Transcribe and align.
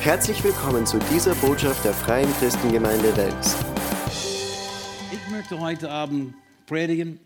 Herzlich 0.00 0.44
willkommen 0.44 0.86
zu 0.86 1.00
dieser 1.12 1.34
Botschaft 1.34 1.84
der 1.84 1.92
Freien 1.92 2.32
Christengemeinde 2.38 3.14
Wels. 3.16 3.56
Ich 5.10 5.30
möchte 5.30 5.58
heute 5.58 5.90
Abend 5.90 6.34
predigen 6.66 7.18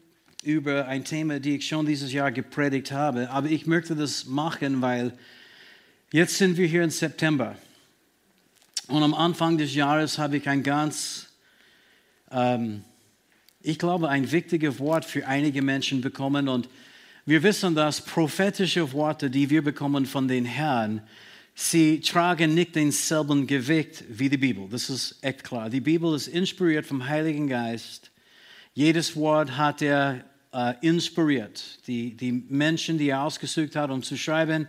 über 0.42 0.88
ein 0.88 1.04
Thema, 1.04 1.38
das 1.38 1.46
ich 1.46 1.68
schon 1.68 1.84
dieses 1.84 2.14
Jahr 2.14 2.32
gepredigt 2.32 2.90
habe. 2.90 3.28
Aber 3.30 3.50
ich 3.50 3.66
möchte 3.66 3.94
das 3.94 4.24
machen, 4.24 4.80
weil 4.80 5.12
jetzt 6.12 6.38
sind 6.38 6.56
wir 6.56 6.66
hier 6.66 6.82
im 6.82 6.90
September. 6.90 7.56
Und 8.88 9.02
am 9.02 9.12
Anfang 9.12 9.58
des 9.58 9.74
Jahres 9.74 10.16
habe 10.16 10.38
ich 10.38 10.48
ein 10.48 10.62
ganz, 10.62 11.28
ähm, 12.30 12.84
ich 13.60 13.78
glaube, 13.78 14.08
ein 14.08 14.32
wichtiges 14.32 14.78
Wort 14.78 15.04
für 15.04 15.26
einige 15.26 15.60
Menschen 15.60 16.00
bekommen. 16.00 16.48
Und 16.48 16.70
wir 17.26 17.42
wissen, 17.42 17.74
dass 17.74 18.00
prophetische 18.00 18.92
Worte, 18.94 19.28
die 19.28 19.50
wir 19.50 19.62
bekommen 19.62 20.06
von 20.06 20.26
den 20.26 20.46
Herrn, 20.46 21.02
sie 21.54 22.00
tragen 22.00 22.54
nicht 22.54 22.74
denselben 22.74 23.46
Gewicht 23.46 24.04
wie 24.08 24.28
die 24.28 24.36
Bibel. 24.36 24.68
Das 24.70 24.90
ist 24.90 25.18
echt 25.22 25.44
klar. 25.44 25.70
Die 25.70 25.80
Bibel 25.80 26.14
ist 26.14 26.28
inspiriert 26.28 26.86
vom 26.86 27.06
Heiligen 27.06 27.48
Geist. 27.48 28.10
Jedes 28.74 29.16
Wort 29.16 29.56
hat 29.56 29.82
er 29.82 30.24
äh, 30.52 30.74
inspiriert. 30.80 31.86
Die, 31.86 32.16
die 32.16 32.32
Menschen, 32.32 32.98
die 32.98 33.08
er 33.08 33.22
ausgesucht 33.22 33.76
hat, 33.76 33.90
um 33.90 34.02
zu 34.02 34.16
schreiben, 34.16 34.68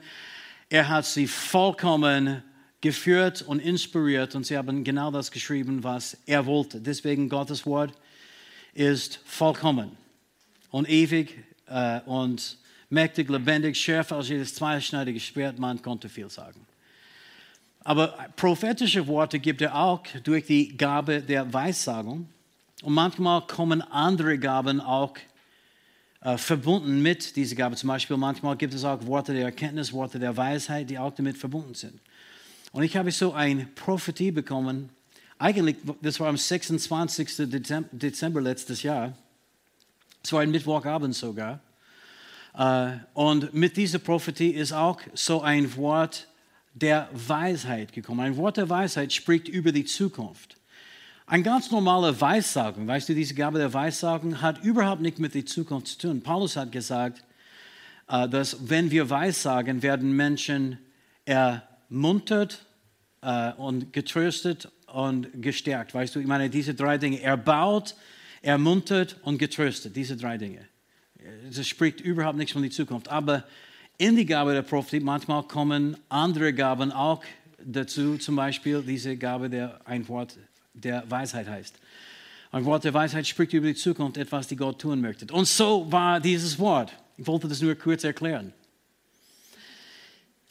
er 0.70 0.90
hat 0.90 1.06
sie 1.06 1.28
vollkommen 1.28 2.44
geführt 2.82 3.42
und 3.44 3.60
inspiriert 3.60 4.36
und 4.36 4.46
sie 4.46 4.58
haben 4.58 4.84
genau 4.84 5.10
das 5.10 5.32
geschrieben, 5.32 5.84
was 5.84 6.18
er 6.26 6.46
wollte. 6.46 6.82
Deswegen 6.82 7.30
Gottes 7.30 7.66
Wort 7.66 7.94
ist 8.74 9.22
vollkommen 9.26 9.92
und 10.70 10.90
ewig 10.90 11.44
äh, 11.68 12.02
und 12.02 12.58
mächtig, 12.90 13.30
lebendig, 13.30 13.78
schärfer 13.78 14.18
als 14.18 14.30
jedes 14.30 14.54
zweischneidige 14.56 15.20
Schwert. 15.20 15.60
Man 15.60 15.82
konnte 15.82 16.10
viel 16.10 16.30
sagen. 16.30 16.66
Aber 17.84 18.08
prophetische 18.36 19.06
Worte 19.08 19.40
gibt 19.40 19.62
er 19.62 19.76
auch 19.76 20.04
durch 20.24 20.46
die 20.46 20.78
Gabe 20.78 21.22
der 21.22 21.52
Weissagung. 21.54 22.30
Und 22.82 22.94
manchmal 22.94 23.42
kommen 23.48 23.82
andere 23.82 24.38
Gaben 24.38 24.80
auch 24.80 25.16
äh, 26.22 26.38
verbunden 26.38 27.02
mit 27.02 27.36
dieser 27.36 27.56
Gabe. 27.56 27.76
Zum 27.76 27.90
Beispiel 27.90 28.16
manchmal 28.16 28.56
gibt 28.56 28.74
es 28.74 28.84
auch 28.86 29.06
Worte 29.06 29.34
der 29.34 29.46
Erkenntnis, 29.46 29.92
Worte 29.92 30.20
der 30.20 30.36
Weisheit, 30.36 30.90
die 30.90 30.98
auch 30.98 31.14
damit 31.14 31.38
verbunden 31.38 31.74
sind. 31.74 32.00
Und 32.72 32.84
ich 32.84 32.96
habe 32.96 33.12
so 33.12 33.34
eine 33.34 33.66
Prophetie 33.66 34.32
bekommen. 34.32 34.90
Eigentlich, 35.38 35.78
das 36.02 36.20
war 36.20 36.28
am 36.28 36.38
26. 36.38 37.50
Dezember 37.92 38.42
letztes 38.42 38.82
Jahr. 38.84 39.14
Es 40.24 40.32
war 40.32 40.42
ein 40.42 40.52
Mittwochabend 40.52 41.14
sogar. 41.14 41.60
Äh, 42.58 42.92
und 43.14 43.54
mit 43.54 43.76
dieser 43.76 44.00
Prophetie 44.00 44.52
ist 44.52 44.72
auch 44.72 45.02
so 45.14 45.42
ein 45.42 45.76
Wort 45.76 46.28
der 46.74 47.10
Weisheit 47.14 47.94
gekommen. 47.94 48.22
Ein 48.22 48.38
Wort 48.38 48.58
der 48.58 48.70
Weisheit 48.70 49.14
spricht 49.14 49.48
über 49.48 49.72
die 49.72 49.86
Zukunft. 49.86 50.58
Ein 51.26 51.44
ganz 51.44 51.72
normaler 51.72 52.20
Weissagung, 52.20 52.86
weißt 52.86 53.10
du, 53.10 53.16
diese 53.16 53.34
Gabe 53.34 53.58
der 53.58 53.74
Weissagung 53.74 54.42
hat 54.42 54.64
überhaupt 54.64 55.02
nicht 55.02 55.20
mit 55.20 55.34
der 55.34 55.46
Zukunft 55.46 55.88
zu 55.88 55.98
tun. 56.00 56.22
Paulus 56.22 56.58
hat 56.58 56.72
gesagt, 56.72 57.24
äh, 58.10 58.28
dass 58.28 58.70
wenn 58.70 58.92
wir 58.92 59.10
Weissagen, 59.10 59.82
werden 59.82 60.16
Menschen 60.16 60.80
ermuntert 61.26 62.66
äh, 63.22 63.54
und 63.54 63.94
getröstet 63.94 64.70
und 64.88 65.42
gestärkt. 65.42 65.94
Weißt 65.94 66.16
du, 66.16 66.20
ich 66.20 66.28
meine, 66.28 66.50
diese 66.50 66.74
drei 66.74 66.98
Dinge, 66.98 67.22
erbaut, 67.22 67.96
ermuntert 68.42 69.18
und 69.24 69.38
getröstet, 69.38 69.96
diese 69.96 70.18
drei 70.18 70.38
Dinge. 70.38 70.68
Das 71.56 71.68
spricht 71.68 72.02
überhaupt 72.02 72.38
nichts 72.38 72.52
von 72.52 72.62
der 72.62 72.72
Zukunft. 72.72 73.08
Aber 73.08 73.46
in 74.04 74.18
die 74.18 74.26
Gabe 74.26 74.52
der 74.52 74.64
Prophetie, 74.64 75.00
manchmal 75.00 75.44
kommen 75.44 75.96
andere 76.10 76.54
Gaben 76.54 76.92
auch 76.92 77.24
dazu, 77.64 78.18
zum 78.18 78.36
Beispiel 78.36 78.84
diese 78.84 79.16
Gabe, 79.16 79.50
der 79.50 79.80
ein 79.86 80.06
Wort 80.10 80.38
der 80.74 81.10
Weisheit 81.10 81.48
heißt. 81.48 81.80
Ein 82.52 82.66
Wort 82.66 82.84
der 82.84 82.94
Weisheit 82.94 83.26
spricht 83.26 83.54
über 83.54 83.68
die 83.68 83.76
Zukunft, 83.76 84.18
etwas, 84.18 84.50
die 84.50 84.58
Gott 84.58 84.82
tun 84.82 85.00
möchte. 85.00 85.34
Und 85.34 85.48
so 85.48 85.90
war 85.90 86.20
dieses 86.20 86.60
Wort. 86.60 86.92
Ich 87.16 87.26
wollte 87.26 87.48
das 87.48 87.62
nur 87.62 87.76
kurz 87.76 88.04
erklären. 88.04 88.52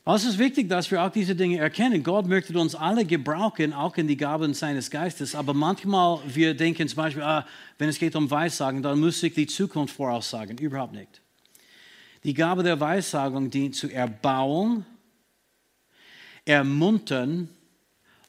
Es 0.06 0.24
ist 0.24 0.38
wichtig, 0.38 0.70
dass 0.70 0.90
wir 0.90 1.02
auch 1.02 1.12
diese 1.12 1.36
Dinge 1.36 1.58
erkennen. 1.58 2.02
Gott 2.02 2.26
möchte 2.26 2.58
uns 2.58 2.74
alle 2.74 3.04
gebrauchen, 3.04 3.74
auch 3.74 3.94
in 3.98 4.08
die 4.08 4.16
Gaben 4.16 4.54
seines 4.54 4.90
Geistes. 4.90 5.34
Aber 5.34 5.52
manchmal, 5.52 6.20
wir 6.26 6.54
denken 6.54 6.88
zum 6.88 6.96
Beispiel, 6.96 7.22
ah, 7.22 7.46
wenn 7.76 7.90
es 7.90 7.98
geht 7.98 8.16
um 8.16 8.30
Weissagen, 8.30 8.82
dann 8.82 8.98
muss 8.98 9.22
ich 9.22 9.34
die 9.34 9.46
Zukunft 9.46 9.94
voraussagen. 9.94 10.56
Überhaupt 10.56 10.94
nicht. 10.94 11.20
Die 12.24 12.34
Gabe 12.34 12.62
der 12.62 12.78
Weissagung 12.78 13.50
dient 13.50 13.74
zur 13.74 13.90
Erbauung, 13.90 14.84
Ermuntern 16.44 17.48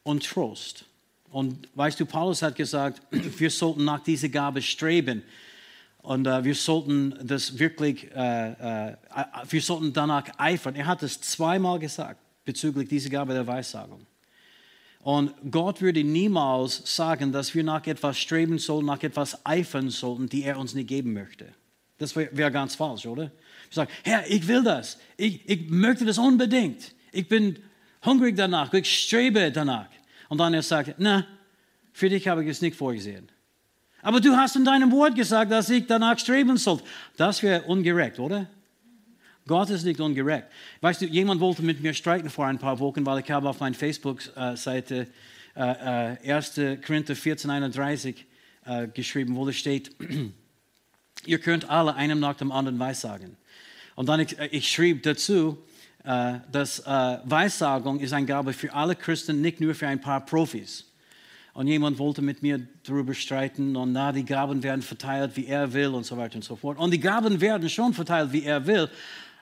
und 0.03 0.25
Trost. 0.25 0.85
Und 1.29 1.67
weißt 1.75 1.99
du, 1.99 2.05
Paulus 2.05 2.41
hat 2.41 2.55
gesagt, 2.55 3.01
wir 3.11 3.49
sollten 3.49 3.85
nach 3.85 4.01
dieser 4.01 4.29
Gabe 4.29 4.61
streben. 4.61 5.23
Und 6.01 6.27
äh, 6.27 6.43
wir 6.43 6.55
sollten 6.55 7.15
das 7.23 7.59
wirklich, 7.59 8.11
äh, 8.15 8.89
äh, 8.89 8.95
wir 9.49 9.61
sollten 9.61 9.93
danach 9.93 10.25
eifern. 10.37 10.75
Er 10.75 10.85
hat 10.85 11.01
es 11.01 11.21
zweimal 11.21 11.79
gesagt 11.79 12.19
bezüglich 12.45 12.89
dieser 12.89 13.09
Gabe 13.09 13.33
der 13.33 13.47
Weissagung. 13.47 14.05
Und 14.99 15.33
Gott 15.49 15.81
würde 15.81 16.03
niemals 16.03 16.81
sagen, 16.95 17.31
dass 17.31 17.53
wir 17.53 17.63
nach 17.63 17.85
etwas 17.87 18.17
streben 18.17 18.57
sollen, 18.57 18.85
nach 18.85 19.03
etwas 19.03 19.45
eifern 19.45 19.89
sollten, 19.89 20.29
die 20.29 20.43
er 20.43 20.57
uns 20.57 20.73
nicht 20.73 20.87
geben 20.87 21.13
möchte. 21.13 21.53
Das 21.97 22.15
wäre 22.15 22.35
wär 22.35 22.51
ganz 22.51 22.75
falsch, 22.75 23.05
oder? 23.05 23.31
Sagen, 23.75 23.91
Herr, 24.03 24.29
ich 24.29 24.47
will 24.47 24.63
das. 24.63 24.97
Ich, 25.17 25.47
ich 25.47 25.69
möchte 25.69 26.05
das 26.05 26.17
unbedingt. 26.17 26.93
Ich 27.11 27.27
bin 27.27 27.59
hungrig 28.03 28.35
danach. 28.35 28.73
Ich 28.73 29.03
strebe 29.03 29.51
danach. 29.51 29.87
Und 30.29 30.37
dann 30.39 30.53
er 30.53 30.63
sagt, 30.63 30.95
na, 30.97 31.25
für 31.91 32.09
dich 32.09 32.27
habe 32.27 32.43
ich 32.43 32.49
es 32.49 32.61
nicht 32.61 32.75
vorgesehen. 32.75 33.29
Aber 34.01 34.19
du 34.19 34.35
hast 34.35 34.55
in 34.55 34.65
deinem 34.65 34.91
Wort 34.91 35.15
gesagt, 35.15 35.51
dass 35.51 35.69
ich 35.69 35.87
danach 35.87 36.19
streben 36.19 36.57
soll. 36.57 36.81
Das 37.15 37.41
wäre 37.41 37.63
ungerecht, 37.63 38.19
oder? 38.19 38.47
Gott 39.47 39.69
ist 39.69 39.83
nicht 39.83 39.99
ungerecht. 39.99 40.45
Weißt 40.81 41.01
du, 41.01 41.05
jemand 41.05 41.41
wollte 41.41 41.63
mit 41.63 41.81
mir 41.81 41.93
streiten 41.93 42.29
vor 42.29 42.45
ein 42.45 42.59
paar 42.59 42.79
Wochen, 42.79 43.05
weil 43.05 43.19
ich 43.19 43.31
habe 43.31 43.49
auf 43.49 43.59
meiner 43.59 43.75
Facebook-Seite 43.75 45.07
äh, 45.55 46.15
äh, 46.25 46.33
1. 46.33 46.53
Korinther 46.85 47.15
14, 47.15 47.49
31 47.49 48.25
äh, 48.65 48.87
geschrieben, 48.87 49.35
wo 49.35 49.47
es 49.47 49.57
steht, 49.57 49.95
ihr 51.25 51.39
könnt 51.39 51.69
alle 51.69 51.95
einem 51.95 52.19
nach 52.19 52.35
dem 52.35 52.51
anderen 52.51 52.79
weissagen. 52.79 53.37
Und 53.95 54.09
dann 54.09 54.19
ich, 54.19 54.37
äh, 54.37 54.47
ich 54.47 54.69
schrieb 54.69 55.03
dazu, 55.03 55.57
äh, 56.03 56.35
dass 56.51 56.79
äh, 56.79 57.17
Weissagung 57.23 57.99
ist 57.99 58.13
eine 58.13 58.25
Gabe 58.25 58.53
für 58.53 58.73
alle 58.73 58.95
Christen, 58.95 59.41
nicht 59.41 59.61
nur 59.61 59.75
für 59.75 59.87
ein 59.87 60.01
paar 60.01 60.25
Profis. 60.25 60.85
Und 61.53 61.67
jemand 61.67 61.99
wollte 61.99 62.21
mit 62.21 62.41
mir 62.41 62.65
darüber 62.83 63.13
streiten 63.13 63.75
und 63.75 63.91
na, 63.91 64.11
die 64.11 64.25
Gaben 64.25 64.63
werden 64.63 64.81
verteilt, 64.81 65.31
wie 65.35 65.45
er 65.45 65.71
will 65.71 65.89
und 65.89 66.03
so 66.03 66.17
weiter 66.17 66.35
und 66.35 66.43
so 66.43 66.55
fort. 66.55 66.79
Und 66.79 66.91
die 66.91 66.99
Gaben 66.99 67.39
werden 67.39 67.69
schon 67.69 67.93
verteilt, 67.93 68.33
wie 68.33 68.43
er 68.43 68.65
will. 68.65 68.89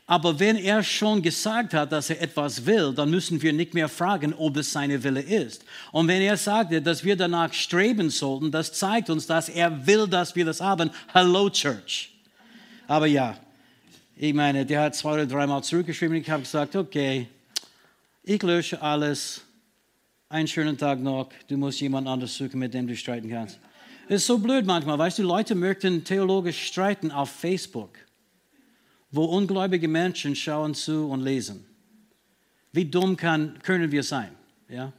Aber 0.07 0.37
wenn 0.37 0.57
er 0.57 0.83
schon 0.83 1.21
gesagt 1.21 1.73
hat, 1.73 1.93
dass 1.93 2.09
er 2.09 2.21
etwas 2.21 2.65
will, 2.65 2.93
dann 2.93 3.09
müssen 3.09 3.41
wir 3.41 3.53
nicht 3.53 3.73
mehr 3.73 3.87
fragen, 3.87 4.33
ob 4.33 4.57
es 4.57 4.73
seine 4.73 5.01
Wille 5.01 5.21
ist. 5.21 5.63
Und 5.93 6.09
wenn 6.09 6.21
er 6.21 6.35
sagte, 6.35 6.81
dass 6.81 7.05
wir 7.05 7.15
danach 7.15 7.53
streben 7.53 8.09
sollten, 8.09 8.51
das 8.51 8.73
zeigt 8.73 9.09
uns, 9.09 9.25
dass 9.25 9.47
er 9.47 9.87
will, 9.87 10.05
dass 10.07 10.35
wir 10.35 10.43
das 10.43 10.59
haben. 10.59 10.91
Hello, 11.13 11.49
Church. 11.49 12.11
Aber 12.87 13.05
ja, 13.05 13.37
ich 14.23 14.35
meine, 14.35 14.67
der 14.67 14.81
hat 14.81 14.95
zwei 14.95 15.13
oder 15.13 15.25
dreimal 15.25 15.63
zurückgeschrieben. 15.63 16.15
Ich 16.17 16.29
habe 16.29 16.43
gesagt, 16.43 16.75
okay, 16.75 17.27
ich 18.21 18.43
lösche 18.43 18.79
alles. 18.79 19.41
Einen 20.29 20.47
schönen 20.47 20.77
Tag 20.77 20.99
noch. 20.99 21.29
Du 21.47 21.57
musst 21.57 21.81
jemand 21.81 22.07
anderes 22.07 22.37
suchen, 22.37 22.59
mit 22.59 22.71
dem 22.75 22.85
du 22.85 22.95
streiten 22.95 23.31
kannst. 23.31 23.57
Es 24.07 24.21
ist 24.21 24.27
so 24.27 24.37
blöd 24.37 24.67
manchmal, 24.67 24.99
weißt 24.99 25.17
du, 25.17 25.23
Leute 25.23 25.55
möchten 25.55 26.03
theologisch 26.03 26.67
streiten 26.67 27.09
auf 27.09 27.31
Facebook, 27.31 27.97
wo 29.09 29.25
ungläubige 29.25 29.87
Menschen 29.87 30.35
schauen 30.35 30.75
zu 30.75 31.09
und 31.09 31.21
lesen. 31.21 31.65
Wie 32.73 32.85
dumm 32.85 33.17
kann, 33.17 33.57
können 33.63 33.91
wir 33.91 34.03
sein? 34.03 34.29
Ja? 34.69 34.93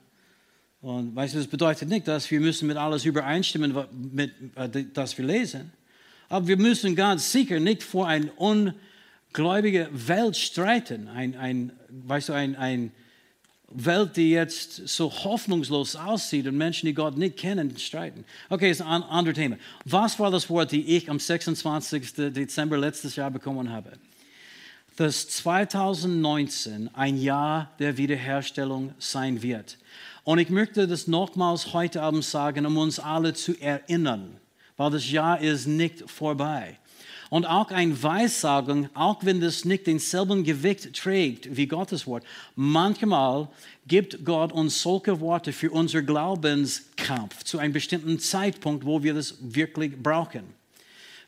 Und 0.80 1.14
weißt 1.14 1.34
du, 1.34 1.38
das 1.38 1.46
bedeutet 1.46 1.88
nicht, 1.88 2.08
dass 2.08 2.28
wir 2.28 2.40
müssen 2.40 2.66
mit 2.66 2.76
alles 2.76 3.04
übereinstimmen, 3.04 3.72
mit, 3.92 4.32
äh, 4.56 4.84
das 4.92 5.16
wir 5.16 5.24
lesen. 5.24 5.72
Aber 6.28 6.48
wir 6.48 6.56
müssen 6.56 6.96
ganz 6.96 7.30
sicher 7.30 7.60
nicht 7.60 7.84
vor 7.84 8.08
ein 8.08 8.28
un 8.36 8.74
gläubige 9.32 9.88
Welt 9.92 10.36
streiten. 10.36 11.08
Ein, 11.08 11.36
ein, 11.36 11.72
weißt 11.88 12.30
du, 12.30 12.32
ein, 12.32 12.56
ein 12.56 12.92
Welt, 13.74 14.16
die 14.16 14.30
jetzt 14.30 14.88
so 14.88 15.10
hoffnungslos 15.10 15.96
aussieht 15.96 16.46
und 16.46 16.56
Menschen, 16.56 16.86
die 16.86 16.94
Gott 16.94 17.16
nicht 17.16 17.36
kennen, 17.36 17.76
streiten. 17.78 18.24
Okay, 18.50 18.70
ist 18.70 18.82
ein 18.82 19.02
anderes 19.02 19.36
Thema. 19.36 19.56
Was 19.84 20.18
war 20.18 20.30
das 20.30 20.48
Wort, 20.50 20.72
die 20.72 20.96
ich 20.96 21.08
am 21.10 21.18
26. 21.18 22.32
Dezember 22.32 22.76
letztes 22.76 23.16
Jahr 23.16 23.30
bekommen 23.30 23.70
habe? 23.70 23.92
Dass 24.96 25.28
2019 25.28 26.90
ein 26.94 27.16
Jahr 27.16 27.70
der 27.78 27.96
Wiederherstellung 27.96 28.94
sein 28.98 29.42
wird. 29.42 29.78
Und 30.24 30.38
ich 30.38 30.50
möchte 30.50 30.86
das 30.86 31.06
nochmals 31.06 31.72
heute 31.72 32.02
Abend 32.02 32.24
sagen, 32.24 32.66
um 32.66 32.76
uns 32.76 33.00
alle 33.00 33.32
zu 33.32 33.58
erinnern, 33.58 34.36
weil 34.76 34.90
das 34.90 35.10
Jahr 35.10 35.40
ist 35.40 35.66
nicht 35.66 36.08
vorbei. 36.10 36.78
Und 37.32 37.46
auch 37.46 37.70
ein 37.70 38.02
Weissagung, 38.02 38.90
auch 38.92 39.24
wenn 39.24 39.40
das 39.40 39.64
nicht 39.64 39.86
denselben 39.86 40.44
Gewicht 40.44 40.92
trägt 40.92 41.56
wie 41.56 41.66
Gottes 41.66 42.06
Wort, 42.06 42.24
manchmal 42.56 43.48
gibt 43.86 44.22
Gott 44.26 44.52
uns 44.52 44.82
solche 44.82 45.18
Worte 45.18 45.54
für 45.54 45.70
unser 45.70 46.02
Glaubenskampf 46.02 47.42
zu 47.44 47.58
einem 47.58 47.72
bestimmten 47.72 48.18
Zeitpunkt, 48.18 48.84
wo 48.84 49.02
wir 49.02 49.14
das 49.14 49.36
wirklich 49.40 49.96
brauchen. 49.96 50.42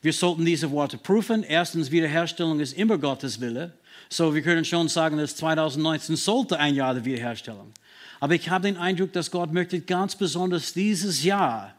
Wir 0.02 0.12
sollten 0.12 0.44
diese 0.44 0.70
Worte 0.70 0.98
prüfen. 0.98 1.42
Erstens, 1.42 1.90
Wiederherstellung 1.90 2.60
ist 2.60 2.74
immer 2.74 2.98
Gottes 2.98 3.40
Wille. 3.40 3.72
So, 4.10 4.34
wir 4.34 4.42
können 4.42 4.66
schon 4.66 4.88
sagen, 4.88 5.16
dass 5.16 5.36
2019 5.36 6.16
sollte 6.16 6.58
ein 6.58 6.74
Jahr 6.74 6.92
der 6.92 7.06
Wiederherstellung. 7.06 7.72
Aber 8.20 8.34
ich 8.34 8.50
habe 8.50 8.66
den 8.66 8.76
Eindruck, 8.76 9.14
dass 9.14 9.30
Gott 9.30 9.54
möchte 9.54 9.80
ganz 9.80 10.14
besonders 10.14 10.74
dieses 10.74 11.24
Jahr 11.24 11.74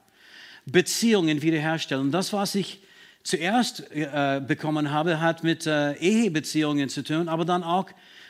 Beziehungen 0.66 1.44
wiederherstellen. 1.44 2.10
Das, 2.10 2.33
was 2.33 2.56
ich 2.56 2.80
zuerst 3.25 3.92
äh, 3.92 4.39
bekommen 4.48 4.92
habe, 4.92 5.19
hat 5.19 5.44
mit 5.44 5.66
äh, 5.66 5.94
Ehebeziehungen 5.94 6.89
zu 6.89 7.04
tun, 7.04 7.27
aber 7.27 7.44
dann 7.44 7.63
auch, 7.63 7.88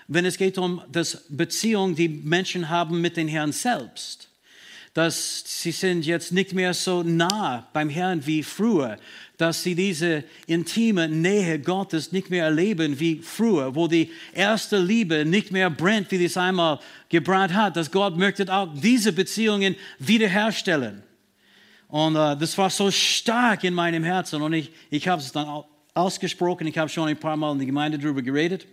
wenn 0.07 0.25
es 0.25 0.37
geht 0.37 0.57
um 0.57 0.81
das 0.91 1.25
Beziehung, 1.29 1.95
die 1.95 2.07
Menschen 2.07 2.69
haben 2.69 3.01
mit 3.01 3.17
den 3.17 3.27
Herrn 3.27 3.51
selbst. 3.51 4.29
Dass 4.93 5.43
sie 5.45 5.73
sind 5.73 6.05
jetzt 6.05 6.31
nicht 6.31 6.53
mehr 6.53 6.73
so 6.73 7.03
nah 7.03 7.67
beim 7.73 7.89
Herrn 7.89 8.25
wie 8.25 8.41
früher, 8.41 8.97
dass 9.37 9.61
sie 9.61 9.75
diese 9.75 10.23
intime 10.47 11.09
Nähe 11.09 11.59
Gottes 11.59 12.13
nicht 12.13 12.29
mehr 12.29 12.45
erleben 12.45 12.97
wie 12.97 13.19
früher, 13.21 13.75
wo 13.75 13.89
die 13.89 14.11
erste 14.33 14.77
Liebe 14.77 15.25
nicht 15.25 15.51
mehr 15.51 15.69
brennt, 15.69 16.11
wie 16.11 16.23
es 16.23 16.37
einmal 16.37 16.79
gebrannt 17.09 17.53
hat, 17.53 17.75
dass 17.75 17.91
Gott 17.91 18.17
möchte 18.17 18.51
auch 18.53 18.69
diese 18.73 19.11
Beziehungen 19.11 19.75
wiederherstellen. 19.99 21.03
Und 21.95 22.17
äh, 22.17 22.35
das 22.35 22.57
war 22.57 22.69
so 22.69 22.91
stark 22.91 23.63
in 23.63 23.73
meinem 23.73 24.03
Herzen 24.03 24.41
und 24.41 24.51
ich, 24.51 24.69
ich 24.89 25.07
habe 25.07 25.21
es 25.21 25.31
dann 25.31 25.63
ausgesprochen, 25.93 26.67
ich 26.67 26.77
habe 26.77 26.89
schon 26.89 27.07
ein 27.07 27.17
paar 27.17 27.37
Mal 27.37 27.53
in 27.53 27.59
der 27.59 27.67
Gemeinde 27.67 27.97
darüber 27.97 28.21
geredet. 28.21 28.67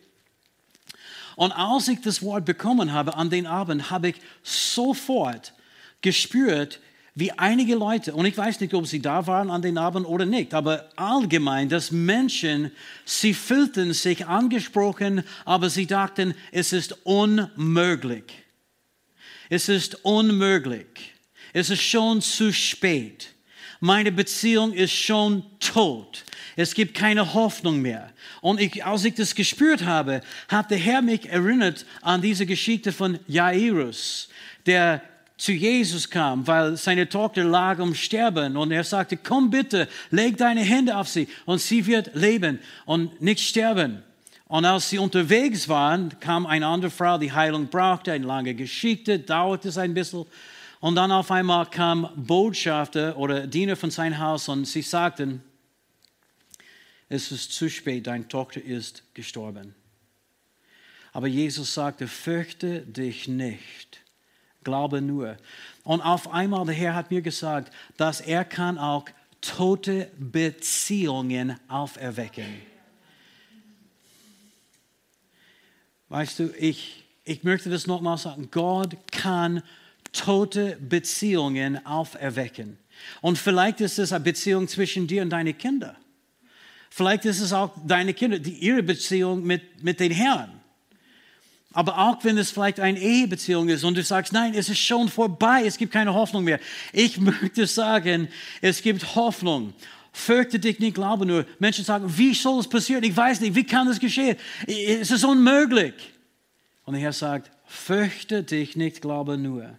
Und 1.36 1.52
als 1.52 1.86
ich 1.86 2.00
das 2.00 2.20
Wort 2.24 2.44
bekommen 2.44 2.92
habe 2.92 3.14
an 3.14 3.30
den 3.30 3.46
Abend, 3.46 3.92
habe 3.92 4.08
ich 4.08 4.16
sofort 4.42 5.54
gespürt, 6.00 6.80
wie 7.14 7.30
einige 7.30 7.76
Leute, 7.76 8.12
und 8.12 8.24
ich 8.24 8.36
weiß 8.36 8.58
nicht, 8.58 8.74
ob 8.74 8.88
sie 8.88 9.00
da 9.00 9.24
waren 9.28 9.52
an 9.52 9.62
den 9.62 9.78
Abend 9.78 10.04
oder 10.04 10.26
nicht, 10.26 10.52
aber 10.52 10.88
allgemein, 10.96 11.68
dass 11.68 11.92
Menschen, 11.92 12.72
sie 13.04 13.34
fühlten 13.34 13.92
sich 13.92 14.26
angesprochen, 14.26 15.22
aber 15.44 15.70
sie 15.70 15.86
dachten, 15.86 16.34
es 16.50 16.72
ist 16.72 17.06
unmöglich. 17.06 18.24
Es 19.48 19.68
ist 19.68 20.04
unmöglich. 20.04 21.11
Es 21.52 21.70
ist 21.70 21.82
schon 21.82 22.20
zu 22.20 22.52
spät. 22.52 23.28
Meine 23.80 24.12
Beziehung 24.12 24.72
ist 24.72 24.92
schon 24.92 25.42
tot. 25.58 26.24
Es 26.54 26.74
gibt 26.74 26.94
keine 26.94 27.34
Hoffnung 27.34 27.82
mehr. 27.82 28.10
Und 28.40 28.60
ich, 28.60 28.84
als 28.84 29.04
ich 29.04 29.14
das 29.14 29.34
gespürt 29.34 29.84
habe, 29.84 30.20
hat 30.48 30.70
der 30.70 30.78
Herr 30.78 31.02
mich 31.02 31.28
erinnert 31.28 31.84
an 32.00 32.22
diese 32.22 32.46
Geschichte 32.46 32.92
von 32.92 33.18
Jairus, 33.26 34.28
der 34.66 35.02
zu 35.36 35.50
Jesus 35.52 36.08
kam, 36.08 36.46
weil 36.46 36.76
seine 36.76 37.08
Tochter 37.08 37.42
lag 37.42 37.80
um 37.80 37.94
Sterben 37.94 38.56
und 38.56 38.70
er 38.70 38.84
sagte, 38.84 39.16
komm 39.16 39.50
bitte, 39.50 39.88
leg 40.10 40.36
deine 40.36 40.60
Hände 40.60 40.96
auf 40.96 41.08
sie 41.08 41.26
und 41.46 41.60
sie 41.60 41.84
wird 41.86 42.14
leben 42.14 42.60
und 42.84 43.20
nicht 43.20 43.40
sterben. 43.40 44.04
Und 44.46 44.64
als 44.64 44.90
sie 44.90 44.98
unterwegs 44.98 45.68
waren, 45.68 46.16
kam 46.20 46.46
eine 46.46 46.66
andere 46.66 46.90
Frau, 46.90 47.18
die 47.18 47.32
Heilung 47.32 47.66
brauchte, 47.68 48.12
eine 48.12 48.26
lange 48.26 48.54
Geschichte, 48.54 49.18
dauerte 49.18 49.70
es 49.70 49.78
ein 49.78 49.94
bisschen. 49.94 50.26
Und 50.82 50.96
dann 50.96 51.12
auf 51.12 51.30
einmal 51.30 51.64
kam 51.66 52.10
Botschafter 52.16 53.16
oder 53.16 53.46
Diener 53.46 53.76
von 53.76 53.90
seinem 53.90 54.18
Haus 54.18 54.48
und 54.48 54.66
sie 54.66 54.82
sagten, 54.82 55.42
es 57.08 57.30
ist 57.30 57.52
zu 57.52 57.70
spät, 57.70 58.08
deine 58.08 58.26
Tochter 58.26 58.60
ist 58.60 59.02
gestorben. 59.14 59.74
Aber 61.12 61.28
Jesus 61.28 61.72
sagte, 61.72 62.08
fürchte 62.08 62.80
dich 62.80 63.28
nicht 63.28 64.02
Glaube 64.64 65.00
nur. 65.00 65.36
Und 65.84 66.00
auf 66.00 66.32
einmal, 66.32 66.64
der 66.66 66.74
Herr 66.74 66.94
hat 66.94 67.10
mir 67.10 67.22
gesagt, 67.22 67.72
dass 67.96 68.20
er 68.20 68.44
kann 68.44 68.78
auch 68.78 69.04
tote 69.40 70.10
Beziehungen 70.18 71.58
auferwecken. 71.68 72.60
Weißt 76.08 76.38
du, 76.38 76.54
ich, 76.56 77.04
ich 77.24 77.42
möchte 77.42 77.70
das 77.70 77.86
nochmal 77.86 78.18
sagen. 78.18 78.48
Gott 78.50 78.96
kann 79.10 79.62
tote 80.12 80.76
Beziehungen 80.80 81.84
auferwecken. 81.86 82.78
Und 83.20 83.38
vielleicht 83.38 83.80
ist 83.80 83.98
es 83.98 84.12
eine 84.12 84.24
Beziehung 84.24 84.68
zwischen 84.68 85.06
dir 85.06 85.22
und 85.22 85.30
deinen 85.30 85.56
Kindern. 85.56 85.96
Vielleicht 86.90 87.24
ist 87.24 87.40
es 87.40 87.52
auch 87.52 87.72
deine 87.86 88.12
Kinder, 88.12 88.38
die, 88.38 88.52
ihre 88.52 88.82
Beziehung 88.82 89.44
mit, 89.44 89.82
mit 89.82 89.98
den 89.98 90.12
Herrn. 90.12 90.50
Aber 91.72 91.98
auch 91.98 92.22
wenn 92.22 92.36
es 92.36 92.50
vielleicht 92.50 92.80
eine 92.80 92.98
Ehebeziehung 92.98 93.70
ist 93.70 93.82
und 93.82 93.96
du 93.96 94.02
sagst, 94.02 94.32
nein, 94.32 94.52
es 94.54 94.68
ist 94.68 94.78
schon 94.78 95.08
vorbei, 95.08 95.62
es 95.64 95.78
gibt 95.78 95.92
keine 95.92 96.12
Hoffnung 96.12 96.44
mehr. 96.44 96.60
Ich 96.92 97.18
möchte 97.20 97.66
sagen, 97.66 98.28
es 98.60 98.82
gibt 98.82 99.14
Hoffnung. 99.14 99.72
Fürchte 100.12 100.58
dich 100.58 100.78
nicht, 100.78 100.94
glaube 100.94 101.24
nur. 101.24 101.46
Menschen 101.58 101.84
sagen, 101.86 102.04
wie 102.18 102.34
soll 102.34 102.60
es 102.60 102.68
passieren? 102.68 103.02
Ich 103.02 103.16
weiß 103.16 103.40
nicht, 103.40 103.54
wie 103.54 103.64
kann 103.64 103.86
das 103.86 103.98
geschehen? 103.98 104.36
Es 104.66 105.10
ist 105.10 105.24
unmöglich. 105.24 105.94
Und 106.84 106.92
der 106.92 107.02
Herr 107.02 107.12
sagt, 107.14 107.50
fürchte 107.64 108.42
dich 108.42 108.76
nicht, 108.76 109.00
glaube 109.00 109.38
nur. 109.38 109.78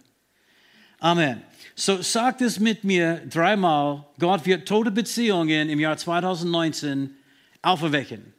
Amen. 1.04 1.42
So 1.74 2.00
sagt 2.00 2.40
es 2.40 2.58
mit 2.58 2.82
mir 2.82 3.20
dreimal, 3.28 4.06
Gott 4.18 4.46
wird 4.46 4.66
tote 4.66 4.90
Beziehungen 4.90 5.68
im 5.68 5.78
Jahr 5.78 5.98
2019 5.98 7.10
auferwecken. 7.60 8.32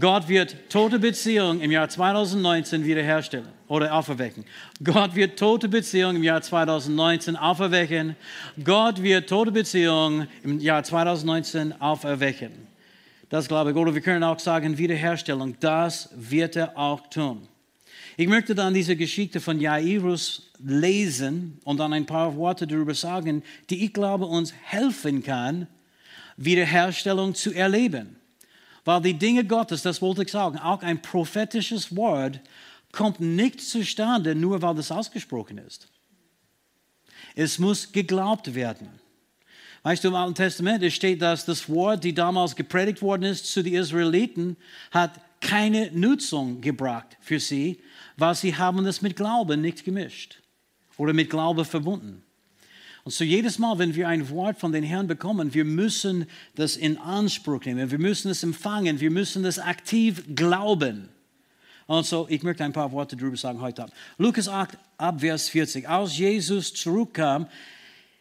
Gott 0.00 0.26
wird 0.26 0.68
tote 0.68 0.98
Beziehungen 0.98 1.60
im 1.60 1.70
Jahr 1.70 1.88
2019 1.88 2.84
wiederherstellen 2.84 3.46
oder 3.68 3.94
auferwecken. 3.94 4.44
Gott 4.82 5.14
wird 5.14 5.38
tote 5.38 5.68
Beziehungen 5.68 6.16
im 6.16 6.24
Jahr 6.24 6.42
2019 6.42 7.36
auferwecken. 7.36 8.16
Gott 8.64 9.00
wird 9.00 9.28
tote 9.28 9.52
Beziehungen 9.52 10.26
im 10.42 10.58
Jahr 10.58 10.82
2019 10.82 11.80
auferwecken. 11.80 12.66
Das 13.28 13.46
glaube 13.46 13.70
ich. 13.70 13.76
Oder 13.76 13.94
wir 13.94 14.00
können 14.00 14.24
auch 14.24 14.40
sagen, 14.40 14.76
Wiederherstellung. 14.76 15.54
Das 15.60 16.08
wird 16.16 16.56
er 16.56 16.76
auch 16.76 17.06
tun. 17.10 17.46
Ich 18.16 18.28
möchte 18.28 18.54
dann 18.54 18.74
diese 18.74 18.96
Geschichte 18.96 19.40
von 19.40 19.60
Jairus 19.60 20.50
lesen 20.58 21.58
und 21.64 21.78
dann 21.78 21.92
ein 21.92 22.06
paar 22.06 22.36
Worte 22.36 22.66
darüber 22.66 22.94
sagen, 22.94 23.42
die 23.70 23.84
ich 23.84 23.92
glaube 23.92 24.26
uns 24.26 24.52
helfen 24.52 25.22
kann, 25.22 25.66
Wiederherstellung 26.36 27.34
zu 27.34 27.52
erleben. 27.52 28.16
Weil 28.84 29.00
die 29.00 29.14
Dinge 29.14 29.44
Gottes, 29.44 29.82
das 29.82 30.02
wollte 30.02 30.22
ich 30.22 30.30
sagen, 30.30 30.58
auch 30.58 30.82
ein 30.82 31.00
prophetisches 31.00 31.94
Wort 31.96 32.40
kommt 32.90 33.20
nicht 33.20 33.60
zustande, 33.60 34.34
nur 34.34 34.60
weil 34.60 34.74
das 34.74 34.90
ausgesprochen 34.90 35.58
ist. 35.58 35.88
Es 37.34 37.58
muss 37.58 37.92
geglaubt 37.92 38.54
werden. 38.54 38.88
Weißt 39.84 40.04
du, 40.04 40.08
im 40.08 40.14
Alten 40.14 40.34
Testament 40.34 40.92
steht, 40.92 41.22
dass 41.22 41.44
das 41.44 41.68
Wort, 41.68 42.04
die 42.04 42.14
damals 42.14 42.54
gepredigt 42.54 43.02
worden 43.02 43.24
ist 43.24 43.46
zu 43.50 43.62
den 43.62 43.74
Israeliten, 43.74 44.56
hat 44.90 45.12
keine 45.40 45.90
Nutzung 45.92 46.60
gebracht 46.60 47.16
für 47.20 47.40
sie, 47.40 47.80
weil 48.22 48.36
sie 48.36 48.54
haben 48.56 48.86
es 48.86 49.02
mit 49.02 49.16
Glauben 49.16 49.60
nicht 49.60 49.84
gemischt 49.84 50.40
oder 50.96 51.12
mit 51.12 51.28
Glaube 51.28 51.64
verbunden. 51.64 52.22
Und 53.02 53.10
so 53.10 53.24
jedes 53.24 53.58
Mal, 53.58 53.80
wenn 53.80 53.96
wir 53.96 54.06
ein 54.06 54.30
Wort 54.30 54.60
von 54.60 54.70
den 54.70 54.84
Herrn 54.84 55.08
bekommen, 55.08 55.54
wir 55.54 55.64
müssen 55.64 56.26
das 56.54 56.76
in 56.76 56.98
Anspruch 56.98 57.64
nehmen, 57.64 57.90
wir 57.90 57.98
müssen 57.98 58.30
es 58.30 58.44
empfangen, 58.44 59.00
wir 59.00 59.10
müssen 59.10 59.44
es 59.44 59.58
aktiv 59.58 60.22
glauben. 60.36 61.08
Und 61.88 62.06
so, 62.06 62.28
ich 62.30 62.44
möchte 62.44 62.62
ein 62.62 62.72
paar 62.72 62.92
Worte 62.92 63.16
darüber 63.16 63.36
sagen 63.36 63.60
heute 63.60 63.82
Abend. 63.82 63.96
Lukas 64.18 64.46
8, 64.46 64.78
ab 64.98 65.20
Vers 65.20 65.48
40. 65.48 65.88
Als 65.88 66.16
Jesus 66.16 66.72
zurückkam, 66.72 67.48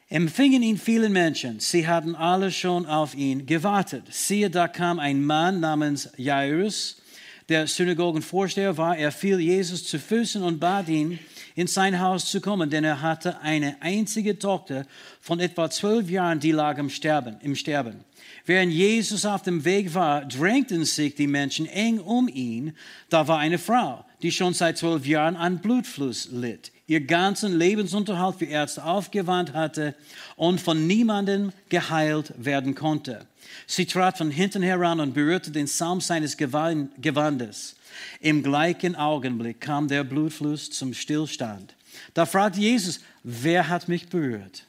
empfingen 0.10 0.64
ihn 0.64 0.80
viele 0.80 1.10
Menschen. 1.10 1.60
Sie 1.60 1.88
hatten 1.88 2.16
alle 2.16 2.52
schon 2.52 2.88
auf 2.88 3.14
ihn 3.14 3.46
gewartet. 3.46 4.06
Siehe, 4.10 4.50
da 4.50 4.68
kam 4.68 4.98
ein 4.98 5.24
Mann 5.24 5.60
namens 5.60 6.10
Jairus, 6.18 7.01
der 7.50 7.68
Synagogenvorsteher 7.68 8.78
war. 8.78 8.98
Er 8.98 9.12
fiel 9.12 9.40
Jesus 9.40 9.86
zu 9.86 10.00
Füßen 10.00 10.44
und 10.44 10.60
bat 10.60 10.88
ihn, 10.88 11.20
in 11.56 11.68
sein 11.68 12.00
Haus 12.00 12.26
zu 12.26 12.40
kommen, 12.42 12.70
denn 12.70 12.84
er 12.84 13.02
hatte 13.02 13.40
eine 13.42 13.76
einzige 13.82 14.40
Tochter 14.40 14.86
von 15.20 15.40
etwa 15.40 15.70
zwölf 15.70 16.10
Jahren, 16.10 16.40
die 16.40 16.52
lag 16.52 16.78
im 16.78 16.90
Sterben. 16.90 17.38
Im 17.42 17.56
Sterben. 17.56 18.06
Während 18.46 18.72
Jesus 18.72 19.26
auf 19.26 19.44
dem 19.44 19.66
Weg 19.66 19.94
war, 19.94 20.26
drängten 20.26 20.86
sich 20.86 21.16
die 21.16 21.28
Menschen 21.28 21.68
eng 21.68 22.00
um 22.00 22.28
ihn. 22.28 22.76
Da 23.10 23.28
war 23.28 23.38
eine 23.38 23.60
Frau, 23.60 24.04
die 24.22 24.32
schon 24.32 24.54
seit 24.54 24.78
zwölf 24.78 25.06
Jahren 25.06 25.36
an 25.36 25.60
Blutfluss 25.60 26.30
litt, 26.32 26.72
ihr 26.88 27.02
ganzen 27.02 27.58
Lebensunterhalt 27.58 28.38
für 28.38 28.46
Ärzte 28.46 28.84
aufgewandt 28.84 29.54
hatte 29.54 29.96
und 30.36 30.60
von 30.60 30.88
niemandem 30.88 31.52
geheilt 31.70 32.34
werden 32.38 32.74
konnte. 32.76 33.28
Sie 33.68 33.86
trat 33.86 34.18
von 34.18 34.32
hinten 34.32 34.64
heran 34.64 35.00
und 35.00 35.14
berührte 35.14 35.52
den 35.52 35.68
Saum 35.68 36.02
seines 36.02 36.38
Gewandes. 36.38 37.76
Im 38.20 38.44
gleichen 38.44 38.96
Augenblick 38.96 39.62
kam 39.62 39.88
der 39.88 40.04
Blutfluss 40.04 40.70
zum 40.70 40.94
Stillstand. 40.94 41.74
Da 42.14 42.26
fragte 42.26 42.60
Jesus, 42.60 43.02
wer 43.24 43.68
hat 43.68 43.88
mich 43.88 44.08
berührt? 44.08 44.64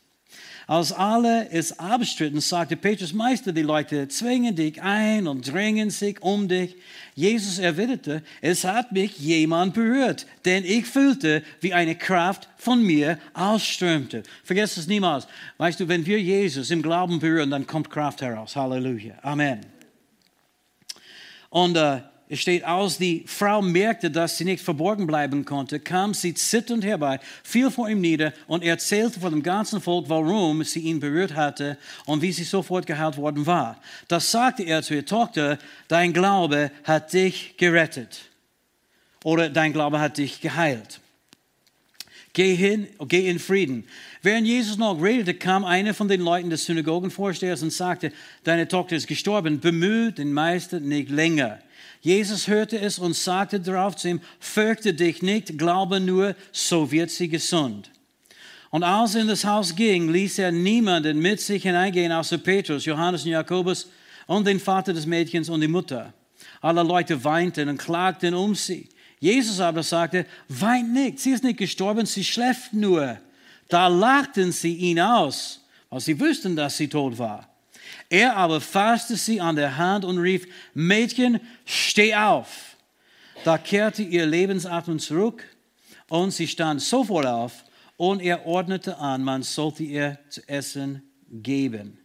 Als 0.73 0.91
alle 0.91 1.51
es 1.51 1.79
abstritten, 1.79 2.41
sagte 2.41 2.79
Petrus, 2.79 3.13
Meister, 3.13 3.53
die 3.53 3.61
Leute 3.61 4.09
zwingen 4.09 4.57
dich 4.57 4.81
ein 4.81 5.27
und 5.27 5.53
drängen 5.53 5.91
sich 5.91 6.23
um 6.23 6.49
dich. 6.49 6.77
Jesus 7.15 7.59
erwiderte, 7.59 8.23
es 8.41 8.65
hat 8.65 8.91
mich 8.91 9.19
jemand 9.19 9.75
berührt, 9.75 10.27
denn 10.47 10.65
ich 10.65 10.87
fühlte, 10.87 11.43
wie 11.61 11.75
eine 11.75 11.95
Kraft 11.95 12.49
von 12.57 12.83
mir 12.83 13.19
ausströmte. 13.35 14.23
Vergesst 14.45 14.79
es 14.79 14.87
niemals. 14.87 15.27
Weißt 15.59 15.79
du, 15.79 15.89
wenn 15.89 16.07
wir 16.07 16.19
Jesus 16.19 16.71
im 16.71 16.81
Glauben 16.81 17.19
berühren, 17.19 17.51
dann 17.51 17.67
kommt 17.67 17.91
Kraft 17.91 18.23
heraus. 18.23 18.57
Halleluja. 18.57 19.17
Amen. 19.21 19.61
Und 21.51 21.77
äh, 21.77 22.01
es 22.33 22.41
steht 22.41 22.65
aus, 22.65 22.97
die 22.97 23.25
Frau 23.27 23.61
merkte, 23.61 24.11
dass 24.11 24.39
sie 24.39 24.47
nicht 24.47 24.65
verborgen 24.65 25.07
bleiben 25.07 25.45
konnte, 25.45 25.79
kam 25.79 26.15
sie 26.15 26.33
zitternd 26.33 26.83
herbei, 26.83 27.21
fiel 27.43 27.71
vor 27.71 27.91
ihm 27.91 28.01
nieder 28.01 28.33
und 28.47 28.65
erzählte 28.65 29.21
vor 29.21 29.29
dem 29.29 29.43
ganzen 29.43 29.83
Volk, 29.83 30.09
warum 30.09 30.65
sie 30.65 30.81
ihn 30.81 30.99
berührt 30.99 31.35
hatte 31.35 31.77
und 32.07 32.23
wie 32.23 32.33
sie 32.33 32.45
sofort 32.45 32.87
geheilt 32.87 33.19
worden 33.19 33.45
war. 33.45 33.79
Das 34.09 34.31
sagte 34.31 34.63
er 34.63 34.83
zu 34.83 34.95
ihr 34.95 35.05
Tochter, 35.05 35.59
dein 35.89 36.15
Glaube 36.15 36.71
hat 36.85 37.13
dich 37.13 37.55
gerettet 37.59 38.23
oder 39.25 39.51
dein 39.51 39.75
Glaube 39.75 40.01
hat 40.01 40.17
dich 40.17 40.41
geheilt. 40.41 41.03
Geh 42.33 42.55
hin, 42.55 42.89
geh 43.09 43.29
in 43.29 43.41
Frieden. 43.41 43.85
Während 44.23 44.47
Jesus 44.47 44.79
noch 44.79 45.03
redete, 45.03 45.35
kam 45.35 45.67
einer 45.67 45.93
von 45.93 46.09
den 46.09 46.23
Leuten 46.23 46.49
des 46.49 46.65
Synagogenvorstehers 46.65 47.63
und 47.63 47.75
sagte, 47.75 48.11
deine 48.43 48.69
Tochter 48.69 48.97
ist 48.97 49.07
gestorben, 49.07 49.61
bemühe 49.61 50.13
den 50.13 50.33
Meister 50.33 50.81
nicht 50.81 51.11
länger. 51.11 51.59
Jesus 52.03 52.49
hörte 52.49 52.81
es 52.81 52.99
und 52.99 53.15
sagte 53.15 53.61
darauf 53.61 53.95
zu 53.95 54.09
ihm, 54.09 54.21
fürchte 54.41 54.93
dich 54.93 55.23
nicht, 55.23 55.57
glaube 55.57 56.01
nur, 56.01 56.35
so 56.51 56.91
wird 56.91 57.11
sie 57.11 57.29
gesund. 57.29 57.91
Und 58.71 58.83
als 58.83 59.15
er 59.15 59.23
in 59.23 59.29
das 59.29 59.45
Haus 59.45 59.75
ging, 59.77 60.11
ließ 60.11 60.41
er 60.41 60.51
niemanden 60.51 61.21
mit 61.21 61.41
sich 61.41 61.63
hineingehen, 61.63 62.11
außer 62.11 62.39
Petrus, 62.39 62.87
Johannes 62.87 63.25
und 63.25 63.31
Jakobus 63.31 63.89
und 64.27 64.47
den 64.47 64.59
Vater 64.59 64.93
des 64.93 65.07
Mädchens 65.07 65.49
und 65.49 65.61
die 65.61 65.69
Mutter. 65.69 66.13
Alle 66.61 66.83
Leute 66.83 67.23
weinten 67.23 67.69
und 67.69 67.79
klagten 67.79 68.35
um 68.35 68.57
sie. 68.57 68.89
Jesus 69.21 69.61
aber 69.61 69.85
sagte, 69.85 70.27
weint 70.49 70.93
nicht, 70.93 71.21
sie 71.21 71.31
ist 71.31 71.45
nicht 71.45 71.59
gestorben, 71.59 72.05
sie 72.05 72.25
schläft 72.25 72.73
nur. 72.73 73.19
Da 73.69 73.87
lachten 73.87 74.51
sie 74.51 74.75
ihn 74.75 74.99
aus, 74.99 75.61
weil 75.89 76.01
sie 76.01 76.19
wussten, 76.19 76.57
dass 76.57 76.77
sie 76.77 76.89
tot 76.89 77.17
war. 77.17 77.49
Er 78.13 78.37
aber 78.37 78.61
fasste 78.61 79.17
sie 79.17 79.41
an 79.41 79.57
der 79.57 79.79
Hand 79.79 80.05
und 80.05 80.19
rief, 80.19 80.47
Mädchen, 80.75 81.41
steh 81.65 82.15
auf. 82.15 82.77
Da 83.43 83.57
kehrte 83.57 84.03
ihr 84.03 84.27
Lebensatmen 84.27 84.99
zurück 84.99 85.43
und 86.11 86.31
sie 86.31 86.47
stand 86.47 86.83
sofort 86.83 87.25
auf 87.25 87.65
und 87.97 88.21
er 88.21 88.45
ordnete 88.45 88.99
an, 88.99 89.25
man 89.25 89.43
sollte 89.43 89.85
ihr 89.85 90.19
zu 90.29 90.47
essen 90.47 91.03
geben. 91.31 92.01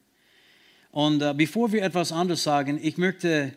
Und 0.91 1.21
äh, 1.21 1.33
bevor 1.35 1.73
wir 1.73 1.83
etwas 1.83 2.13
anderes 2.13 2.41
sagen, 2.41 2.79
ich 2.81 2.97
möchte 2.97 3.51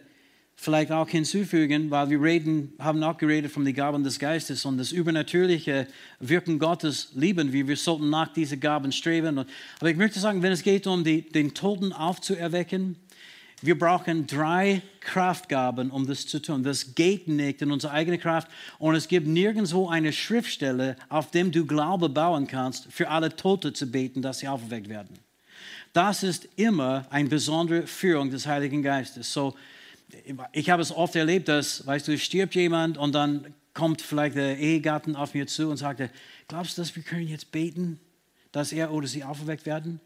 vielleicht 0.60 0.92
auch 0.92 1.08
hinzufügen, 1.08 1.90
weil 1.90 2.10
wir 2.10 2.22
reden, 2.22 2.74
haben 2.78 3.02
auch 3.02 3.16
geredet 3.16 3.50
von 3.50 3.64
den 3.64 3.74
Gaben 3.74 4.04
des 4.04 4.18
Geistes 4.18 4.66
und 4.66 4.76
das 4.76 4.92
übernatürliche 4.92 5.86
Wirken 6.18 6.58
Gottes 6.58 7.12
lieben 7.14 7.50
wir. 7.50 7.66
Wir 7.66 7.78
sollten 7.78 8.10
nach 8.10 8.28
diesen 8.28 8.60
Gaben 8.60 8.92
streben. 8.92 9.38
Aber 9.38 9.90
ich 9.90 9.96
möchte 9.96 10.20
sagen, 10.20 10.42
wenn 10.42 10.52
es 10.52 10.62
geht 10.62 10.86
um 10.86 11.02
die, 11.02 11.22
den 11.22 11.54
Toten 11.54 11.94
aufzuerwecken, 11.94 12.96
wir 13.62 13.78
brauchen 13.78 14.26
drei 14.26 14.82
Kraftgaben, 15.00 15.90
um 15.90 16.06
das 16.06 16.26
zu 16.26 16.42
tun. 16.42 16.62
Das 16.62 16.94
geht 16.94 17.26
nicht 17.26 17.62
in 17.62 17.72
unsere 17.72 17.94
eigene 17.94 18.18
Kraft. 18.18 18.48
Und 18.78 18.94
es 18.94 19.08
gibt 19.08 19.26
nirgendwo 19.26 19.88
eine 19.88 20.12
Schriftstelle, 20.12 20.96
auf 21.08 21.30
dem 21.30 21.52
du 21.52 21.64
Glaube 21.64 22.10
bauen 22.10 22.46
kannst, 22.46 22.92
für 22.92 23.08
alle 23.08 23.34
Tote 23.34 23.72
zu 23.72 23.90
beten, 23.90 24.20
dass 24.20 24.40
sie 24.40 24.48
aufgeweckt 24.48 24.90
werden. 24.90 25.18
Das 25.94 26.22
ist 26.22 26.48
immer 26.56 27.06
eine 27.08 27.30
besondere 27.30 27.86
Führung 27.86 28.30
des 28.30 28.46
Heiligen 28.46 28.82
Geistes. 28.82 29.32
So, 29.32 29.54
ich 30.52 30.70
habe 30.70 30.82
es 30.82 30.92
oft 30.92 31.16
erlebt, 31.16 31.48
dass, 31.48 31.86
weißt 31.86 32.08
du, 32.08 32.18
stirbt 32.18 32.54
jemand 32.54 32.98
und 32.98 33.14
dann 33.14 33.54
kommt 33.74 34.02
vielleicht 34.02 34.36
der 34.36 34.58
Ehegatten 34.58 35.16
auf 35.16 35.34
mir 35.34 35.46
zu 35.46 35.68
und 35.68 35.76
sagt, 35.76 36.02
glaubst 36.48 36.76
du, 36.76 36.82
dass 36.82 36.94
wir 36.96 37.02
können 37.02 37.26
jetzt 37.26 37.52
beten, 37.52 38.00
dass 38.52 38.72
er 38.72 38.92
oder 38.92 39.06
sie 39.06 39.24
aufgeweckt 39.24 39.66
werden? 39.66 40.00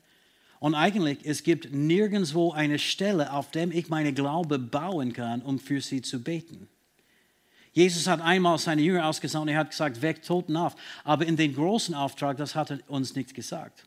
Und 0.61 0.75
eigentlich, 0.75 1.19
es 1.25 1.43
gibt 1.43 1.73
nirgendwo 1.73 2.53
eine 2.53 2.79
Stelle, 2.79 3.33
auf 3.33 3.51
der 3.51 3.69
ich 3.71 3.89
meine 3.89 4.13
Glaube 4.13 4.59
bauen 4.59 5.13
kann, 5.13 5.43
um 5.43 5.59
für 5.59 5.81
sie 5.81 6.01
zu 6.01 6.23
beten. 6.23 6.69
Jesus 7.73 8.07
hat 8.07 8.21
einmal 8.21 8.57
seine 8.59 8.83
Jünger 8.83 9.07
ausgesandt 9.07 9.43
und 9.43 9.49
er 9.49 9.59
hat 9.59 9.71
gesagt, 9.71 10.01
weckt 10.01 10.25
Toten 10.25 10.57
auf. 10.57 10.77
Aber 11.03 11.27
in 11.27 11.37
den 11.37 11.55
großen 11.55 11.95
Auftrag, 11.95 12.37
das 12.37 12.55
hat 12.55 12.71
er 12.71 12.79
uns 12.87 13.17
nicht 13.17 13.35
gesagt. 13.35 13.87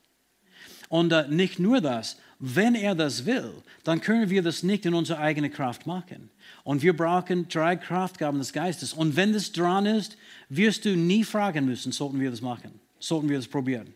Und 0.89 1.12
äh, 1.13 1.27
nicht 1.29 1.57
nur 1.57 1.81
das, 1.81 2.17
wenn 2.39 2.75
er 2.75 2.94
das 2.94 3.25
will, 3.25 3.51
dann 3.84 4.00
können 4.00 4.29
wir 4.29 4.44
das 4.44 4.62
nicht 4.62 4.86
in 4.86 4.94
unserer 4.94 5.20
eigenen 5.20 5.51
Kraft 5.51 5.88
machen. 5.88 6.29
Und 6.63 6.84
wir 6.84 6.96
brauchen 6.96 7.48
drei 7.48 7.75
Kraftgaben 7.75 8.39
des 8.39 8.53
Geistes. 8.53 8.94
Und 8.94 9.15
wenn 9.15 9.34
das 9.34 9.51
dran 9.51 9.86
ist, 9.86 10.17
wirst 10.50 10.86
du 10.86 10.96
nie 10.96 11.24
fragen 11.24 11.65
müssen, 11.65 11.91
sollten 11.91 12.20
wir 12.20 12.29
das 12.29 12.41
machen, 12.41 12.79
sollten 13.00 13.29
wir 13.29 13.38
das 13.38 13.48
probieren. 13.48 13.94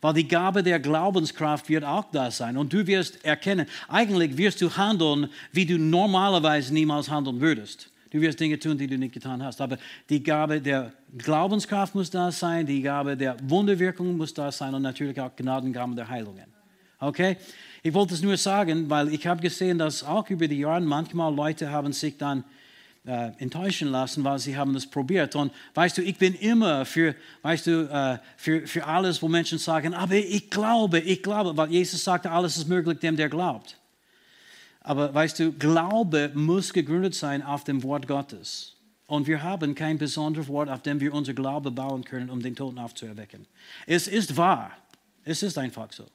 Weil 0.00 0.14
die 0.14 0.28
Gabe 0.28 0.62
der 0.62 0.80
Glaubenskraft 0.80 1.68
wird 1.68 1.84
auch 1.84 2.10
da 2.10 2.30
sein. 2.30 2.56
Und 2.56 2.72
du 2.72 2.86
wirst 2.86 3.22
erkennen, 3.24 3.66
eigentlich 3.88 4.36
wirst 4.38 4.62
du 4.62 4.74
handeln, 4.74 5.28
wie 5.52 5.66
du 5.66 5.78
normalerweise 5.78 6.72
niemals 6.72 7.10
handeln 7.10 7.40
würdest. 7.40 7.90
Du 8.10 8.20
wirst 8.20 8.40
Dinge 8.40 8.58
tun, 8.58 8.78
die 8.78 8.86
du 8.86 8.96
nicht 8.96 9.12
getan 9.12 9.42
hast. 9.42 9.60
Aber 9.60 9.76
die 10.08 10.22
Gabe 10.22 10.60
der 10.60 10.92
Glaubenskraft 11.16 11.94
muss 11.94 12.08
da 12.08 12.32
sein, 12.32 12.64
die 12.64 12.80
Gabe 12.80 13.16
der 13.16 13.36
Wunderwirkung 13.42 14.16
muss 14.16 14.32
da 14.32 14.50
sein 14.50 14.74
und 14.74 14.82
natürlich 14.82 15.20
auch 15.20 15.34
Gnadengaben 15.36 15.94
der 15.94 16.08
Heilungen. 16.08 16.59
Okay? 17.00 17.36
Ich 17.82 17.94
wollte 17.94 18.14
es 18.14 18.22
nur 18.22 18.36
sagen, 18.36 18.88
weil 18.90 19.12
ich 19.12 19.26
habe 19.26 19.40
gesehen, 19.40 19.78
dass 19.78 20.04
auch 20.04 20.28
über 20.28 20.46
die 20.46 20.58
Jahre 20.58 20.82
manchmal 20.82 21.34
Leute 21.34 21.70
haben 21.70 21.92
sich 21.92 22.18
dann 22.18 22.44
äh, 23.06 23.30
enttäuschen 23.38 23.88
lassen, 23.88 24.22
weil 24.22 24.38
sie 24.38 24.56
haben 24.56 24.74
das 24.74 24.86
probiert. 24.86 25.34
Und 25.34 25.52
weißt 25.74 25.96
du, 25.96 26.02
ich 26.02 26.18
bin 26.18 26.34
immer 26.34 26.84
für, 26.84 27.14
weißt 27.42 27.66
du, 27.66 27.90
äh, 27.90 28.18
für, 28.36 28.66
für 28.66 28.86
alles, 28.86 29.22
wo 29.22 29.28
Menschen 29.28 29.58
sagen, 29.58 29.94
aber 29.94 30.14
ich 30.14 30.50
glaube, 30.50 31.00
ich 31.00 31.22
glaube, 31.22 31.56
weil 31.56 31.70
Jesus 31.70 32.04
sagte, 32.04 32.30
alles 32.30 32.58
ist 32.58 32.68
möglich 32.68 32.98
dem, 32.98 33.16
der 33.16 33.30
glaubt. 33.30 33.78
Aber 34.82 35.12
weißt 35.12 35.38
du, 35.38 35.52
Glaube 35.52 36.30
muss 36.34 36.72
gegründet 36.72 37.14
sein 37.14 37.42
auf 37.42 37.64
dem 37.64 37.82
Wort 37.82 38.06
Gottes. 38.06 38.76
Und 39.06 39.26
wir 39.26 39.42
haben 39.42 39.74
kein 39.74 39.98
besonderes 39.98 40.48
Wort, 40.48 40.68
auf 40.68 40.82
dem 40.82 41.00
wir 41.00 41.12
unser 41.12 41.34
Glaube 41.34 41.70
bauen 41.70 42.04
können, 42.04 42.30
um 42.30 42.40
den 42.40 42.54
Toten 42.54 42.78
aufzuerwecken. 42.78 43.46
Es 43.86 44.06
ist 44.06 44.36
wahr. 44.36 44.72
Es 45.24 45.42
ist 45.42 45.58
einfach 45.58 45.92
so. 45.92 46.06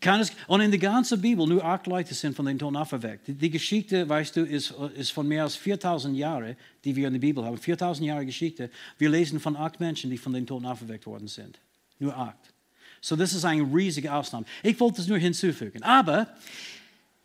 Es, 0.00 0.32
und 0.48 0.60
in 0.60 0.70
der 0.70 0.80
ganzen 0.80 1.20
Bibel, 1.20 1.46
nur 1.46 1.64
acht 1.64 1.86
Leute 1.86 2.12
sind 2.12 2.34
von 2.34 2.46
den 2.46 2.58
Toten 2.58 2.76
auferweckt. 2.76 3.28
Die, 3.28 3.34
die 3.34 3.50
Geschichte, 3.50 4.08
weißt 4.08 4.36
du, 4.36 4.42
ist, 4.42 4.74
ist 4.96 5.12
von 5.12 5.28
mehr 5.28 5.44
als 5.44 5.54
4000 5.54 6.16
Jahren, 6.16 6.56
die 6.84 6.96
wir 6.96 7.06
in 7.06 7.14
der 7.14 7.20
Bibel 7.20 7.44
haben. 7.44 7.56
4000 7.56 8.06
Jahre 8.06 8.26
Geschichte. 8.26 8.70
Wir 8.98 9.10
lesen 9.10 9.38
von 9.38 9.56
acht 9.56 9.78
Menschen, 9.78 10.10
die 10.10 10.18
von 10.18 10.32
den 10.32 10.46
Toten 10.46 10.66
auferweckt 10.66 11.06
worden 11.06 11.28
sind. 11.28 11.58
Nur 12.00 12.16
acht. 12.16 12.52
So, 13.00 13.14
das 13.14 13.32
ist 13.32 13.44
eine 13.44 13.62
riesige 13.62 14.12
Ausnahme. 14.12 14.44
Ich 14.62 14.78
wollte 14.80 15.00
es 15.00 15.06
nur 15.06 15.18
hinzufügen. 15.18 15.82
Aber 15.84 16.26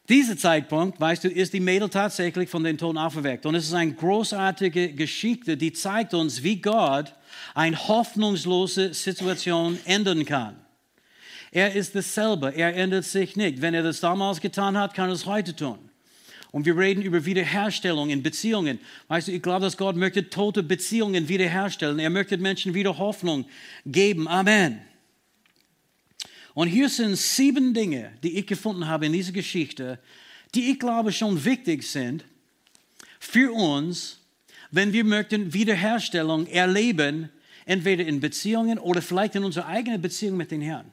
dieser 0.07 0.37
Zeitpunkt, 0.37 0.99
weißt 0.99 1.23
du, 1.23 1.29
ist 1.29 1.53
die 1.53 1.59
Mädel 1.59 1.89
tatsächlich 1.89 2.49
von 2.49 2.63
den 2.63 2.77
Toten 2.77 2.97
auferweckt. 2.97 3.45
Und 3.45 3.55
es 3.55 3.65
ist 3.65 3.73
eine 3.73 3.93
großartige 3.93 4.93
Geschichte, 4.93 5.57
die 5.57 5.73
zeigt 5.73 6.13
uns, 6.13 6.43
wie 6.43 6.61
Gott 6.61 7.13
eine 7.55 7.87
hoffnungslose 7.87 8.93
Situation 8.93 9.79
ändern 9.85 10.25
kann. 10.25 10.62
Er 11.55 11.75
ist 11.75 11.93
dasselbe, 11.93 12.49
er 12.55 12.75
ändert 12.75 13.05
sich 13.05 13.35
nicht. 13.35 13.61
Wenn 13.61 13.75
er 13.75 13.83
das 13.83 13.99
damals 13.99 14.41
getan 14.41 14.75
hat, 14.75 14.95
kann 14.95 15.09
er 15.09 15.13
es 15.13 15.27
heute 15.27 15.55
tun. 15.55 15.77
Und 16.49 16.65
wir 16.65 16.75
reden 16.75 17.03
über 17.03 17.25
Wiederherstellung 17.25 18.09
in 18.09 18.23
Beziehungen. 18.23 18.79
Weißt 19.07 19.27
du, 19.27 19.33
ich 19.33 19.41
glaube, 19.43 19.61
dass 19.61 19.77
Gott 19.77 19.95
möchte 19.95 20.31
tote 20.31 20.63
Beziehungen 20.63 21.29
wiederherstellen. 21.29 21.99
Er 21.99 22.09
möchte 22.09 22.39
Menschen 22.39 22.73
wieder 22.73 22.97
Hoffnung 22.97 23.45
geben. 23.85 24.27
Amen. 24.27 24.81
Und 26.55 26.69
hier 26.69 26.89
sind 26.89 27.17
sieben 27.17 27.75
Dinge, 27.75 28.11
die 28.23 28.39
ich 28.39 28.47
gefunden 28.47 28.87
habe 28.87 29.05
in 29.05 29.13
dieser 29.13 29.31
Geschichte, 29.31 29.99
die 30.55 30.71
ich 30.71 30.79
glaube 30.79 31.11
schon 31.11 31.45
wichtig 31.45 31.83
sind 31.83 32.25
für 33.19 33.53
uns, 33.53 34.21
wenn 34.71 34.91
wir 34.91 35.03
möchten 35.03 35.53
Wiederherstellung 35.53 36.47
erleben, 36.47 37.29
entweder 37.65 38.05
in 38.05 38.21
Beziehungen 38.21 38.79
oder 38.79 39.03
vielleicht 39.03 39.35
in 39.35 39.43
unserer 39.43 39.67
eigenen 39.67 40.01
Beziehung 40.01 40.35
mit 40.35 40.49
den 40.49 40.61
Herrn. 40.61 40.91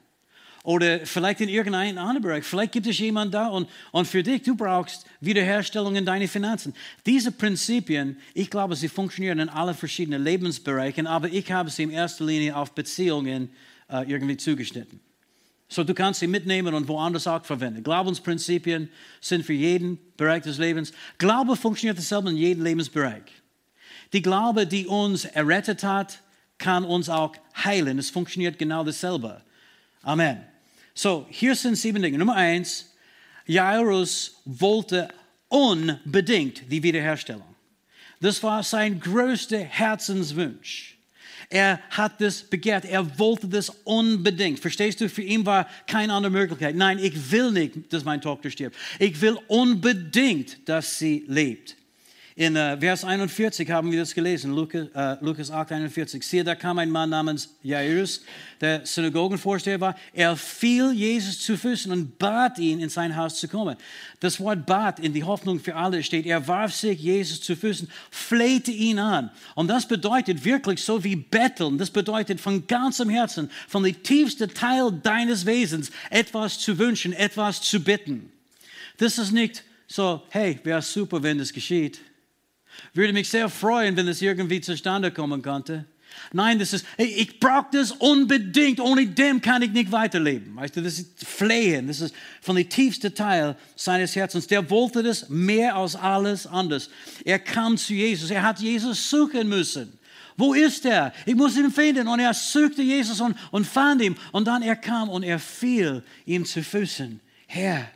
Oder 0.63 1.07
vielleicht 1.07 1.41
in 1.41 1.49
irgendeinem 1.49 1.97
anderen 1.97 2.23
Bereich. 2.23 2.45
Vielleicht 2.45 2.73
gibt 2.73 2.87
es 2.87 2.99
jemanden 2.99 3.33
da 3.33 3.47
und, 3.47 3.69
und 3.93 4.07
für 4.07 4.23
dich, 4.23 4.43
du 4.43 4.55
brauchst 4.55 5.07
Wiederherstellung 5.21 5.97
in 5.97 6.05
deine 6.05 6.29
Finanzen. 6.29 6.75
Diese 7.07 7.33
Prinzipien, 7.33 8.19
ich 8.35 8.51
glaube, 8.51 8.77
sie 8.77 8.89
funktionieren 8.89 9.39
in 9.39 9.49
allen 9.49 9.75
verschiedenen 9.75 10.23
Lebensbereichen, 10.23 11.07
aber 11.07 11.29
ich 11.29 11.51
habe 11.51 11.71
sie 11.71 11.85
in 11.85 11.91
erster 11.91 12.27
Linie 12.27 12.55
auf 12.57 12.73
Beziehungen 12.73 13.51
äh, 13.89 14.11
irgendwie 14.11 14.37
zugeschnitten. 14.37 15.01
So, 15.67 15.85
du 15.85 15.95
kannst 15.95 16.21
sie 16.21 16.27
mitnehmen 16.27 16.75
und 16.75 16.89
woanders 16.89 17.27
auch 17.27 17.45
verwenden. 17.45 17.83
Glaubensprinzipien 17.83 18.91
sind 19.21 19.47
für 19.47 19.53
jeden 19.53 19.99
Bereich 20.17 20.43
des 20.43 20.59
Lebens. 20.59 20.93
Glaube 21.17 21.57
funktioniert 21.57 21.97
dasselbe 21.97 22.29
in 22.29 22.37
jedem 22.37 22.65
Lebensbereich. 22.65 23.23
Die 24.13 24.21
Glaube, 24.21 24.67
die 24.67 24.87
uns 24.87 25.25
errettet 25.25 25.85
hat, 25.85 26.21
kann 26.59 26.85
uns 26.85 27.09
auch 27.09 27.35
heilen. 27.57 27.99
Es 27.99 28.11
funktioniert 28.11 28.59
genau 28.59 28.85
dasselbe. 28.85 29.41
Amen. 30.03 30.50
So, 31.03 31.27
hier 31.31 31.55
sind 31.55 31.77
sieben 31.77 32.03
Dinge. 32.03 32.19
Nummer 32.19 32.35
eins, 32.35 32.93
Jairus 33.47 34.43
wollte 34.45 35.09
unbedingt 35.49 36.71
die 36.71 36.83
Wiederherstellung. 36.83 37.57
Das 38.21 38.43
war 38.43 38.63
sein 38.63 39.01
größter 39.01 39.61
Herzenswunsch. 39.61 40.99
Er 41.49 41.81
hat 41.89 42.21
das 42.21 42.43
begehrt, 42.43 42.85
er 42.85 43.19
wollte 43.19 43.49
das 43.49 43.71
unbedingt. 43.85 44.61
Verstehst 44.61 45.01
du, 45.01 45.09
für 45.09 45.23
ihn 45.23 45.47
war 45.47 45.67
keine 45.87 46.13
andere 46.13 46.31
Möglichkeit. 46.31 46.77
Nein, 46.77 46.99
ich 46.99 47.33
will 47.33 47.51
nicht, 47.51 47.91
dass 47.91 48.05
meine 48.05 48.21
Tochter 48.21 48.51
stirbt. 48.51 48.77
Ich 48.99 49.19
will 49.23 49.39
unbedingt, 49.49 50.69
dass 50.69 50.99
sie 50.99 51.25
lebt. 51.27 51.77
In 52.41 52.57
uh, 52.57 52.75
Vers 52.81 53.05
41 53.05 53.71
haben 53.71 53.93
wir 53.93 53.99
das 53.99 54.15
gelesen, 54.15 54.55
Lukas, 54.55 54.87
uh, 54.97 55.23
Lukas 55.23 55.51
8, 55.51 55.73
41. 55.73 56.27
Siehe, 56.27 56.43
da 56.43 56.55
kam 56.55 56.79
ein 56.79 56.89
Mann 56.89 57.11
namens 57.11 57.51
Jairus, 57.63 58.23
der 58.63 58.87
Synagogenvorsteher 58.87 59.79
war. 59.79 59.95
Er 60.15 60.35
fiel 60.39 60.91
Jesus 60.93 61.39
zu 61.41 61.59
Füßen 61.59 61.93
und 61.93 62.19
bat 62.19 62.59
ihn, 62.59 62.81
in 62.81 62.89
sein 62.89 63.15
Haus 63.15 63.39
zu 63.39 63.47
kommen. 63.47 63.77
Das 64.21 64.41
Wort 64.41 64.65
bat 64.65 65.01
in 65.01 65.13
die 65.13 65.23
Hoffnung 65.23 65.61
für 65.61 65.77
alle 65.77 66.03
steht, 66.03 66.25
er 66.25 66.49
warf 66.49 66.75
sich 66.75 66.99
Jesus 66.99 67.43
zu 67.43 67.55
Füßen, 67.57 67.91
flehte 68.11 68.71
ihn 68.71 68.99
an. 68.99 69.31
Und 69.55 69.69
das 69.69 69.87
bedeutet 69.87 70.43
wirklich 70.43 70.83
so 70.83 71.05
wie 71.05 71.17
betteln. 71.17 71.77
Das 71.77 71.91
bedeutet 71.91 72.41
von 72.41 72.67
ganzem 72.67 73.11
Herzen, 73.11 73.51
von 73.69 73.83
dem 73.83 74.03
tiefsten 74.03 74.49
Teil 74.55 74.91
deines 75.03 75.45
Wesens, 75.45 75.91
etwas 76.09 76.59
zu 76.59 76.79
wünschen, 76.79 77.13
etwas 77.13 77.61
zu 77.61 77.81
bitten. 77.81 78.33
Das 78.97 79.19
ist 79.19 79.33
nicht 79.33 79.63
so, 79.87 80.23
hey, 80.31 80.59
wäre 80.65 80.81
super, 80.81 81.23
wenn 81.23 81.37
das 81.37 81.53
geschieht. 81.53 82.01
Würde 82.95 83.13
mich 83.13 83.29
sehr 83.29 83.49
freuen, 83.49 83.97
wenn 83.97 84.09
es 84.09 84.23
irgendwie 84.23 84.61
zustande 84.61 85.11
kommen 85.11 85.43
könnte. 85.43 85.87
Nein, 86.33 86.59
das 86.59 86.73
ist, 86.73 86.85
ich 86.97 87.41
brauche 87.41 87.69
das 87.73 87.93
unbedingt, 87.93 88.81
ohne 88.81 89.07
dem 89.07 89.41
kann 89.41 89.63
ich 89.63 89.71
nicht 89.71 89.91
weiterleben. 89.91 90.55
Weißt 90.57 90.77
du, 90.77 90.83
das 90.83 90.99
ist 90.99 91.25
Flehen, 91.25 91.89
das 91.89 92.01
ist 92.01 92.15
von 92.41 92.57
dem 92.57 92.69
tiefsten 92.69 93.15
Teil 93.15 93.57
seines 93.77 94.15
Herzens. 94.15 94.47
Der 94.47 94.69
wollte 94.71 95.03
das 95.03 95.29
mehr 95.29 95.77
als 95.77 95.97
alles 95.97 96.47
anders. 96.47 96.91
Er 97.25 97.39
kam 97.39 97.77
zu 97.77 97.95
Jesus, 97.95 98.31
er 98.31 98.43
hat 98.43 98.61
Jesus 98.61 99.09
suchen 99.11 99.49
müssen. 99.49 99.99
Wo 100.37 100.55
ist 100.55 100.87
er? 100.87 101.13
Ich 101.27 101.35
muss 101.35 101.57
ihn 101.57 101.71
finden. 101.71 102.09
Und 102.09 102.19
er 102.19 102.33
suchte 102.33 102.81
Jesus 102.81 103.21
und, 103.21 103.37
und 103.51 103.67
fand 103.67 104.01
ihn. 104.01 104.17
Und 104.33 104.47
dann 104.47 104.63
er 104.63 104.77
kam 104.77 105.11
und 105.11 105.23
er 105.23 105.39
fiel 105.39 106.03
ihm 106.25 106.47
zu 106.47 106.63
Füßen. 106.63 107.21
Herr, 107.47 107.91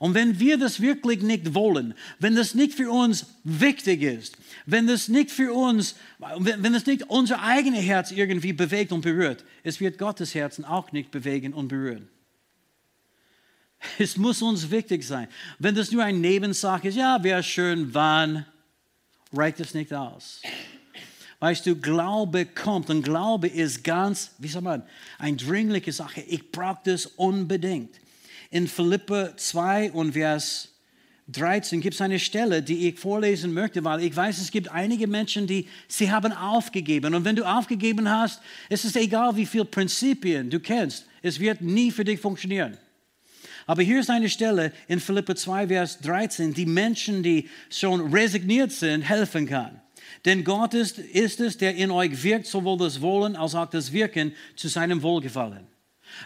und 0.00 0.14
wenn 0.14 0.40
wir 0.40 0.56
das 0.56 0.80
wirklich 0.80 1.20
nicht 1.20 1.52
wollen, 1.52 1.92
wenn 2.18 2.34
das 2.34 2.54
nicht 2.54 2.72
für 2.72 2.90
uns 2.90 3.26
wichtig 3.44 4.00
ist, 4.00 4.34
wenn 4.64 4.86
das 4.86 5.08
nicht 5.08 5.30
für 5.30 5.52
uns, 5.52 5.94
wenn 6.38 6.72
das 6.72 6.86
nicht 6.86 7.02
unser 7.10 7.42
eigenes 7.42 7.82
Herz 7.82 8.10
irgendwie 8.10 8.54
bewegt 8.54 8.92
und 8.92 9.02
berührt, 9.02 9.44
es 9.62 9.78
wird 9.78 9.98
Gottes 9.98 10.34
Herzen 10.34 10.64
auch 10.64 10.90
nicht 10.92 11.10
bewegen 11.10 11.52
und 11.52 11.68
berühren. 11.68 12.08
Es 13.98 14.16
muss 14.16 14.40
uns 14.40 14.70
wichtig 14.70 15.04
sein. 15.04 15.28
Wenn 15.58 15.74
das 15.74 15.90
nur 15.90 16.02
eine 16.02 16.16
Nebensache 16.16 16.88
ist, 16.88 16.96
ja, 16.96 17.22
wäre 17.22 17.42
schön, 17.42 17.92
wann, 17.92 18.46
reicht 19.34 19.60
es 19.60 19.74
nicht 19.74 19.92
aus. 19.92 20.40
Weißt 21.40 21.66
du, 21.66 21.76
Glaube 21.76 22.46
kommt 22.46 22.88
und 22.88 23.02
Glaube 23.02 23.48
ist 23.48 23.84
ganz, 23.84 24.30
wie 24.38 24.48
soll 24.48 24.62
man, 24.62 24.82
eine 25.18 25.36
dringliche 25.36 25.92
Sache. 25.92 26.22
Ich 26.22 26.50
brauche 26.50 26.80
das 26.84 27.04
unbedingt 27.04 28.00
in 28.50 28.66
Philippe 28.66 29.34
2 29.36 29.92
und 29.92 30.12
Vers 30.12 30.68
13 31.28 31.80
gibt 31.80 31.94
es 31.94 32.00
eine 32.00 32.18
Stelle, 32.18 32.62
die 32.62 32.88
ich 32.88 32.98
vorlesen 32.98 33.52
möchte, 33.52 33.84
weil 33.84 34.02
ich 34.02 34.14
weiß, 34.14 34.38
es 34.38 34.50
gibt 34.50 34.68
einige 34.70 35.06
Menschen, 35.06 35.46
die 35.46 35.68
sie 35.86 36.10
haben 36.10 36.32
aufgegeben. 36.32 37.14
Und 37.14 37.24
wenn 37.24 37.36
du 37.36 37.44
aufgegeben 37.44 38.10
hast, 38.10 38.40
ist 38.68 38.84
es 38.84 38.96
egal, 38.96 39.36
wie 39.36 39.46
viele 39.46 39.64
Prinzipien 39.64 40.50
du 40.50 40.58
kennst. 40.58 41.06
Es 41.22 41.38
wird 41.38 41.60
nie 41.60 41.92
für 41.92 42.04
dich 42.04 42.20
funktionieren. 42.20 42.76
Aber 43.66 43.82
hier 43.82 44.00
ist 44.00 44.10
eine 44.10 44.28
Stelle 44.28 44.72
in 44.88 44.98
Philippe 44.98 45.36
2, 45.36 45.68
Vers 45.68 46.00
13, 46.00 46.52
die 46.52 46.66
Menschen, 46.66 47.22
die 47.22 47.48
schon 47.70 48.12
resigniert 48.12 48.72
sind, 48.72 49.02
helfen 49.02 49.46
kann. 49.46 49.80
Denn 50.24 50.42
Gott 50.42 50.74
ist, 50.74 50.98
ist 50.98 51.38
es, 51.38 51.56
der 51.56 51.76
in 51.76 51.92
euch 51.92 52.20
wirkt, 52.24 52.46
sowohl 52.46 52.78
das 52.78 53.00
Wollen 53.00 53.36
als 53.36 53.54
auch 53.54 53.70
das 53.70 53.92
Wirken 53.92 54.32
zu 54.56 54.66
seinem 54.66 55.02
Wohlgefallen. 55.02 55.66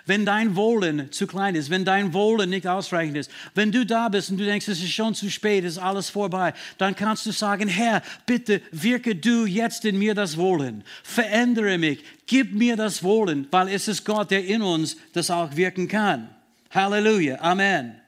Wenn 0.06 0.24
dein 0.26 0.56
Wohlen 0.56 1.10
zu 1.12 1.26
klein 1.26 1.54
ist, 1.54 1.70
wenn 1.70 1.84
dein 1.84 2.12
Wohlen 2.12 2.50
nicht 2.50 2.66
ausreichend 2.66 3.16
ist, 3.16 3.30
wenn 3.54 3.72
du 3.72 3.86
da 3.86 4.08
bist 4.08 4.30
und 4.30 4.38
du 4.38 4.44
denkst, 4.44 4.68
es 4.68 4.82
ist 4.82 4.92
schon 4.92 5.14
zu 5.14 5.30
spät, 5.30 5.64
es 5.64 5.74
ist 5.74 5.82
alles 5.82 6.10
vorbei, 6.10 6.52
dann 6.78 6.94
kannst 6.94 7.26
du 7.26 7.32
sagen, 7.32 7.68
Herr, 7.68 8.02
bitte 8.26 8.60
wirke 8.70 9.16
du 9.16 9.46
jetzt 9.46 9.84
in 9.84 9.98
mir 9.98 10.14
das 10.14 10.36
Wohlen. 10.36 10.84
Verändere 11.02 11.78
mich, 11.78 12.04
gib 12.26 12.52
mir 12.52 12.76
das 12.76 13.02
Wohlen, 13.02 13.46
weil 13.50 13.68
es 13.68 13.88
ist 13.88 14.04
Gott, 14.04 14.30
der 14.30 14.44
in 14.44 14.62
uns 14.62 14.96
das 15.12 15.30
auch 15.30 15.54
wirken 15.56 15.88
kann. 15.88 16.28
Halleluja, 16.70 17.40
Amen. 17.40 18.00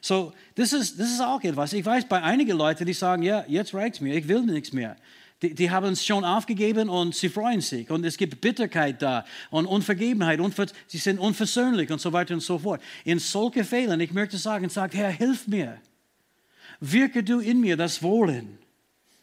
So, 0.00 0.32
das 0.54 0.72
ist, 0.72 1.00
das 1.00 1.10
ist 1.10 1.20
auch 1.20 1.42
etwas. 1.42 1.72
Ich 1.72 1.84
weiß 1.84 2.04
bei 2.08 2.22
einigen 2.22 2.56
Leuten, 2.56 2.84
die 2.84 2.92
sagen, 2.92 3.22
ja, 3.22 3.44
jetzt 3.48 3.74
reicht 3.74 3.96
es 3.96 4.00
mir, 4.00 4.14
ich 4.14 4.28
will 4.28 4.42
nichts 4.42 4.72
mehr. 4.72 4.96
Die, 5.44 5.54
die, 5.54 5.70
haben 5.70 5.92
es 5.92 6.06
schon 6.06 6.24
aufgegeben 6.24 6.88
und 6.88 7.14
sie 7.14 7.28
freuen 7.28 7.60
sich. 7.60 7.90
Und 7.90 8.02
es 8.06 8.16
gibt 8.16 8.40
Bitterkeit 8.40 9.02
da 9.02 9.26
und 9.50 9.66
Unvergebenheit. 9.66 10.40
Unver 10.40 10.66
sie 10.86 10.96
sind 10.96 11.18
unversöhnlich 11.18 11.90
und 11.90 12.00
so 12.00 12.14
weiter 12.14 12.32
und 12.32 12.40
so 12.40 12.58
fort. 12.58 12.80
In 13.04 13.18
solchen 13.18 13.62
Fällen, 13.62 14.00
ich 14.00 14.12
möchte 14.12 14.38
sagen, 14.38 14.70
sagt, 14.70 14.94
Herr, 14.94 15.10
hilf 15.10 15.46
mir. 15.46 15.78
Wirke 16.80 17.22
du 17.22 17.40
in 17.40 17.60
mir 17.60 17.76
das 17.76 18.02
Wohlen. 18.02 18.58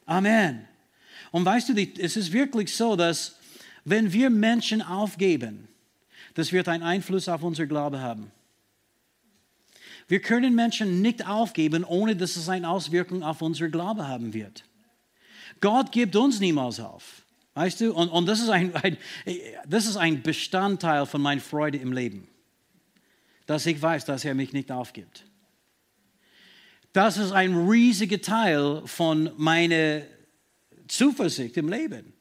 Amen. 0.05 0.67
Und 1.31 1.43
weißt 1.43 1.69
du, 1.69 1.87
es 1.97 2.15
ist 2.15 2.31
wirklich 2.31 2.75
so, 2.75 2.95
dass 2.95 3.39
wenn 3.83 4.13
wir 4.13 4.29
Menschen 4.29 4.83
aufgeben, 4.83 5.69
das 6.35 6.51
wird 6.51 6.67
einen 6.67 6.83
Einfluss 6.83 7.29
auf 7.29 7.41
unser 7.41 7.65
Glaube 7.65 7.99
haben. 7.99 8.29
Wir 10.07 10.21
können 10.21 10.53
Menschen 10.53 11.01
nicht 11.01 11.25
aufgeben, 11.25 11.83
ohne 11.83 12.15
dass 12.15 12.35
es 12.35 12.47
eine 12.47 12.69
Auswirkung 12.69 13.23
auf 13.23 13.41
unser 13.41 13.69
Glaube 13.69 14.07
haben 14.07 14.35
wird. 14.35 14.65
Gott 15.61 15.91
gibt 15.91 16.15
uns 16.15 16.39
niemals 16.39 16.79
auf. 16.79 17.21
Weißt 17.53 17.81
du? 17.81 17.93
Und, 17.93 18.09
und 18.09 18.25
das, 18.25 18.39
ist 18.39 18.49
ein, 18.49 18.75
ein, 18.75 18.97
das 19.67 19.85
ist 19.85 19.97
ein 19.97 20.21
Bestandteil 20.21 21.05
von 21.05 21.21
meiner 21.21 21.41
Freude 21.41 21.77
im 21.77 21.93
Leben. 21.93 22.27
Dass 23.45 23.65
ich 23.65 23.81
weiß, 23.81 24.05
dass 24.05 24.25
er 24.25 24.33
mich 24.33 24.53
nicht 24.53 24.71
aufgibt. 24.71 25.25
Das 26.93 27.17
ist 27.17 27.31
ein 27.31 27.55
riesiger 27.69 28.21
Teil 28.21 28.81
von 28.85 29.31
meiner 29.37 30.01
Zuversicht 30.87 31.55
im 31.57 31.69
Leben. 31.69 32.13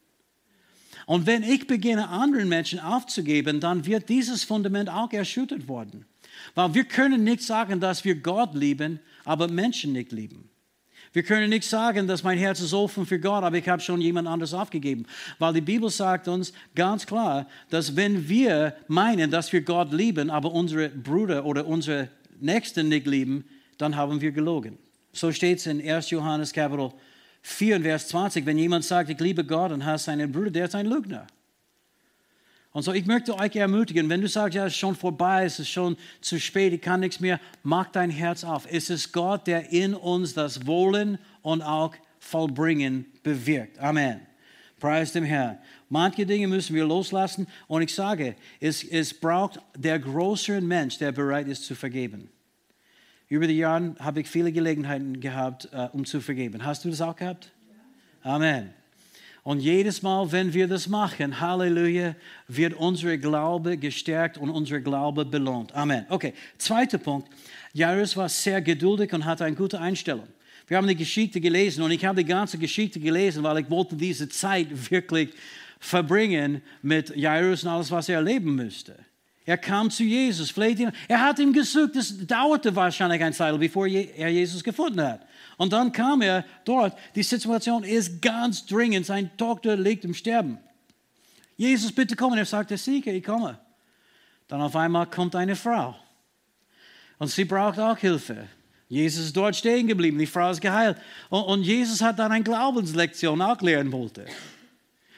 Und 1.06 1.26
wenn 1.26 1.42
ich 1.42 1.66
beginne, 1.66 2.08
anderen 2.08 2.48
Menschen 2.48 2.78
aufzugeben, 2.78 3.58
dann 3.58 3.84
wird 3.84 4.08
dieses 4.08 4.44
Fundament 4.44 4.88
auch 4.88 5.12
erschüttert 5.12 5.66
worden. 5.66 6.06
Weil 6.54 6.74
wir 6.74 6.84
können 6.84 7.24
nicht 7.24 7.42
sagen, 7.42 7.80
dass 7.80 8.04
wir 8.04 8.14
Gott 8.14 8.54
lieben, 8.54 9.00
aber 9.24 9.48
Menschen 9.48 9.92
nicht 9.92 10.12
lieben. 10.12 10.50
Wir 11.12 11.24
können 11.24 11.50
nicht 11.50 11.64
sagen, 11.64 12.06
dass 12.06 12.22
mein 12.22 12.38
Herz 12.38 12.60
ist 12.60 12.72
offen 12.72 13.04
für 13.04 13.18
Gott, 13.18 13.42
aber 13.42 13.56
ich 13.56 13.68
habe 13.68 13.82
schon 13.82 14.00
jemand 14.00 14.28
anderes 14.28 14.54
aufgegeben. 14.54 15.06
Weil 15.40 15.54
die 15.54 15.60
Bibel 15.60 15.90
sagt 15.90 16.28
uns 16.28 16.52
ganz 16.76 17.04
klar, 17.04 17.48
dass 17.68 17.96
wenn 17.96 18.28
wir 18.28 18.76
meinen, 18.86 19.30
dass 19.30 19.52
wir 19.52 19.62
Gott 19.62 19.92
lieben, 19.92 20.30
aber 20.30 20.52
unsere 20.52 20.88
Brüder 20.88 21.44
oder 21.44 21.66
unsere 21.66 22.08
Nächsten 22.38 22.88
nicht 22.88 23.08
lieben, 23.08 23.44
dann 23.76 23.96
haben 23.96 24.20
wir 24.20 24.30
gelogen. 24.30 24.78
So 25.12 25.32
steht 25.32 25.58
es 25.58 25.66
in 25.66 25.80
1. 25.80 26.10
Johannes 26.10 26.52
Kapitel 26.52 26.92
4, 27.42 27.80
Vers 27.80 28.08
20. 28.08 28.46
Wenn 28.46 28.58
jemand 28.58 28.84
sagt, 28.84 29.10
ich 29.10 29.18
liebe 29.18 29.44
Gott 29.44 29.72
und 29.72 29.84
hasst 29.84 30.04
seinen 30.04 30.30
Bruder, 30.30 30.50
der 30.50 30.66
ist 30.66 30.74
ein 30.76 30.86
Lügner. 30.86 31.26
Und 32.72 32.82
so, 32.82 32.92
ich 32.92 33.04
möchte 33.06 33.36
euch 33.36 33.56
ermutigen, 33.56 34.08
wenn 34.08 34.20
du 34.20 34.28
sagst, 34.28 34.54
ja, 34.54 34.66
es 34.66 34.74
ist 34.74 34.78
schon 34.78 34.94
vorbei, 34.94 35.44
es 35.44 35.58
ist 35.58 35.70
schon 35.70 35.96
zu 36.20 36.38
spät, 36.38 36.72
ich 36.72 36.80
kann 36.80 37.00
nichts 37.00 37.18
mehr, 37.18 37.40
mach 37.64 37.90
dein 37.90 38.10
Herz 38.10 38.44
auf. 38.44 38.66
Es 38.70 38.90
ist 38.90 39.12
Gott, 39.12 39.46
der 39.48 39.72
in 39.72 39.94
uns 39.94 40.34
das 40.34 40.66
Wollen 40.66 41.18
und 41.42 41.62
auch 41.62 41.94
Vollbringen 42.20 43.06
bewirkt. 43.22 43.78
Amen. 43.80 44.20
Preis 44.78 45.12
dem 45.12 45.24
Herrn. 45.24 45.58
Manche 45.88 46.24
Dinge 46.24 46.46
müssen 46.46 46.74
wir 46.76 46.84
loslassen 46.84 47.48
und 47.66 47.82
ich 47.82 47.92
sage, 47.92 48.36
es, 48.60 48.84
es 48.84 49.12
braucht 49.12 49.60
der 49.76 49.98
größere 49.98 50.60
Mensch, 50.60 50.98
der 50.98 51.10
bereit 51.10 51.48
ist 51.48 51.64
zu 51.64 51.74
vergeben. 51.74 52.30
Über 53.28 53.46
die 53.46 53.58
Jahre 53.58 53.94
habe 53.98 54.20
ich 54.20 54.28
viele 54.28 54.52
Gelegenheiten 54.52 55.20
gehabt, 55.20 55.68
uh, 55.72 55.88
um 55.92 56.04
zu 56.04 56.20
vergeben. 56.20 56.64
Hast 56.64 56.84
du 56.84 56.90
das 56.90 57.00
auch 57.00 57.16
gehabt? 57.16 57.52
Amen. 58.22 58.79
Und 59.42 59.60
jedes 59.60 60.02
Mal, 60.02 60.30
wenn 60.32 60.52
wir 60.52 60.68
das 60.68 60.86
machen, 60.86 61.40
Halleluja, 61.40 62.14
wird 62.46 62.74
unser 62.74 63.16
Glaube 63.16 63.78
gestärkt 63.78 64.36
und 64.36 64.50
unser 64.50 64.80
Glaube 64.80 65.24
belohnt. 65.24 65.74
Amen. 65.74 66.04
Okay, 66.08 66.34
zweiter 66.58 66.98
Punkt. 66.98 67.28
Jairus 67.72 68.16
war 68.16 68.28
sehr 68.28 68.60
geduldig 68.60 69.12
und 69.12 69.24
hatte 69.24 69.44
eine 69.44 69.56
gute 69.56 69.80
Einstellung. 69.80 70.26
Wir 70.66 70.76
haben 70.76 70.86
die 70.86 70.96
Geschichte 70.96 71.40
gelesen 71.40 71.82
und 71.82 71.90
ich 71.90 72.04
habe 72.04 72.22
die 72.22 72.28
ganze 72.28 72.58
Geschichte 72.58 73.00
gelesen, 73.00 73.42
weil 73.42 73.58
ich 73.58 73.70
wollte 73.70 73.96
diese 73.96 74.28
Zeit 74.28 74.68
wirklich 74.90 75.30
verbringen 75.80 76.62
mit 76.82 77.16
Jairus 77.16 77.64
und 77.64 77.70
alles, 77.70 77.90
was 77.90 78.08
er 78.08 78.16
erleben 78.16 78.54
müsste. 78.54 78.94
Er 79.46 79.56
kam 79.56 79.90
zu 79.90 80.04
Jesus, 80.04 80.50
flehte 80.50 80.82
ihn. 80.82 80.92
Er 81.08 81.22
hat 81.22 81.38
ihn 81.38 81.52
gesucht. 81.52 81.96
Es 81.96 82.24
dauerte 82.26 82.76
wahrscheinlich 82.76 83.22
ein 83.22 83.32
Zeit, 83.32 83.58
bevor 83.58 83.86
er 83.86 84.28
Jesus 84.28 84.62
gefunden 84.62 85.02
hat. 85.02 85.26
Und 85.60 85.74
dann 85.74 85.92
kam 85.92 86.22
er 86.22 86.46
dort. 86.64 86.96
Die 87.14 87.22
Situation 87.22 87.84
ist 87.84 88.22
ganz 88.22 88.64
dringend. 88.64 89.04
Seine 89.04 89.36
Tochter 89.36 89.76
liegt 89.76 90.06
im 90.06 90.14
Sterben. 90.14 90.58
Jesus, 91.54 91.92
bitte 91.92 92.16
komm. 92.16 92.32
Er 92.32 92.46
sagte, 92.46 92.78
sicher, 92.78 93.12
ich 93.12 93.22
komme. 93.22 93.58
Dann 94.48 94.62
auf 94.62 94.74
einmal 94.74 95.04
kommt 95.04 95.36
eine 95.36 95.54
Frau. 95.54 95.94
Und 97.18 97.28
sie 97.28 97.44
braucht 97.44 97.78
auch 97.78 97.98
Hilfe. 97.98 98.48
Jesus 98.88 99.26
ist 99.26 99.36
dort 99.36 99.54
stehen 99.54 99.86
geblieben, 99.86 100.18
die 100.18 100.24
Frau 100.24 100.50
ist 100.50 100.62
geheilt. 100.62 100.96
Und, 101.28 101.42
und 101.42 101.62
Jesus 101.62 102.00
hat 102.00 102.18
dann 102.18 102.32
eine 102.32 102.42
Glaubenslektion 102.42 103.42
auch 103.42 103.60
lernen 103.60 103.92
wollte. 103.92 104.24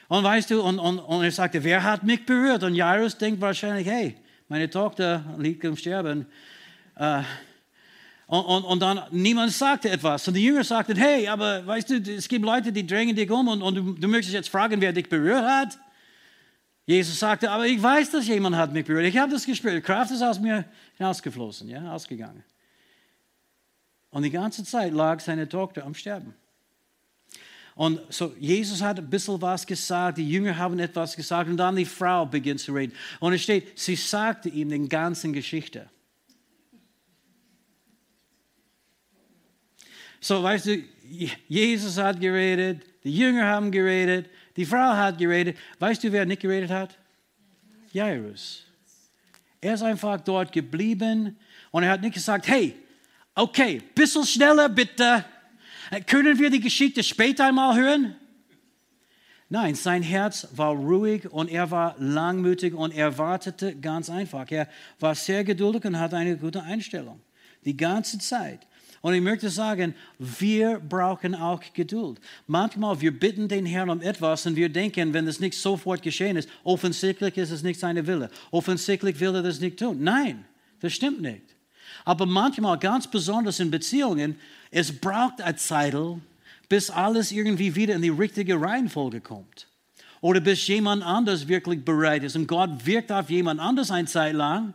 Und 0.09 0.25
weißt 0.25 0.51
du, 0.51 0.61
und, 0.61 0.77
und, 0.77 0.99
und 0.99 1.23
er 1.23 1.31
sagte, 1.31 1.63
wer 1.63 1.81
hat 1.83 2.03
mich 2.03 2.25
berührt? 2.25 2.63
Und 2.63 2.75
Jairus 2.75 3.17
denkt 3.17 3.39
wahrscheinlich, 3.39 3.87
hey, 3.87 4.17
meine 4.49 4.69
Tochter 4.69 5.23
liegt 5.37 5.63
im 5.63 5.77
Sterben. 5.77 6.25
Äh, 6.97 7.21
und, 8.33 8.45
und, 8.45 8.63
und, 8.63 8.79
dann 8.79 9.01
niemand 9.11 9.51
sagte 9.51 9.91
etwas. 9.91 10.27
Und 10.27 10.33
die 10.33 10.43
Jünger 10.43 10.63
sagten, 10.63 10.95
hey, 10.95 11.27
aber 11.27 11.67
weißt 11.67 11.91
du, 11.91 11.97
es 11.97 12.27
gibt 12.27 12.43
Leute, 12.43 12.71
die 12.71 12.87
drängen 12.87 13.15
dich 13.15 13.29
um 13.29 13.47
und, 13.47 13.61
und 13.61 13.75
du, 13.75 13.93
du 13.93 14.07
möchtest 14.07 14.33
jetzt 14.33 14.49
fragen, 14.49 14.81
wer 14.81 14.91
dich 14.91 15.07
berührt 15.07 15.45
hat. 15.45 15.77
Jesus 16.87 17.19
sagte, 17.19 17.51
aber 17.51 17.67
ich 17.67 17.81
weiß, 17.81 18.09
dass 18.09 18.27
jemand 18.27 18.55
hat 18.55 18.73
mich 18.73 18.85
berührt. 18.85 19.05
Ich 19.05 19.19
habe 19.19 19.31
das 19.31 19.45
gespürt. 19.45 19.83
Kraft 19.83 20.09
ist 20.09 20.23
aus 20.23 20.39
mir 20.39 20.65
hinausgeflossen, 20.97 21.69
ja, 21.69 21.93
ausgegangen. 21.93 22.43
Und 24.09 24.23
die 24.23 24.31
ganze 24.31 24.63
Zeit 24.63 24.93
lag 24.93 25.19
seine 25.19 25.47
Tochter 25.47 25.85
am 25.85 25.93
Sterben. 25.93 26.33
Und 27.75 28.01
so, 28.09 28.33
Jesus 28.39 28.81
hat 28.81 28.97
ein 28.97 29.11
bisschen 29.11 29.39
was 29.43 29.63
gesagt, 29.63 30.17
die 30.17 30.27
Jünger 30.27 30.57
haben 30.57 30.79
etwas 30.79 31.15
gesagt 31.15 31.51
und 31.51 31.57
dann 31.57 31.75
die 31.75 31.85
Frau 31.85 32.25
beginnt 32.25 32.61
zu 32.61 32.73
reden. 32.73 32.93
Und 33.19 33.33
es 33.33 33.43
steht, 33.43 33.77
sie 33.77 33.95
sagte 33.95 34.49
ihm 34.49 34.69
die 34.69 34.89
ganze 34.89 35.31
Geschichte. 35.31 35.87
So, 40.23 40.41
weißt 40.41 40.67
du, 40.67 40.81
Jesus 41.49 41.97
hat 41.97 42.17
geredet, 42.17 42.81
die 43.03 43.13
Jünger 43.13 43.45
haben 43.45 43.69
geredet, 43.69 44.29
die 44.55 44.63
Frau 44.65 44.95
hat 44.95 45.17
geredet. 45.17 45.57
Weißt 45.79 46.01
du, 46.01 46.13
wer 46.13 46.25
nicht 46.25 46.41
geredet 46.41 46.69
hat? 46.69 46.97
Jairus. 47.91 48.65
Er 49.59 49.73
ist 49.73 49.83
einfach 49.83 50.21
dort 50.21 50.53
geblieben 50.53 51.37
und 51.71 51.83
er 51.83 51.89
hat 51.89 52.01
nicht 52.01 52.13
gesagt, 52.13 52.47
hey, 52.47 52.73
okay, 53.35 53.81
bisschen 53.93 54.23
schneller 54.25 54.69
bitte. 54.69 55.25
Können 56.07 56.39
wir 56.39 56.49
die 56.49 56.61
Geschichte 56.61 57.03
später 57.03 57.47
einmal 57.47 57.75
hören? 57.75 58.15
Nein, 59.49 59.75
sein 59.75 60.03
Herz 60.03 60.47
war 60.55 60.71
ruhig 60.71 61.29
und 61.29 61.49
er 61.51 61.69
war 61.69 61.97
langmütig 61.99 62.73
und 62.73 62.93
er 62.93 63.17
wartete 63.17 63.75
ganz 63.75 64.09
einfach. 64.09 64.49
Er 64.51 64.69
war 65.01 65.15
sehr 65.15 65.43
geduldig 65.43 65.83
und 65.83 65.99
hatte 65.99 66.15
eine 66.15 66.37
gute 66.37 66.63
Einstellung. 66.63 67.19
Die 67.65 67.75
ganze 67.75 68.19
Zeit. 68.19 68.65
Und 69.03 69.13
ich 69.13 69.21
möchte 69.21 69.49
sagen, 69.49 69.95
wir 70.17 70.79
brauchen 70.79 71.35
auch 71.35 71.61
Geduld. 71.73 72.21
Manchmal, 72.47 73.01
wir 73.01 73.11
bitten 73.11 73.49
den 73.49 73.65
Herrn 73.65 73.89
um 73.89 74.01
etwas 74.01 74.45
und 74.45 74.55
wir 74.55 74.69
denken, 74.69 75.13
wenn 75.13 75.27
es 75.27 75.41
nicht 75.41 75.59
sofort 75.59 76.01
geschehen 76.01 76.37
ist, 76.37 76.47
offensichtlich 76.63 77.35
ist 77.35 77.51
es 77.51 77.63
nicht 77.63 77.81
seine 77.81 78.07
Wille. 78.07 78.31
Offensichtlich 78.49 79.19
will 79.19 79.35
er 79.35 79.43
das 79.43 79.59
nicht 79.59 79.77
tun. 79.77 79.97
Nein, 79.99 80.45
das 80.79 80.93
stimmt 80.93 81.21
nicht. 81.21 81.43
Aber 82.05 82.25
manchmal, 82.25 82.79
ganz 82.79 83.05
besonders 83.05 83.59
in 83.59 83.69
Beziehungen, 83.71 84.37
es 84.71 84.97
braucht 84.97 85.41
eine 85.41 85.57
Zeit, 85.57 85.95
bis 86.69 86.89
alles 86.89 87.33
irgendwie 87.33 87.75
wieder 87.75 87.95
in 87.95 88.03
die 88.03 88.09
richtige 88.09 88.59
Reihenfolge 88.59 89.19
kommt. 89.19 89.67
Oder 90.21 90.39
bis 90.39 90.65
jemand 90.67 91.03
anders 91.03 91.49
wirklich 91.49 91.83
bereit 91.83 92.23
ist. 92.23 92.37
Und 92.37 92.47
Gott 92.47 92.85
wirkt 92.85 93.11
auf 93.11 93.29
jemand 93.29 93.59
anders 93.59 93.91
eine 93.91 94.07
Zeit 94.07 94.33
lang, 94.33 94.73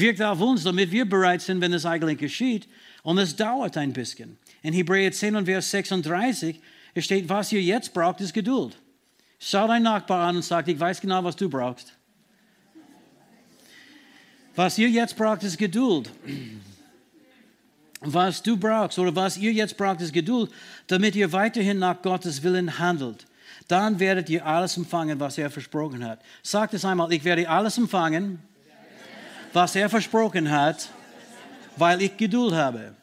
wirkt 0.00 0.20
auf 0.20 0.40
uns, 0.40 0.64
damit 0.64 0.90
wir 0.90 1.08
bereit 1.08 1.40
sind, 1.40 1.60
wenn 1.60 1.72
es 1.72 1.86
eigentlich 1.86 2.18
geschieht. 2.18 2.68
Und 3.02 3.18
es 3.18 3.36
dauert 3.36 3.76
ein 3.76 3.92
bisschen. 3.92 4.36
In 4.62 4.74
Hebräer 4.74 5.12
10 5.12 5.36
und 5.36 5.44
Vers 5.46 5.70
36 5.70 6.60
steht, 6.98 7.28
was 7.28 7.52
ihr 7.52 7.62
jetzt 7.62 7.94
braucht, 7.94 8.20
ist 8.20 8.34
Geduld. 8.34 8.76
Schau 9.38 9.68
deinen 9.68 9.84
Nachbar 9.84 10.28
an 10.28 10.36
und 10.36 10.42
sag, 10.42 10.66
ich 10.68 10.78
weiß 10.78 11.00
genau, 11.00 11.22
was 11.22 11.36
du 11.36 11.48
brauchst. 11.48 11.92
Was 14.56 14.78
ihr 14.78 14.88
jetzt 14.88 15.16
braucht, 15.16 15.42
ist 15.42 15.58
Geduld. 15.58 16.10
Was 18.00 18.42
du 18.42 18.56
brauchst 18.56 18.98
oder 18.98 19.14
was 19.14 19.36
ihr 19.36 19.52
jetzt 19.52 19.76
braucht, 19.76 20.00
ist 20.00 20.12
Geduld, 20.12 20.50
damit 20.86 21.16
ihr 21.16 21.32
weiterhin 21.32 21.78
nach 21.78 22.00
Gottes 22.02 22.42
Willen 22.42 22.78
handelt. 22.78 23.26
Dann 23.68 23.98
werdet 23.98 24.28
ihr 24.28 24.44
alles 24.44 24.76
empfangen, 24.76 25.18
was 25.20 25.38
er 25.38 25.50
versprochen 25.50 26.04
hat. 26.04 26.20
Sagt 26.42 26.74
es 26.74 26.84
einmal, 26.84 27.12
ich 27.12 27.24
werde 27.24 27.48
alles 27.48 27.78
empfangen, 27.78 28.40
was 29.54 29.74
er 29.76 29.88
versprochen 29.88 30.50
hat 30.50 30.90
weil 31.76 32.02
ich 32.02 32.16
Geduld 32.16 32.52
habe. 32.52 32.94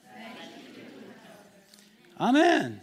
Amen. 2.17 2.79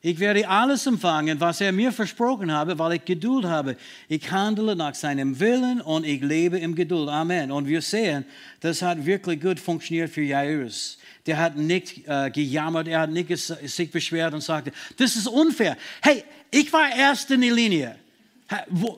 Ich 0.00 0.18
werde 0.20 0.48
alles 0.48 0.86
empfangen, 0.86 1.40
was 1.40 1.60
er 1.60 1.72
mir 1.72 1.92
versprochen 1.92 2.52
habe, 2.52 2.78
weil 2.78 2.94
ich 2.94 3.04
Geduld 3.04 3.44
habe. 3.44 3.76
Ich 4.08 4.30
handle 4.30 4.76
nach 4.76 4.94
seinem 4.94 5.38
Willen 5.38 5.80
und 5.80 6.06
ich 6.06 6.22
lebe 6.22 6.58
im 6.58 6.74
Geduld. 6.74 7.08
Amen. 7.08 7.50
Und 7.50 7.66
wir 7.66 7.82
sehen, 7.82 8.24
das 8.60 8.80
hat 8.80 9.04
wirklich 9.04 9.40
gut 9.40 9.58
funktioniert 9.58 10.10
für 10.10 10.22
Jairus. 10.22 10.98
Der 11.26 11.36
hat 11.36 11.56
nicht 11.56 12.06
äh, 12.06 12.30
gejammert, 12.30 12.88
er 12.88 13.00
hat 13.00 13.10
nicht 13.10 13.36
sich 13.36 13.90
beschwert 13.90 14.32
und 14.32 14.40
sagte, 14.40 14.72
das 14.96 15.16
ist 15.16 15.26
unfair. 15.26 15.76
Hey, 16.00 16.24
ich 16.50 16.72
war 16.72 16.94
erst 16.96 17.30
in 17.32 17.40
der 17.42 17.52
Linie. 17.52 17.96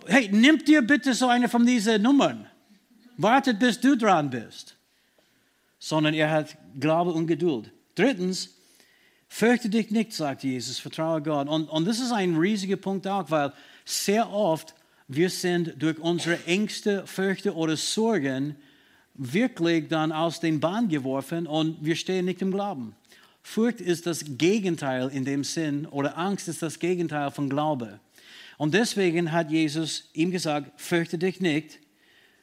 Hey, 0.07 0.29
nimm 0.31 0.59
dir 0.65 0.83
bitte 0.83 1.13
so 1.15 1.27
eine 1.27 1.49
von 1.49 1.67
diesen 1.67 2.03
Nummern. 2.03 2.50
Wartet, 3.23 3.59
bis 3.59 3.81
du 3.81 3.97
dran 3.97 4.31
bist 4.31 4.77
sondern 5.81 6.15
er 6.15 6.31
hat 6.31 6.57
Glaube 6.79 7.11
und 7.11 7.27
Geduld. 7.27 7.73
Drittens, 7.97 8.51
fürchte 9.27 9.69
dich 9.69 9.91
nicht, 9.91 10.13
sagt 10.13 10.45
Jesus, 10.45 10.79
vertraue 10.79 11.23
Gott. 11.23 11.49
Und, 11.49 11.69
und 11.69 11.89
das 11.89 11.99
ist 11.99 12.13
ein 12.13 12.37
riesiger 12.37 12.77
Punkt 12.77 13.09
auch, 13.09 13.31
weil 13.31 13.53
sehr 13.85 14.31
oft 14.31 14.75
wir 15.09 15.31
sind 15.31 15.75
durch 15.83 15.99
unsere 15.99 16.45
Ängste, 16.45 17.05
Fürchte 17.07 17.57
oder 17.57 17.77
Sorgen 17.77 18.55
wirklich 19.15 19.89
dann 19.89 20.13
aus 20.13 20.39
den 20.39 20.61
Bahn 20.61 20.89
geworfen 20.89 21.49
und 21.49 21.85
wir 21.85 21.97
stehen 21.97 22.27
nicht 22.27 22.43
im 22.43 22.53
Glauben. 22.53 22.95
Furcht 23.43 23.81
ist 23.81 24.07
das 24.07 24.25
Gegenteil 24.39 25.09
in 25.09 25.25
dem 25.25 25.43
Sinn 25.43 25.87
oder 25.87 26.17
Angst 26.17 26.47
ist 26.47 26.63
das 26.63 26.79
Gegenteil 26.79 27.31
von 27.33 27.49
Glaube. 27.49 27.99
Und 28.59 28.75
deswegen 28.75 29.33
hat 29.33 29.51
Jesus 29.51 30.11
ihm 30.13 30.31
gesagt, 30.31 30.79
fürchte 30.81 31.19
dich 31.19 31.41
nicht, 31.41 31.81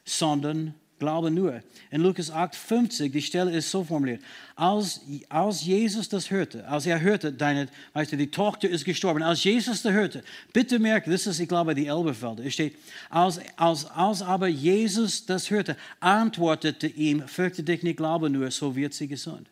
sondern 0.08 0.74
Glaube 0.98 1.30
nur. 1.30 1.62
In 1.92 2.00
Lukas 2.00 2.28
8, 2.28 2.56
50, 2.56 3.12
die 3.12 3.22
Stelle 3.22 3.52
ist 3.52 3.70
so 3.70 3.84
formuliert. 3.84 4.20
Als, 4.56 5.00
als 5.28 5.64
Jesus 5.64 6.08
das 6.08 6.28
hörte, 6.30 6.66
als 6.66 6.86
er 6.86 7.00
hörte, 7.00 7.32
deine, 7.32 7.68
weißt 7.92 8.12
du, 8.12 8.16
die 8.16 8.30
Tochter 8.30 8.68
ist 8.68 8.84
gestorben, 8.84 9.22
als 9.22 9.44
Jesus 9.44 9.82
das 9.82 9.92
hörte, 9.92 10.24
bitte 10.52 10.80
merke, 10.80 11.08
das 11.08 11.28
ist, 11.28 11.38
ich 11.38 11.48
glaube, 11.48 11.76
die 11.76 11.86
Elberfelder, 11.86 12.44
es 12.44 12.54
steht, 12.54 12.76
als, 13.10 13.40
als, 13.56 13.86
als 13.86 14.22
aber 14.22 14.48
Jesus 14.48 15.24
das 15.24 15.50
hörte, 15.50 15.76
antwortete 16.00 16.88
ihm, 16.88 17.26
fürchte 17.28 17.62
dich 17.62 17.84
nicht, 17.84 17.96
glaube 17.96 18.28
nur, 18.28 18.50
so 18.50 18.74
wird 18.74 18.92
sie 18.92 19.06
gesund. 19.06 19.48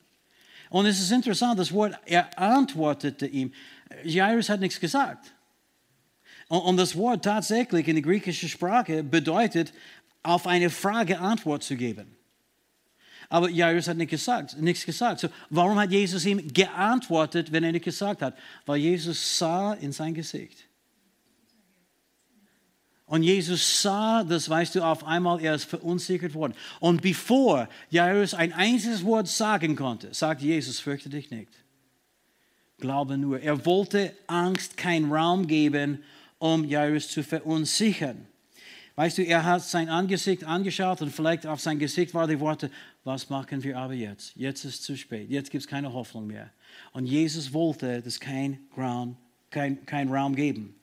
Und 0.68 0.86
es 0.86 0.98
ist 0.98 1.12
interessant, 1.12 1.60
das 1.60 1.72
Wort, 1.72 1.96
er 2.06 2.36
antwortete 2.36 3.28
ihm. 3.28 3.52
Jairus 4.02 4.48
hat 4.48 4.58
nichts 4.58 4.80
gesagt. 4.80 5.32
Und 6.48 6.76
das 6.76 6.94
Wort 6.94 7.24
tatsächlich 7.24 7.88
in 7.88 7.96
der 7.96 8.02
griechischen 8.02 8.48
Sprache 8.48 9.02
bedeutet, 9.02 9.72
auf 10.26 10.46
eine 10.46 10.70
Frage 10.70 11.18
Antwort 11.20 11.62
zu 11.62 11.76
geben. 11.76 12.16
Aber 13.28 13.48
Jairus 13.48 13.88
hat 13.88 13.96
nicht 13.96 14.10
gesagt, 14.10 14.60
nichts 14.60 14.84
gesagt. 14.84 15.20
So, 15.20 15.28
warum 15.50 15.78
hat 15.78 15.90
Jesus 15.90 16.24
ihm 16.24 16.52
geantwortet, 16.52 17.50
wenn 17.50 17.64
er 17.64 17.72
nicht 17.72 17.84
gesagt 17.84 18.22
hat? 18.22 18.36
Weil 18.66 18.78
Jesus 18.78 19.38
sah 19.38 19.74
in 19.74 19.92
sein 19.92 20.14
Gesicht. 20.14 20.66
Und 23.06 23.22
Jesus 23.22 23.82
sah, 23.82 24.24
das 24.24 24.48
weißt 24.48 24.74
du, 24.74 24.82
auf 24.82 25.04
einmal, 25.04 25.40
er 25.40 25.54
ist 25.54 25.64
verunsichert 25.64 26.34
worden. 26.34 26.54
Und 26.80 27.02
bevor 27.02 27.68
Jairus 27.88 28.34
ein 28.34 28.52
einziges 28.52 29.04
Wort 29.04 29.28
sagen 29.28 29.76
konnte, 29.76 30.12
sagte 30.12 30.44
Jesus, 30.44 30.80
fürchte 30.80 31.08
dich 31.08 31.30
nicht. 31.30 31.50
Glaube 32.78 33.16
nur. 33.16 33.40
Er 33.40 33.64
wollte 33.64 34.14
Angst 34.26 34.76
keinen 34.76 35.12
Raum 35.12 35.46
geben, 35.46 36.02
um 36.38 36.64
Jairus 36.64 37.08
zu 37.08 37.22
verunsichern. 37.22 38.26
Weißt 38.98 39.18
du, 39.18 39.22
er 39.22 39.44
hat 39.44 39.62
sein 39.62 39.90
Angesicht 39.90 40.42
angeschaut 40.44 41.02
und 41.02 41.12
vielleicht 41.12 41.46
auf 41.46 41.60
sein 41.60 41.78
Gesicht 41.78 42.14
waren 42.14 42.30
die 42.30 42.40
Worte, 42.40 42.70
was 43.04 43.28
machen 43.28 43.62
wir 43.62 43.76
aber 43.76 43.92
jetzt? 43.92 44.34
Jetzt 44.36 44.64
ist 44.64 44.74
es 44.76 44.82
zu 44.82 44.96
spät, 44.96 45.28
jetzt 45.28 45.50
gibt 45.50 45.62
es 45.62 45.68
keine 45.68 45.92
Hoffnung 45.92 46.26
mehr. 46.26 46.50
Und 46.92 47.04
Jesus 47.04 47.52
wollte, 47.52 48.00
dass 48.00 48.18
kein 48.18 48.58
Raum, 48.74 49.18
kein, 49.50 49.84
kein 49.84 50.08
Raum 50.08 50.34
geben. 50.34 50.74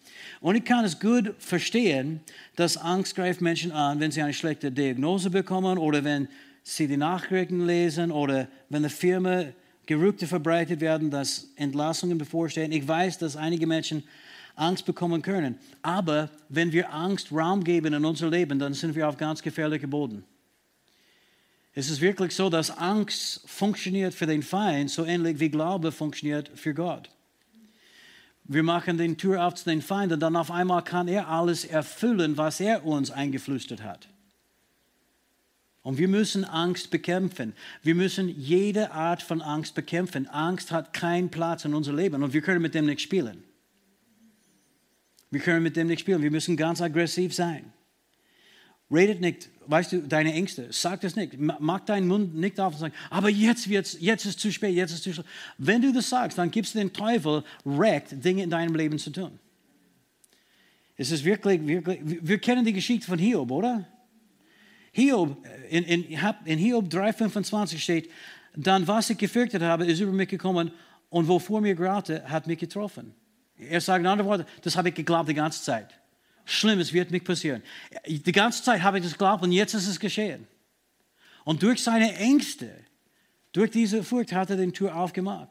Und 0.42 0.56
ich 0.56 0.64
kann 0.64 0.86
es 0.86 1.00
gut 1.00 1.34
verstehen, 1.40 2.22
dass 2.56 2.78
Angst 2.78 3.16
greift 3.16 3.42
Menschen 3.42 3.72
an, 3.72 4.00
wenn 4.00 4.12
sie 4.12 4.22
eine 4.22 4.34
schlechte 4.34 4.72
Diagnose 4.72 5.32
bekommen 5.32 5.80
oder 5.80 6.04
wenn 6.04 6.28
sie 6.62 6.88
die 6.88 6.98
Nachrichten 6.98 7.66
lesen 7.66 8.12
oder 8.12 8.48
wenn 8.70 8.84
eine 8.84 8.90
Firma 8.92 9.46
Gerüchte 9.88 10.28
verbreitet 10.28 10.82
werden, 10.82 11.10
dass 11.10 11.50
Entlassungen 11.56 12.20
bevorstehen. 12.20 12.72
Ich 12.72 12.88
weiß, 12.88 13.18
dass 13.18 13.36
einige 13.36 13.66
Menschen 13.66 14.04
Angst 14.56 14.86
bekommen 14.86 15.22
können. 15.22 15.58
Aber 15.82 16.30
wenn 16.50 16.72
wir 16.72 16.94
Angst 16.94 17.32
Raum 17.32 17.64
geben 17.64 17.94
in 17.94 18.06
unser 18.06 18.30
Leben, 18.30 18.60
dann 18.60 18.74
sind 18.74 18.96
wir 18.96 19.10
auf 19.10 19.18
ganz 19.18 19.42
gefährlichem 19.42 19.90
Boden. 19.90 20.24
Es 21.74 21.90
ist 21.90 22.02
wirklich 22.02 22.36
so, 22.36 22.50
dass 22.50 22.70
Angst 22.70 23.42
funktioniert 23.48 24.14
für 24.14 24.28
den 24.28 24.44
Feind, 24.44 24.92
so 24.92 25.06
ähnlich 25.06 25.40
wie 25.40 25.50
Glaube 25.50 25.92
funktioniert 25.92 26.52
für 26.54 26.74
Gott. 26.74 27.10
Wir 28.44 28.62
machen 28.62 28.98
den 28.98 29.18
Tür 29.18 29.46
auf 29.46 29.56
zu 29.56 29.70
den 29.70 29.82
Feind 29.82 30.12
und 30.12 30.20
dann 30.20 30.36
auf 30.36 30.52
einmal 30.52 30.84
kann 30.84 31.08
er 31.08 31.30
alles 31.30 31.66
erfüllen, 31.66 32.38
was 32.38 32.60
er 32.60 32.86
uns 32.86 33.10
eingeflüstert 33.10 33.82
hat. 33.82 34.10
Und 35.82 35.98
wir 35.98 36.08
müssen 36.08 36.46
Angst 36.46 36.92
bekämpfen. 36.92 37.54
Wir 37.82 37.96
müssen 37.96 38.30
jede 38.30 38.92
Art 38.92 39.22
von 39.22 39.42
Angst 39.42 39.76
bekämpfen. 39.76 40.28
Angst 40.28 40.72
hat 40.72 40.94
keinen 40.94 41.30
Platz 41.30 41.66
in 41.66 41.74
unserem 41.74 41.98
Leben 41.98 42.24
und 42.24 42.34
wir 42.34 42.42
können 42.42 42.62
mit 42.62 42.76
dem 42.76 42.86
nicht 42.86 43.02
spielen. 43.02 43.44
Wir 45.34 45.42
können 45.42 45.64
mit 45.64 45.76
dem 45.76 45.88
nicht 45.88 46.02
spielen. 46.02 46.22
Wir 46.22 46.30
müssen 46.30 46.56
ganz 46.56 46.80
aggressiv 46.80 47.34
sein. 47.34 47.74
Redet 48.92 49.20
nicht, 49.20 49.50
weißt 49.66 49.94
du, 49.94 50.02
deine 50.04 50.32
Ängste. 50.32 50.68
Sag 50.70 51.02
das 51.02 51.16
nicht. 51.16 51.40
Mach 51.40 51.80
deinen 51.80 52.08
Mund 52.08 52.36
nicht 52.36 52.60
auf 52.60 52.74
und 52.74 52.80
sag, 52.80 52.94
aber 53.10 53.30
jetzt 53.30 53.68
wird's, 53.68 53.98
jetzt 54.00 54.26
ist 54.26 54.40
zu 54.40 54.52
spät, 54.52 54.76
jetzt 54.76 54.92
ist 54.92 55.02
zu 55.02 55.12
spät. 55.12 55.26
Wenn 55.58 55.82
du 55.82 55.92
das 55.92 56.08
sagst, 56.08 56.38
dann 56.38 56.52
gibst 56.52 56.76
du 56.76 56.80
den 56.80 56.94
Teufel 56.94 57.44
Recht, 57.66 58.24
Dinge 58.24 58.44
in 58.44 58.52
deinem 58.52 58.76
Leben 58.76 59.00
zu 59.00 59.10
tun. 59.10 59.40
Es 60.98 61.10
ist 61.10 61.26
wirklich, 61.26 61.66
wirklich, 61.66 62.00
wir 62.04 62.38
kennen 62.38 62.64
die 62.64 62.74
Geschichte 62.74 63.08
von 63.08 63.18
Hiob, 63.18 63.50
oder? 63.50 63.88
Hiob, 64.92 65.44
in, 65.72 65.84
in, 65.86 66.04
in 66.46 66.60
Hiob 66.60 66.90
3,25 66.90 67.80
steht, 67.80 68.12
dann 68.56 68.88
was 68.88 69.10
ich 69.10 69.18
gefürchtet 69.18 69.64
habe, 69.64 69.88
ist 69.88 70.00
über 70.00 70.12
mich 70.12 70.30
gekommen 70.30 70.70
und 71.10 71.28
wovor 71.28 71.60
mir 71.60 71.74
graute, 71.74 72.30
hat 72.30 72.46
mich 72.46 72.60
getroffen. 72.60 73.16
Er 73.58 73.82
sagt 73.82 74.00
in 74.00 74.08
anderen 74.08 74.30
Worten, 74.30 74.46
das 74.62 74.76
habe 74.76 74.90
ich 74.90 74.96
geglaubt 74.96 75.30
die 75.30 75.34
ganze 75.34 75.62
Zeit. 75.64 75.90
Schlimmes 76.46 76.92
wird 76.92 77.12
nicht 77.12 77.26
passieren. 77.26 77.64
Die 78.06 78.32
ganze 78.32 78.64
Zeit 78.64 78.82
habe 78.82 78.98
ich 78.98 79.04
das 79.04 79.14
geglaubt 79.14 79.44
und 79.44 79.52
jetzt 79.52 79.74
ist 79.74 79.88
es 79.88 80.00
geschehen. 80.00 80.48
Und 81.46 81.64
durch 81.64 81.82
seine 81.82 82.16
Ängste, 82.16 82.72
durch 83.54 83.72
diese 83.72 84.04
Furcht 84.04 84.34
hat 84.34 84.50
er 84.50 84.58
den 84.58 84.74
Tür 84.74 84.96
aufgemacht. 84.96 85.50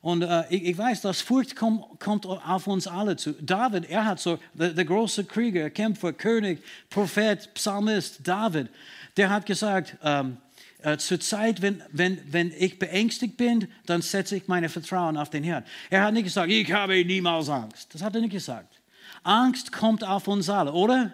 Und 0.00 0.22
äh, 0.22 0.44
ich, 0.50 0.64
ich, 0.64 0.78
weiß, 0.78 1.00
dass 1.00 1.20
Furcht 1.20 1.56
kommt, 1.56 1.98
kommt 1.98 2.24
auf 2.24 2.66
uns 2.68 2.86
alle 2.86 3.16
zu. 3.16 3.32
David, 3.42 3.90
er 3.90 4.04
hat 4.04 4.20
so, 4.20 4.38
der, 4.54 4.70
der 4.70 4.84
große 4.84 5.24
Krieger, 5.24 5.70
Kämpfer, 5.70 6.12
König, 6.12 6.62
Prophet, 6.88 7.52
Psalmist, 7.54 8.20
David, 8.26 8.68
der 9.16 9.30
hat 9.30 9.44
gesagt, 9.44 9.96
ähm, 10.04 10.36
äh, 10.80 10.96
zur 10.96 11.18
Zeit, 11.18 11.60
wenn, 11.60 11.82
wenn, 11.90 12.20
wenn 12.30 12.52
ich 12.56 12.78
beängstigt 12.78 13.36
bin, 13.36 13.68
dann 13.86 14.00
setze 14.02 14.36
ich 14.36 14.46
meine 14.46 14.68
Vertrauen 14.68 15.16
auf 15.16 15.30
den 15.30 15.42
Herrn. 15.42 15.64
Er 15.90 16.02
hat 16.02 16.14
nicht 16.14 16.24
gesagt, 16.24 16.50
ich 16.50 16.72
habe 16.72 17.04
niemals 17.04 17.48
Angst. 17.48 17.94
Das 17.94 18.02
hat 18.02 18.14
er 18.14 18.20
nicht 18.20 18.32
gesagt. 18.32 18.80
Angst 19.24 19.72
kommt 19.72 20.04
auf 20.04 20.28
uns 20.28 20.48
alle, 20.48 20.72
oder? 20.72 21.12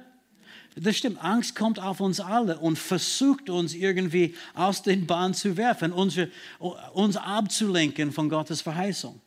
Das 0.76 0.96
stimmt, 0.96 1.22
Angst 1.22 1.54
kommt 1.54 1.78
auf 1.78 2.00
uns 2.00 2.18
alle 2.20 2.58
und 2.58 2.78
versucht 2.78 3.48
uns 3.48 3.74
irgendwie 3.74 4.34
aus 4.54 4.82
den 4.82 5.06
Bahnen 5.06 5.32
zu 5.32 5.56
werfen, 5.56 5.92
uns, 5.92 6.18
uns 6.92 7.16
abzulenken 7.16 8.12
von 8.12 8.28
Gottes 8.28 8.60
Verheißung. 8.60 9.20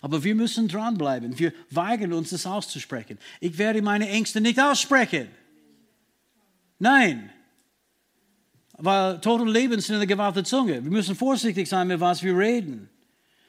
Aber 0.00 0.24
wir 0.24 0.34
müssen 0.34 0.68
dranbleiben. 0.68 1.38
Wir 1.38 1.52
weigern 1.70 2.12
uns, 2.12 2.30
das 2.30 2.46
auszusprechen. 2.46 3.18
Ich 3.40 3.58
werde 3.58 3.82
meine 3.82 4.08
Ängste 4.08 4.40
nicht 4.40 4.58
aussprechen. 4.58 5.28
Nein. 6.78 7.30
Weil 8.82 9.20
und 9.26 9.48
Leben 9.48 9.78
sind 9.80 9.96
in 9.96 10.00
der 10.00 10.06
Gewalt 10.06 10.36
der 10.36 10.44
Zunge. 10.44 10.82
Wir 10.82 10.90
müssen 10.90 11.14
vorsichtig 11.14 11.68
sein, 11.68 11.86
mit 11.86 12.00
was 12.00 12.22
wir 12.22 12.36
reden. 12.36 12.88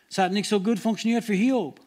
Es 0.10 0.18
hat 0.18 0.34
nicht 0.34 0.50
so 0.50 0.60
gut 0.60 0.78
funktioniert 0.78 1.24
für 1.24 1.34
Hiob. 1.34 1.80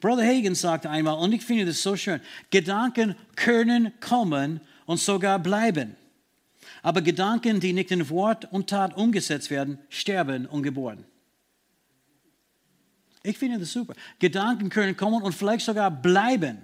Brother 0.00 0.24
Hagen 0.24 0.54
sagte 0.54 0.88
einmal, 0.88 1.18
und 1.18 1.32
ich 1.32 1.44
finde 1.44 1.66
das 1.66 1.82
so 1.82 1.96
schön, 1.96 2.20
Gedanken 2.50 3.16
können 3.34 3.92
kommen 4.00 4.60
und 4.86 4.98
sogar 4.98 5.40
bleiben. 5.40 5.96
Aber 6.82 7.02
Gedanken, 7.02 7.58
die 7.58 7.72
nicht 7.72 7.90
in 7.90 8.08
Wort 8.10 8.50
und 8.52 8.70
Tat 8.70 8.96
umgesetzt 8.96 9.50
werden, 9.50 9.78
sterben 9.88 10.46
ungeboren. 10.46 11.04
Ich 13.24 13.38
finde 13.38 13.58
das 13.58 13.72
super. 13.72 13.94
Gedanken 14.18 14.68
können 14.68 14.96
kommen 14.96 15.22
und 15.22 15.34
vielleicht 15.34 15.64
sogar 15.64 15.90
bleiben. 15.90 16.58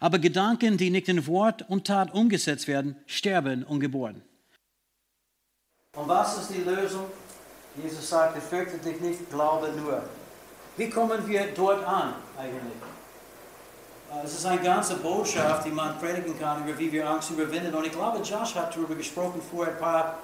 Aber 0.00 0.18
Gedanken, 0.18 0.76
die 0.76 0.90
nicht 0.90 1.08
in 1.08 1.26
Wort 1.26 1.68
und 1.68 1.86
Tat 1.86 2.12
umgesetzt 2.12 2.68
werden, 2.68 2.96
sterben 3.06 3.64
ungeboren. 3.64 4.22
Und 5.96 6.08
was 6.08 6.38
ist 6.38 6.50
die 6.50 6.60
Lösung? 6.60 7.06
Jesus 7.82 8.08
sagte, 8.08 8.40
fürchte 8.40 8.78
dich 8.78 9.00
nicht, 9.00 9.30
glaube 9.30 9.72
nur. 9.72 10.02
Wie 10.76 10.88
kommen 10.90 11.26
wir 11.26 11.48
dort 11.54 11.84
an 11.86 12.14
eigentlich? 12.38 12.78
Äh, 14.12 14.24
es 14.24 14.34
ist 14.34 14.46
eine 14.46 14.60
ganze 14.60 14.96
Botschaft, 14.96 15.66
die 15.66 15.70
man 15.70 15.98
predigen 15.98 16.38
kann, 16.38 16.66
über 16.66 16.78
wie 16.78 16.92
wir 16.92 17.08
Angst 17.08 17.30
überwinden. 17.30 17.74
Und 17.74 17.86
ich 17.86 17.92
glaube, 17.92 18.18
Josh 18.18 18.54
hat 18.54 18.74
darüber 18.74 18.94
gesprochen 18.94 19.40
vor 19.50 19.66
ein 19.66 19.78
paar 19.78 20.18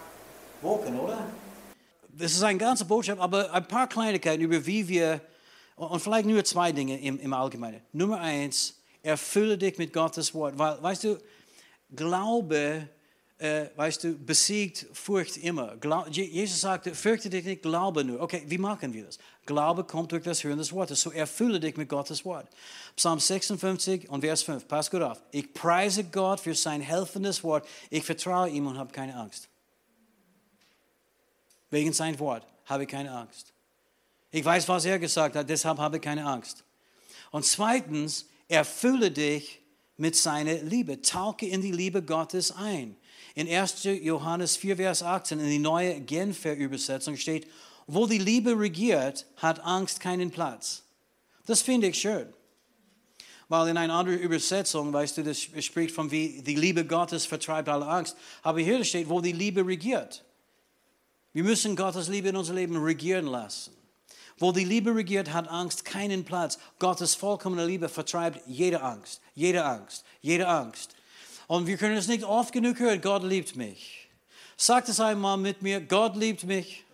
Wochen, 0.60 0.98
oder? 0.98 1.18
Es 2.18 2.32
ist 2.32 2.42
eine 2.42 2.58
ganze 2.58 2.84
Botschaft, 2.84 3.20
aber 3.20 3.50
ein 3.52 3.66
paar 3.66 3.88
Kleinigkeiten 3.88 4.42
über 4.42 4.64
wie 4.64 4.86
wir, 4.86 5.20
und 5.76 6.00
vielleicht 6.00 6.26
nur 6.26 6.44
zwei 6.44 6.70
Dinge 6.70 7.00
im, 7.00 7.18
im 7.18 7.32
Allgemeinen. 7.32 7.80
Nummer 7.92 8.20
eins, 8.20 8.76
erfülle 9.02 9.56
dich 9.56 9.78
mit 9.78 9.92
Gottes 9.92 10.32
Wort. 10.34 10.58
Weil, 10.58 10.82
weißt 10.82 11.04
du, 11.04 11.18
Glaube 11.94 12.88
äh, 13.42 13.70
weißt 13.74 14.04
du, 14.04 14.16
besiegt 14.16 14.86
Furcht 14.92 15.36
immer. 15.36 15.76
Glaub, 15.76 16.08
Jesus 16.08 16.60
sagte, 16.60 16.94
fürchte 16.94 17.28
dich 17.28 17.44
nicht, 17.44 17.62
glaube 17.62 18.04
nur. 18.04 18.20
Okay, 18.20 18.44
wie 18.46 18.58
machen 18.58 18.92
wir 18.92 19.04
das? 19.04 19.18
Glaube 19.44 19.82
kommt 19.82 20.12
durch 20.12 20.22
das 20.22 20.44
Hören 20.44 20.58
des 20.58 20.72
Wortes. 20.72 21.00
So 21.00 21.10
erfülle 21.10 21.58
dich 21.58 21.76
mit 21.76 21.88
Gottes 21.88 22.24
Wort. 22.24 22.46
Psalm 22.94 23.18
56 23.18 24.08
und 24.08 24.20
Vers 24.20 24.44
5, 24.44 24.68
pass 24.68 24.88
gut 24.88 25.02
auf. 25.02 25.20
Ich 25.32 25.52
preise 25.52 26.04
Gott 26.04 26.38
für 26.38 26.54
sein 26.54 26.80
helfendes 26.80 27.42
Wort. 27.42 27.66
Ich 27.90 28.04
vertraue 28.04 28.48
ihm 28.48 28.68
und 28.68 28.78
habe 28.78 28.92
keine 28.92 29.16
Angst. 29.16 29.48
Wegen 31.70 31.92
sein 31.92 32.16
Wort 32.20 32.46
habe 32.66 32.84
ich 32.84 32.88
keine 32.88 33.10
Angst. 33.10 33.52
Ich 34.30 34.44
weiß, 34.44 34.68
was 34.68 34.84
er 34.84 35.00
gesagt 35.00 35.34
hat, 35.34 35.50
deshalb 35.50 35.78
habe 35.78 35.96
ich 35.96 36.02
keine 36.02 36.24
Angst. 36.24 36.62
Und 37.32 37.44
zweitens, 37.44 38.26
erfülle 38.46 39.10
dich 39.10 39.60
mit 39.96 40.14
seiner 40.14 40.54
Liebe. 40.62 41.02
Tauche 41.02 41.46
in 41.46 41.60
die 41.60 41.72
Liebe 41.72 42.02
Gottes 42.02 42.52
ein. 42.52 42.96
In 43.34 43.48
1. 43.48 43.84
Johannes 43.84 44.56
4, 44.56 44.76
Vers 44.76 45.02
18, 45.02 45.40
in 45.40 45.48
die 45.48 45.58
neue 45.58 46.00
Genfer 46.00 46.54
Übersetzung 46.54 47.16
steht, 47.16 47.46
wo 47.86 48.06
die 48.06 48.18
Liebe 48.18 48.58
regiert, 48.58 49.26
hat 49.36 49.60
Angst 49.60 50.00
keinen 50.00 50.30
Platz. 50.30 50.82
Das 51.46 51.62
finde 51.62 51.88
ich 51.88 51.98
schön. 51.98 52.32
Weil 53.48 53.68
in 53.68 53.76
einer 53.76 53.94
anderen 53.94 54.18
Übersetzung, 54.18 54.92
weißt 54.92 55.18
du, 55.18 55.24
das 55.24 55.40
spricht 55.40 55.94
von 55.94 56.10
wie 56.10 56.42
die 56.42 56.54
Liebe 56.54 56.86
Gottes 56.86 57.26
vertreibt 57.26 57.68
alle 57.68 57.86
Angst. 57.86 58.16
Aber 58.42 58.60
hier 58.60 58.84
steht, 58.84 59.08
wo 59.08 59.20
die 59.20 59.32
Liebe 59.32 59.66
regiert. 59.66 60.24
Wir 61.32 61.44
müssen 61.44 61.76
Gottes 61.76 62.08
Liebe 62.08 62.28
in 62.28 62.36
unser 62.36 62.54
Leben 62.54 62.76
regieren 62.76 63.26
lassen. 63.26 63.74
Wo 64.38 64.52
die 64.52 64.64
Liebe 64.64 64.94
regiert, 64.94 65.32
hat 65.32 65.48
Angst 65.48 65.84
keinen 65.84 66.24
Platz. 66.24 66.58
Gottes 66.78 67.14
vollkommene 67.14 67.66
Liebe 67.66 67.88
vertreibt 67.88 68.40
jede 68.46 68.82
Angst, 68.82 69.20
jede 69.34 69.64
Angst, 69.64 70.04
jede 70.20 70.48
Angst. 70.48 70.94
Und 71.46 71.66
wir 71.66 71.76
können 71.76 71.96
es 71.96 72.08
nicht 72.08 72.24
oft 72.24 72.52
genug 72.52 72.78
hören, 72.78 73.00
Gott 73.00 73.22
liebt 73.22 73.56
mich. 73.56 74.08
Sag 74.56 74.88
es 74.88 75.00
einmal 75.00 75.36
mit 75.36 75.62
mir, 75.62 75.80
Gott 75.80 76.16
liebt 76.16 76.44
mich. 76.44 76.84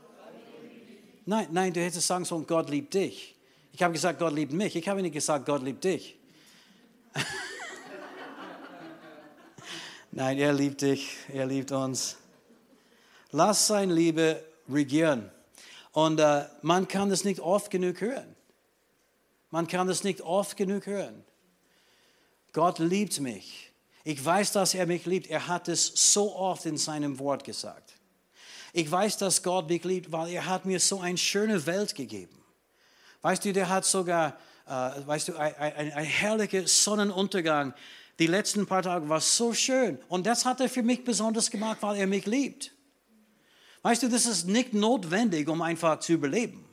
Nein, 1.26 1.48
nein, 1.50 1.72
du 1.72 1.80
hättest 1.80 2.06
sagen 2.06 2.24
sollen, 2.24 2.46
Gott 2.46 2.70
liebt 2.70 2.94
dich. 2.94 3.34
Ich 3.72 3.82
habe 3.82 3.92
gesagt, 3.92 4.18
Gott 4.18 4.32
liebt 4.32 4.52
mich. 4.52 4.74
Ich 4.74 4.88
habe 4.88 5.02
nicht 5.02 5.12
gesagt, 5.12 5.44
Gott 5.46 5.62
liebt 5.62 5.84
dich. 5.84 6.16
nein, 10.10 10.38
er 10.38 10.52
liebt 10.52 10.80
dich, 10.80 11.16
er 11.32 11.46
liebt 11.46 11.70
uns. 11.70 12.16
Lass 13.30 13.66
seine 13.66 13.92
Liebe 13.92 14.42
regieren. 14.68 15.30
Und 15.92 16.18
äh, 16.20 16.46
man 16.62 16.88
kann 16.88 17.10
das 17.10 17.24
nicht 17.24 17.40
oft 17.40 17.70
genug 17.70 18.00
hören. 18.00 18.34
Man 19.50 19.66
kann 19.66 19.86
das 19.86 20.04
nicht 20.04 20.22
oft 20.22 20.56
genug 20.56 20.86
hören. 20.86 21.24
Gott 22.52 22.78
liebt 22.78 23.20
mich. 23.20 23.67
Ich 24.08 24.24
weiß, 24.24 24.52
dass 24.52 24.72
er 24.72 24.86
mich 24.86 25.04
liebt. 25.04 25.26
Er 25.26 25.48
hat 25.48 25.68
es 25.68 25.92
so 26.14 26.34
oft 26.34 26.64
in 26.64 26.78
seinem 26.78 27.18
Wort 27.18 27.44
gesagt. 27.44 27.92
Ich 28.72 28.90
weiß, 28.90 29.18
dass 29.18 29.42
Gott 29.42 29.68
mich 29.68 29.84
liebt, 29.84 30.10
weil 30.10 30.32
er 30.32 30.46
hat 30.46 30.64
mir 30.64 30.80
so 30.80 31.00
eine 31.00 31.18
schöne 31.18 31.66
Welt 31.66 31.94
gegeben. 31.94 32.42
Weißt 33.20 33.44
du, 33.44 33.52
der 33.52 33.68
hat 33.68 33.84
sogar, 33.84 34.38
äh, 34.66 34.70
weißt 34.70 35.28
du, 35.28 35.36
ein, 35.36 35.54
ein, 35.56 35.92
ein 35.92 36.04
herrlicher 36.06 36.66
Sonnenuntergang. 36.66 37.74
Die 38.18 38.26
letzten 38.26 38.64
paar 38.64 38.82
Tage 38.82 39.06
war 39.10 39.20
so 39.20 39.52
schön. 39.52 39.98
Und 40.08 40.24
das 40.26 40.46
hat 40.46 40.62
er 40.62 40.70
für 40.70 40.82
mich 40.82 41.04
besonders 41.04 41.50
gemacht, 41.50 41.76
weil 41.82 41.98
er 41.98 42.06
mich 42.06 42.24
liebt. 42.24 42.72
Weißt 43.82 44.02
du, 44.02 44.08
das 44.08 44.24
ist 44.24 44.46
nicht 44.46 44.72
notwendig, 44.72 45.50
um 45.50 45.60
einfach 45.60 46.00
zu 46.00 46.14
überleben. 46.14 46.64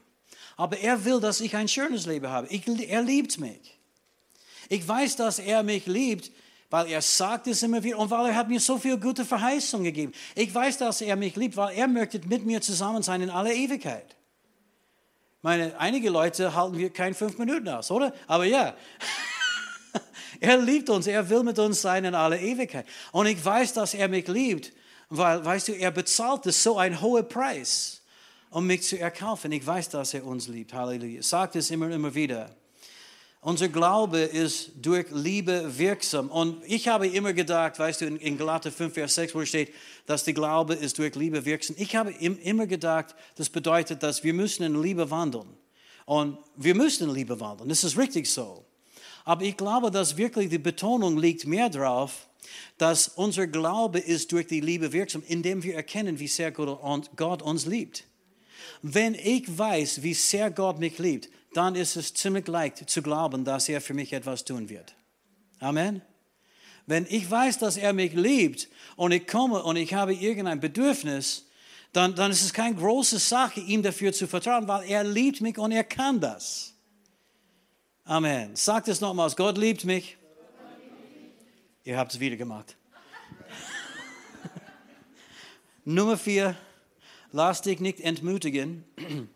Aber 0.55 0.77
er 0.77 1.03
will, 1.03 1.19
dass 1.19 1.41
ich 1.41 1.53
ein 1.53 1.67
schönes 1.67 2.05
Leben 2.05 2.29
habe. 2.29 2.47
Ich, 2.47 2.65
er 2.65 3.01
liebt 3.01 3.37
mich. 3.39 3.77
Ich 4.69 4.87
weiß, 4.87 5.17
dass 5.17 5.39
er 5.39 5.63
mich 5.63 5.85
liebt, 5.85 6.31
weil 6.69 6.87
er 6.87 7.01
sagt 7.01 7.47
es 7.47 7.63
immer 7.63 7.83
wieder 7.83 7.97
und 7.99 8.09
weil 8.09 8.27
er 8.27 8.35
hat 8.35 8.49
mir 8.49 8.59
so 8.59 8.77
viel 8.77 8.97
gute 8.97 9.23
Verheißungen 9.23 9.85
gegeben. 9.85 10.13
Ich 10.35 10.53
weiß, 10.53 10.77
dass 10.79 11.01
er 11.01 11.15
mich 11.15 11.35
liebt, 11.35 11.55
weil 11.57 11.75
er 11.75 11.87
möchte 11.87 12.19
mit 12.27 12.45
mir 12.45 12.61
zusammen 12.61 13.03
sein 13.03 13.21
in 13.21 13.29
aller 13.29 13.53
Ewigkeit. 13.53 14.15
Meine, 15.41 15.79
einige 15.79 16.09
Leute 16.09 16.55
halten 16.55 16.77
wir 16.77 16.89
kein 16.89 17.13
fünf 17.13 17.37
Minuten 17.37 17.69
aus, 17.69 17.91
oder? 17.91 18.13
Aber 18.25 18.45
ja, 18.45 18.75
er 20.39 20.57
liebt 20.57 20.89
uns, 20.89 21.05
er 21.05 21.29
will 21.29 21.43
mit 21.43 21.59
uns 21.59 21.81
sein 21.81 22.03
in 22.03 22.15
aller 22.15 22.39
Ewigkeit. 22.39 22.87
Und 23.11 23.27
ich 23.27 23.45
weiß, 23.45 23.73
dass 23.73 23.93
er 23.93 24.07
mich 24.07 24.27
liebt, 24.27 24.73
weil, 25.09 25.45
weißt 25.45 25.67
du, 25.67 25.73
er 25.73 25.91
bezahlt 25.91 26.47
es 26.47 26.63
so 26.63 26.79
einen 26.79 26.99
hohen 26.99 27.29
Preis, 27.29 28.01
um 28.49 28.65
mich 28.65 28.83
zu 28.83 28.97
erkaufen. 28.97 29.51
Ich 29.51 29.65
weiß, 29.65 29.89
dass 29.89 30.15
er 30.15 30.25
uns 30.25 30.47
liebt. 30.47 30.73
Halleluja. 30.73 31.21
Sagt 31.21 31.55
es 31.55 31.69
immer 31.69 31.85
und 31.85 31.91
immer 31.91 32.15
wieder. 32.15 32.49
Unser 33.45 33.69
Glaube 33.69 34.21
ist 34.21 34.71
durch 34.81 35.05
Liebe 35.11 35.77
wirksam. 35.77 36.31
Und 36.31 36.63
ich 36.65 36.87
habe 36.87 37.05
immer 37.05 37.31
gedacht, 37.31 37.77
weißt 37.77 38.01
du, 38.01 38.05
in, 38.07 38.17
in 38.17 38.39
Galater 38.39 38.71
5, 38.71 38.91
Vers 38.91 39.13
6, 39.13 39.35
wo 39.35 39.45
steht, 39.45 39.71
dass 40.07 40.23
die 40.23 40.33
Glaube 40.33 40.73
ist 40.73 40.97
durch 40.97 41.13
Liebe 41.13 41.45
wirksam. 41.45 41.75
Ich 41.77 41.95
habe 41.95 42.09
im, 42.09 42.39
immer 42.39 42.65
gedacht, 42.65 43.13
das 43.35 43.51
bedeutet, 43.51 44.01
dass 44.01 44.23
wir 44.23 44.33
müssen 44.33 44.63
in 44.63 44.81
Liebe 44.81 45.11
wandeln. 45.11 45.45
Und 46.05 46.39
wir 46.55 46.73
müssen 46.73 47.07
in 47.07 47.13
Liebe 47.13 47.39
wandeln. 47.39 47.69
Das 47.69 47.83
ist 47.83 47.99
richtig 47.99 48.31
so. 48.31 48.65
Aber 49.25 49.43
ich 49.43 49.55
glaube, 49.55 49.91
dass 49.91 50.17
wirklich 50.17 50.49
die 50.49 50.57
Betonung 50.57 51.15
liegt 51.15 51.45
mehr 51.45 51.69
darauf, 51.69 52.27
dass 52.79 53.09
unser 53.09 53.45
Glaube 53.45 53.99
ist 53.99 54.31
durch 54.31 54.47
die 54.47 54.61
Liebe 54.61 54.91
wirksam, 54.91 55.21
indem 55.27 55.61
wir 55.61 55.75
erkennen, 55.75 56.17
wie 56.17 56.27
sehr 56.27 56.51
Gott 56.51 57.43
uns 57.43 57.67
liebt. 57.67 58.05
Wenn 58.81 59.13
ich 59.13 59.55
weiß, 59.55 60.01
wie 60.01 60.15
sehr 60.15 60.49
Gott 60.49 60.79
mich 60.79 60.97
liebt, 60.97 61.29
dann 61.55 61.75
ist 61.75 61.95
es 61.95 62.13
ziemlich 62.13 62.47
leicht 62.47 62.89
zu 62.89 63.01
glauben, 63.01 63.45
dass 63.45 63.69
er 63.69 63.79
für 63.79 63.93
mich 63.93 64.11
etwas 64.11 64.43
tun 64.43 64.67
wird. 64.67 64.93
Amen. 65.59 66.01
Wenn 66.85 67.05
ich 67.09 67.31
weiß, 67.31 67.59
dass 67.59 67.77
er 67.77 67.93
mich 67.93 68.13
liebt 68.13 68.67
und 68.97 69.13
ich 69.13 69.25
komme 69.25 69.63
und 69.63 69.77
ich 69.77 69.93
habe 69.93 70.13
irgendein 70.13 70.59
Bedürfnis, 70.59 71.47
dann, 71.93 72.13
dann 72.13 72.31
ist 72.31 72.43
es 72.43 72.53
keine 72.53 72.75
große 72.75 73.19
Sache, 73.19 73.61
ihm 73.61 73.81
dafür 73.81 74.11
zu 74.11 74.27
vertrauen, 74.27 74.67
weil 74.67 74.89
er 74.89 75.05
liebt 75.05 75.39
mich 75.39 75.57
und 75.57 75.71
er 75.71 75.85
kann 75.85 76.19
das. 76.19 76.73
Amen. 78.03 78.55
Sagt 78.55 78.89
es 78.89 78.99
nochmals, 78.99 79.35
Gott 79.37 79.57
liebt 79.57 79.85
mich. 79.85 80.17
Ihr 81.85 81.97
habt 81.97 82.13
es 82.13 82.19
wieder 82.19 82.35
gemacht. 82.35 82.75
Nummer 85.85 86.17
vier, 86.17 86.57
lass 87.31 87.61
dich 87.61 87.79
nicht 87.79 88.01
entmutigen. 88.01 88.83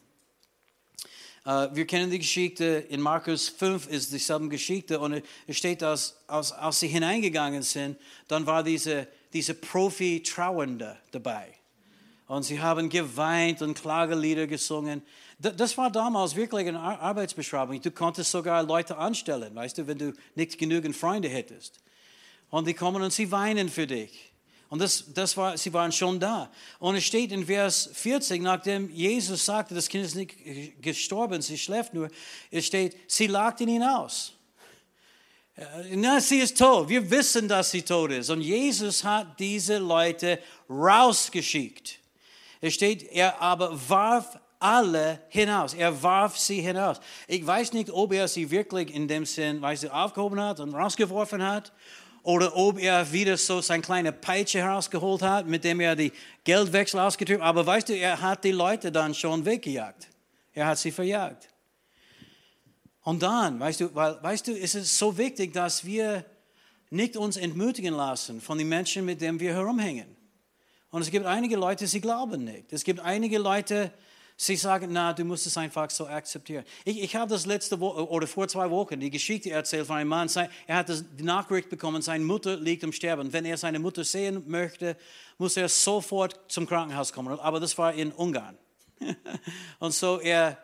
Uh, 1.45 1.67
wir 1.73 1.87
kennen 1.87 2.11
die 2.11 2.19
Geschichte, 2.19 2.85
in 2.89 2.99
Markus 2.99 3.47
5 3.47 3.87
ist 3.87 4.11
dieselbe 4.11 4.49
Geschichte 4.49 4.99
und 4.99 5.23
es 5.47 5.57
steht, 5.57 5.81
dass 5.81 6.17
als, 6.27 6.51
als 6.51 6.81
sie 6.81 6.87
hineingegangen 6.87 7.61
sind, 7.61 7.97
dann 8.27 8.45
war 8.45 8.61
diese, 8.61 9.07
diese 9.31 9.53
Profi-Trauernde 9.53 10.97
dabei. 11.11 11.47
Und 12.27 12.43
sie 12.43 12.59
haben 12.59 12.89
geweint 12.89 13.61
und 13.61 13.73
Klagelieder 13.73 14.45
gesungen. 14.45 15.01
Das 15.39 15.77
war 15.77 15.89
damals 15.89 16.35
wirklich 16.35 16.67
eine 16.67 16.79
Arbeitsbeschreibung. 16.79 17.81
Du 17.81 17.89
konntest 17.89 18.29
sogar 18.29 18.61
Leute 18.61 18.97
anstellen, 18.97 19.55
weißt 19.55 19.79
du, 19.79 19.87
wenn 19.87 19.97
du 19.97 20.13
nicht 20.35 20.57
genügend 20.57 20.95
Freunde 20.95 21.29
hättest. 21.29 21.79
Und 22.51 22.67
die 22.67 22.73
kommen 22.73 23.01
und 23.01 23.13
sie 23.13 23.31
weinen 23.31 23.69
für 23.69 23.87
dich. 23.87 24.28
Und 24.69 24.79
das, 24.79 25.05
das 25.13 25.35
war, 25.35 25.57
sie 25.57 25.73
waren 25.73 25.91
schon 25.91 26.19
da. 26.19 26.51
Und 26.77 26.95
es 26.95 27.03
steht 27.03 27.31
in 27.31 27.45
Vers 27.47 27.89
40, 27.91 28.41
nachdem 28.41 28.89
Jesus 28.91 29.43
sagte, 29.43 29.73
das 29.73 29.89
Kind 29.89 30.05
ist 30.05 30.15
nicht 30.15 30.35
gestorben, 30.81 31.41
sie 31.41 31.57
schläft 31.57 31.93
nur, 31.93 32.09
es 32.51 32.67
steht, 32.67 32.95
sie 33.07 33.27
lagten 33.27 33.67
ihn 33.67 33.81
aus. 33.81 34.33
Äh, 35.55 35.95
na, 35.95 36.21
sie 36.21 36.37
ist 36.37 36.57
tot. 36.57 36.87
Wir 36.87 37.09
wissen, 37.09 37.47
dass 37.47 37.71
sie 37.71 37.81
tot 37.81 38.11
ist. 38.11 38.29
Und 38.29 38.41
Jesus 38.41 39.03
hat 39.03 39.39
diese 39.39 39.79
Leute 39.79 40.39
rausgeschickt. 40.69 41.97
Es 42.61 42.75
steht, 42.75 43.03
er 43.11 43.41
aber 43.41 43.77
warf 43.89 44.37
alle 44.59 45.21
hinaus. 45.29 45.73
Er 45.73 46.03
warf 46.03 46.37
sie 46.37 46.61
hinaus. 46.61 46.99
Ich 47.27 47.45
weiß 47.45 47.73
nicht, 47.73 47.89
ob 47.89 48.13
er 48.13 48.27
sie 48.27 48.51
wirklich 48.51 48.93
in 48.93 49.07
dem 49.07 49.25
Sinn, 49.25 49.61
weißt 49.61 49.89
aufgehoben 49.89 50.39
hat 50.39 50.59
und 50.59 50.75
rausgeworfen 50.75 51.41
hat 51.41 51.71
oder 52.23 52.55
ob 52.55 52.79
er 52.79 53.11
wieder 53.11 53.37
so 53.37 53.61
seine 53.61 53.81
kleine 53.81 54.11
Peitsche 54.11 54.59
herausgeholt 54.59 55.21
hat, 55.21 55.47
mit 55.47 55.63
dem 55.63 55.79
er 55.79 55.95
die 55.95 56.11
Geldwechsel 56.43 56.99
ausgetrieben 56.99 57.41
hat. 57.41 57.49
Aber 57.49 57.65
weißt 57.65 57.89
du, 57.89 57.93
er 57.97 58.21
hat 58.21 58.43
die 58.43 58.51
Leute 58.51 58.91
dann 58.91 59.13
schon 59.13 59.45
weggejagt. 59.45 60.07
Er 60.53 60.67
hat 60.67 60.77
sie 60.77 60.91
verjagt. 60.91 61.49
Und 63.03 63.23
dann, 63.23 63.59
weißt 63.59 63.81
du, 63.81 63.95
weil, 63.95 64.21
weißt 64.21 64.47
du, 64.47 64.51
ist 64.51 64.75
es 64.75 64.97
so 64.97 65.17
wichtig, 65.17 65.53
dass 65.53 65.85
wir 65.85 66.25
nicht 66.89 67.15
uns 67.15 67.37
entmutigen 67.37 67.93
lassen 67.93 68.41
von 68.41 68.57
den 68.57 68.67
Menschen, 68.67 69.05
mit 69.05 69.21
denen 69.21 69.39
wir 69.39 69.53
herumhängen. 69.53 70.15
Und 70.91 71.01
es 71.01 71.11
gibt 71.11 71.25
einige 71.25 71.55
Leute, 71.55 71.87
sie 71.87 72.01
glauben 72.01 72.43
nicht. 72.43 72.73
Es 72.73 72.83
gibt 72.83 72.99
einige 72.99 73.37
Leute, 73.37 73.91
Sie 74.41 74.55
sagen, 74.55 74.87
na, 74.93 75.11
du 75.11 75.25
musst 75.25 75.45
es 75.47 75.57
einfach 75.57 75.89
so 75.89 76.07
akzeptieren. 76.07 76.63
Ich, 76.85 77.03
ich 77.03 77.15
habe 77.17 77.29
das 77.29 77.45
letzte 77.45 77.77
Woche 77.81 78.07
oder 78.07 78.25
vor 78.25 78.47
zwei 78.47 78.69
Wochen 78.69 78.97
die 78.97 79.09
Geschichte 79.09 79.49
erzählt 79.49 79.85
von 79.85 79.97
einem 79.97 80.07
Mann. 80.07 80.29
Er 80.65 80.77
hat 80.77 80.87
die 80.87 81.23
Nachricht 81.23 81.69
bekommen, 81.69 82.01
seine 82.01 82.23
Mutter 82.23 82.55
liegt 82.55 82.83
im 82.83 82.93
Sterben. 82.93 83.33
Wenn 83.33 83.43
er 83.43 83.57
seine 83.57 83.79
Mutter 83.79 84.05
sehen 84.05 84.41
möchte, 84.47 84.95
muss 85.37 85.57
er 85.57 85.67
sofort 85.67 86.39
zum 86.47 86.65
Krankenhaus 86.67 87.11
kommen. 87.11 87.37
Aber 87.37 87.59
das 87.59 87.77
war 87.77 87.93
in 87.93 88.13
Ungarn. 88.13 88.57
Und 89.79 89.93
so 89.93 90.21
er 90.21 90.57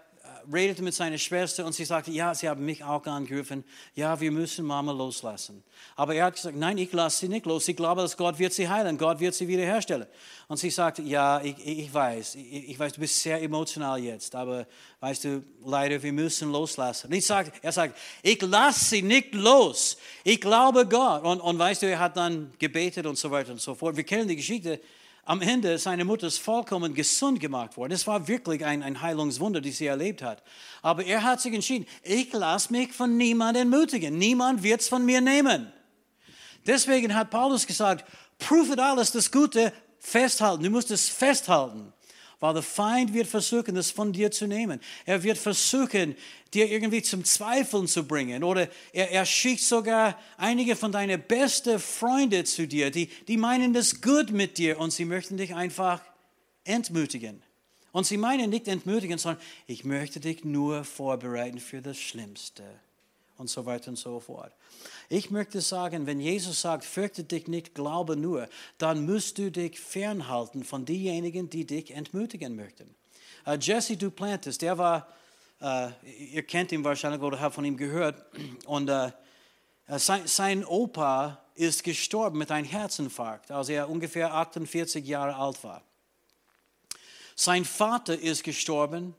redete 0.54 0.82
mit 0.82 0.94
seiner 0.94 1.18
Schwester 1.18 1.66
und 1.66 1.74
sie 1.74 1.86
sagte, 1.86 2.12
ja, 2.12 2.34
sie 2.34 2.48
haben 2.50 2.66
mich 2.66 2.84
auch 2.84 3.06
angerufen, 3.06 3.64
ja, 3.94 4.20
wir 4.20 4.32
müssen 4.32 4.66
Mama 4.66 4.92
loslassen. 4.92 5.64
Aber 5.96 6.16
er 6.16 6.26
hat 6.26 6.36
gesagt, 6.36 6.56
nein, 6.56 6.78
ich 6.78 6.92
lasse 6.92 7.20
sie 7.20 7.28
nicht 7.28 7.46
los. 7.46 7.68
Ich 7.68 7.76
glaube, 7.76 8.02
dass 8.02 8.18
Gott 8.18 8.40
wird 8.40 8.54
sie 8.54 8.68
heilen, 8.68 8.98
Gott 8.98 9.20
wird 9.20 9.34
sie 9.34 9.48
wiederherstellen. 9.48 10.08
Und 10.48 10.58
sie 10.58 10.70
sagte, 10.70 11.02
ja, 11.02 11.42
ich, 11.42 11.56
ich 11.66 11.94
weiß, 11.94 12.36
ich, 12.36 12.70
ich 12.70 12.80
weiß, 12.80 12.94
du 12.94 13.00
bist 13.00 13.22
sehr 13.22 13.42
emotional 13.42 14.00
jetzt, 14.00 14.36
aber 14.36 14.68
weißt 15.00 15.24
du, 15.24 15.44
leider, 15.66 16.02
wir 16.02 16.14
müssen 16.14 16.52
loslassen. 16.52 17.08
Und 17.08 17.14
ich 17.14 17.26
sagte, 17.26 17.52
er 17.62 17.72
sagt, 17.72 17.98
ich 18.22 18.42
lasse 18.42 18.86
sie 18.86 19.02
nicht 19.02 19.34
los. 19.34 19.98
Ich 20.24 20.42
glaube 20.42 20.86
Gott. 20.88 21.24
Und, 21.24 21.42
und 21.42 21.60
weißt 21.60 21.82
du, 21.82 21.90
er 21.90 22.00
hat 22.00 22.18
dann 22.18 22.54
gebetet 22.60 23.06
und 23.06 23.18
so 23.18 23.32
weiter 23.32 23.52
und 23.52 23.62
so 23.62 23.76
fort. 23.76 23.96
Wir 23.96 24.04
kennen 24.04 24.28
die 24.28 24.36
Geschichte 24.36 24.80
am 25.26 25.42
Ende 25.42 25.78
seine 25.80 26.06
Mutter 26.06 26.28
ist 26.28 26.38
vollkommen 26.38 26.94
gesund 26.94 27.40
gemacht 27.40 27.76
worden. 27.78 27.94
Es 27.94 28.06
war 28.06 28.28
wirklich 28.28 28.64
ein, 28.64 28.84
ein 28.84 29.02
Heilungswunder, 29.02 29.60
das 29.60 29.78
sie 29.78 29.88
erlebt 29.88 30.22
hat. 30.22 30.44
Aber 30.84 31.04
er 31.04 31.24
hat 31.24 31.42
sich 31.42 31.54
entschieden, 31.54 31.88
ich 32.04 32.32
lasse 32.32 32.72
mich 32.72 32.94
von 32.94 33.18
niemandem 33.18 33.74
entmutigen. 33.74 34.18
Niemand 34.20 34.62
wird 34.62 34.82
es 34.82 34.88
von 34.88 35.04
mir 35.04 35.22
nehmen. 35.22 35.72
Deswegen 36.68 37.16
hat 37.16 37.32
Paulus 37.32 37.66
gesagt, 37.66 38.06
prüfe 38.38 38.82
alles 38.82 39.12
das 39.12 39.32
Gute, 39.32 39.74
festhalten. 39.98 40.64
Du 40.64 40.70
musst 40.70 40.92
es 40.92 41.10
festhalten. 41.10 41.92
Weil 42.46 42.54
der 42.54 42.62
Feind 42.64 43.12
wird 43.12 43.26
versuchen, 43.26 43.74
das 43.74 43.90
von 43.90 44.14
dir 44.14 44.30
zu 44.30 44.46
nehmen. 44.46 44.80
Er 45.04 45.24
wird 45.24 45.40
versuchen, 45.40 46.16
dir 46.54 46.70
irgendwie 46.70 47.02
zum 47.02 47.24
Zweifeln 47.26 47.88
zu 47.88 48.08
bringen. 48.08 48.44
Oder 48.44 48.70
er, 48.94 49.10
er 49.10 49.26
schickt 49.26 49.62
sogar 49.62 50.20
einige 50.38 50.76
von 50.76 50.92
deinen 50.92 51.20
besten 51.24 51.80
Freunden 51.80 52.46
zu 52.46 52.68
dir, 52.68 52.92
die, 52.92 53.08
die 53.28 53.38
meinen 53.38 53.74
das 53.74 54.00
gut 54.00 54.30
mit 54.30 54.60
dir 54.60 54.80
und 54.80 54.94
sie 54.94 55.06
möchten 55.06 55.38
dich 55.38 55.56
einfach 55.56 56.02
entmutigen. 56.66 57.42
Und 57.92 58.06
sie 58.06 58.18
meinen 58.18 58.52
nicht 58.52 58.68
entmutigen, 58.68 59.18
sondern 59.18 59.42
ich 59.66 59.84
möchte 59.84 60.20
dich 60.20 60.44
nur 60.44 60.84
vorbereiten 60.84 61.60
für 61.60 61.82
das 61.82 61.98
Schlimmste. 61.98 62.64
Und 63.38 63.50
so 63.50 63.66
weiter 63.66 63.90
und 63.90 63.98
so 63.98 64.20
fort. 64.20 64.54
Ich 65.10 65.30
möchte 65.30 65.60
sagen, 65.60 66.06
wenn 66.06 66.22
Jesus 66.22 66.62
sagt, 66.62 66.86
fürchte 66.86 67.26
dich 67.26 67.48
nicht, 67.48 67.76
glaube 67.76 68.16
nur, 68.16 68.48
dann 68.78 69.06
musst 69.06 69.38
du 69.38 69.52
dich 69.52 69.80
fernhalten 69.80 70.64
von 70.64 70.86
denjenigen, 70.86 71.50
die 71.50 71.66
dich 71.66 71.92
entmutigen 71.92 72.56
möchten. 72.56 72.96
Uh, 73.46 73.54
Jesse 73.54 73.98
Duplantis, 73.98 74.58
der 74.58 74.78
war, 74.78 75.08
uh, 75.62 75.90
ihr 76.32 76.44
kennt 76.44 76.72
ihn 76.72 76.84
wahrscheinlich 76.84 77.22
oder 77.22 77.40
habt 77.40 77.56
von 77.56 77.66
ihm 77.66 77.78
gehört, 77.78 78.26
und 78.66 78.90
uh, 78.90 79.12
sein, 79.88 80.26
sein 80.26 80.66
Opa 80.66 81.44
ist 81.56 81.84
gestorben 81.84 82.38
mit 82.38 82.52
einem 82.52 82.68
Herzinfarkt, 82.68 83.52
als 83.52 83.70
er 83.70 83.90
ungefähr 83.90 84.34
48 84.34 85.06
Jahre 85.06 85.36
alt 85.36 85.64
war. 85.64 85.84
Sein 87.36 87.66
Vater 87.66 88.18
ist 88.18 88.44
gestorben 88.44 89.14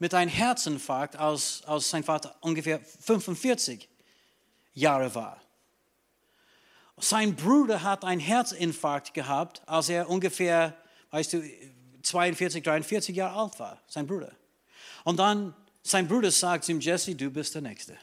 mit 0.00 0.14
einem 0.14 0.30
Herzinfarkt, 0.30 1.14
als, 1.14 1.62
als 1.66 1.90
sein 1.90 2.02
Vater 2.02 2.34
ungefähr 2.40 2.80
45 2.80 3.88
Jahre 4.72 5.14
war. 5.14 5.40
Sein 6.98 7.36
Bruder 7.36 7.82
hat 7.82 8.04
einen 8.04 8.20
Herzinfarkt 8.20 9.14
gehabt, 9.14 9.62
als 9.66 9.88
er 9.88 10.08
ungefähr, 10.08 10.76
weißt 11.10 11.34
du, 11.34 11.42
42, 12.02 12.64
43 12.64 13.14
Jahre 13.14 13.38
alt 13.38 13.58
war, 13.60 13.80
sein 13.86 14.06
Bruder. 14.06 14.32
Und 15.04 15.18
dann, 15.18 15.54
sein 15.82 16.08
Bruder 16.08 16.30
sagt 16.30 16.68
ihm, 16.68 16.80
Jesse, 16.80 17.14
du 17.14 17.30
bist 17.30 17.54
der 17.54 17.62
Nächste. 17.62 17.96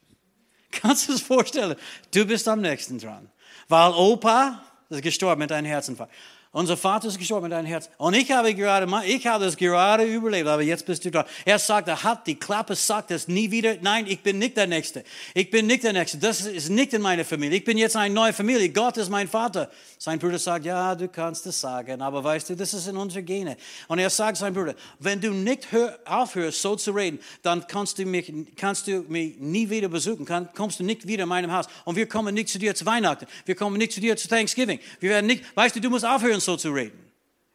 Kannst 0.70 1.08
du 1.08 1.14
es 1.14 1.22
vorstellen? 1.22 1.76
Du 2.12 2.26
bist 2.26 2.46
am 2.46 2.60
nächsten 2.60 2.98
dran. 2.98 3.30
Weil 3.68 3.92
Opa 3.92 4.62
ist 4.90 5.02
gestorben 5.02 5.40
mit 5.40 5.52
einem 5.52 5.66
Herzinfarkt. 5.66 6.12
Unser 6.50 6.78
Vater 6.78 7.08
ist 7.08 7.18
gestorben 7.18 7.44
mit 7.44 7.52
deinem 7.52 7.66
Herz. 7.66 7.90
Und 7.98 8.14
ich 8.14 8.30
habe 8.32 8.54
gerade, 8.54 8.86
ich 9.04 9.26
habe 9.26 9.44
das 9.44 9.54
gerade 9.54 10.04
überlebt, 10.04 10.48
aber 10.48 10.62
jetzt 10.62 10.86
bist 10.86 11.04
du 11.04 11.10
dran. 11.10 11.26
Er 11.44 11.58
sagt, 11.58 11.88
er 11.88 12.02
hat 12.02 12.26
die 12.26 12.36
Klappe, 12.36 12.74
sagt 12.74 13.10
es 13.10 13.28
nie 13.28 13.50
wieder. 13.50 13.76
Nein, 13.82 14.06
ich 14.08 14.22
bin 14.22 14.38
nicht 14.38 14.56
der 14.56 14.66
Nächste. 14.66 15.04
Ich 15.34 15.50
bin 15.50 15.66
nicht 15.66 15.84
der 15.84 15.92
Nächste. 15.92 16.16
Das 16.16 16.40
ist 16.40 16.70
nicht 16.70 16.94
in 16.94 17.02
meiner 17.02 17.26
Familie. 17.26 17.58
Ich 17.58 17.64
bin 17.64 17.76
jetzt 17.76 17.96
eine 17.96 18.14
neue 18.14 18.32
Familie. 18.32 18.70
Gott 18.70 18.96
ist 18.96 19.10
mein 19.10 19.28
Vater. 19.28 19.70
Sein 19.98 20.18
Bruder 20.18 20.38
sagt, 20.38 20.64
ja, 20.64 20.94
du 20.94 21.08
kannst 21.08 21.44
es 21.46 21.60
sagen, 21.60 22.00
aber 22.00 22.24
weißt 22.24 22.48
du, 22.48 22.56
das 22.56 22.72
ist 22.72 22.86
in 22.86 22.96
unserer 22.96 23.22
Gene. 23.22 23.56
Und 23.88 23.98
er 23.98 24.08
sagt 24.08 24.38
sein 24.38 24.54
Bruder, 24.54 24.74
wenn 25.00 25.20
du 25.20 25.32
nicht 25.32 25.70
hör, 25.70 25.98
aufhörst, 26.06 26.62
so 26.62 26.76
zu 26.76 26.92
reden, 26.92 27.18
dann 27.42 27.66
kannst 27.66 27.98
du 27.98 28.06
mich, 28.06 28.32
kannst 28.56 28.86
du 28.86 29.04
mich 29.08 29.36
nie 29.38 29.68
wieder 29.68 29.88
besuchen, 29.88 30.24
kann, 30.24 30.48
kommst 30.54 30.80
du 30.80 30.84
nicht 30.84 31.06
wieder 31.06 31.24
in 31.24 31.28
meinem 31.28 31.52
Haus. 31.52 31.66
Und 31.84 31.96
wir 31.96 32.08
kommen 32.08 32.32
nicht 32.34 32.48
zu 32.48 32.58
dir 32.58 32.74
zu 32.74 32.86
Weihnachten. 32.86 33.26
Wir 33.44 33.54
kommen 33.54 33.76
nicht 33.76 33.92
zu 33.92 34.00
dir 34.00 34.16
zu 34.16 34.28
Thanksgiving. 34.28 34.78
Wir 35.00 35.10
werden 35.10 35.26
nicht, 35.26 35.44
weißt 35.54 35.76
du, 35.76 35.80
du 35.80 35.90
musst 35.90 36.06
aufhören, 36.06 36.37
so 36.40 36.56
zu 36.56 36.70
reden. 36.70 37.08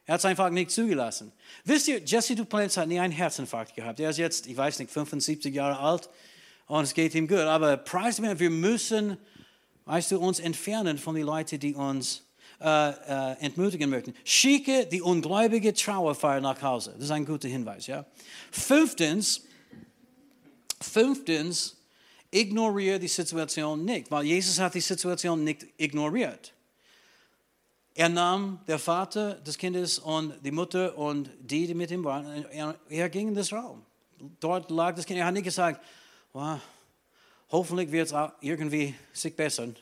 Er 0.06 0.16
hat 0.16 0.20
es 0.20 0.26
einfach 0.26 0.50
nicht 0.50 0.72
zugelassen. 0.72 1.32
Wisst 1.64 1.88
ihr, 1.88 2.00
Jesse 2.00 2.36
Duplantis 2.36 2.76
hat 2.76 2.90
nie 2.90 3.00
einen 3.00 3.14
Herzinfarkt 3.14 3.76
gehabt. 3.76 4.00
Er 4.00 4.10
ist 4.10 4.18
jetzt, 4.18 4.48
ich 4.48 4.58
weiß 4.58 4.80
nicht, 4.80 4.92
75 4.92 5.54
Jahre 5.54 5.80
alt. 5.80 6.10
Und 6.68 6.84
es 6.84 6.94
geht 6.94 7.16
ihm 7.16 7.28
gut. 7.28 7.40
Aber 7.40 7.78
preis 7.78 8.20
mir, 8.20 8.38
wir 8.38 8.50
müssen, 8.50 9.18
weißt 9.86 10.12
du, 10.12 10.20
uns 10.20 10.40
entfernen 10.40 10.98
von 10.98 11.16
den 11.16 11.26
Leuten, 11.26 11.60
die 11.60 11.74
uns 11.74 12.24
äh, 12.60 12.90
äh, 12.92 13.38
entmutigen 13.40 13.90
möchten. 13.90 14.14
Schicke 14.24 14.86
die 14.86 15.02
ungläubige 15.02 15.74
Trauerfeier 15.74 16.42
nach 16.42 16.62
Hause. 16.62 16.94
Das 16.96 17.06
ist 17.06 17.12
ein 17.12 17.26
guter 17.26 17.48
Hinweis. 17.48 17.88
Ja? 17.88 18.06
Fünftens, 18.52 19.46
fünftens, 20.80 21.78
ignoriere 22.32 23.00
die 23.00 23.08
Situation 23.08 23.84
nicht, 23.84 24.10
weil 24.12 24.26
Jesus 24.26 24.60
hat 24.60 24.74
die 24.76 24.82
Situation 24.82 25.44
nicht 25.44 25.66
ignoriert. 25.78 26.53
Er 27.96 28.10
nahm 28.10 28.60
der 28.68 28.80
Vater 28.80 29.36
des 29.36 29.58
Kindes 29.58 30.00
und 30.00 30.34
die 30.44 30.52
Mutter 30.52 30.98
und 30.98 31.30
die, 31.40 31.68
die 31.68 31.76
mit 31.76 31.92
ihm 31.92 32.04
waren, 32.04 32.46
er, 32.52 32.76
er 32.90 33.10
ging 33.10 33.28
in 33.30 33.36
das 33.36 33.54
Raum. 33.54 33.86
Dort 34.40 34.72
lag 34.72 34.96
das 34.96 35.06
Kind. 35.06 35.20
Er 35.20 35.26
hat 35.26 35.34
nicht 35.34 35.44
gesagt, 35.44 35.84
well, 36.34 36.60
hoffentlich 37.52 37.92
wird 37.92 38.12
es 38.12 38.32
irgendwie 38.42 38.96
sich 39.12 39.36
bessern. 39.36 39.76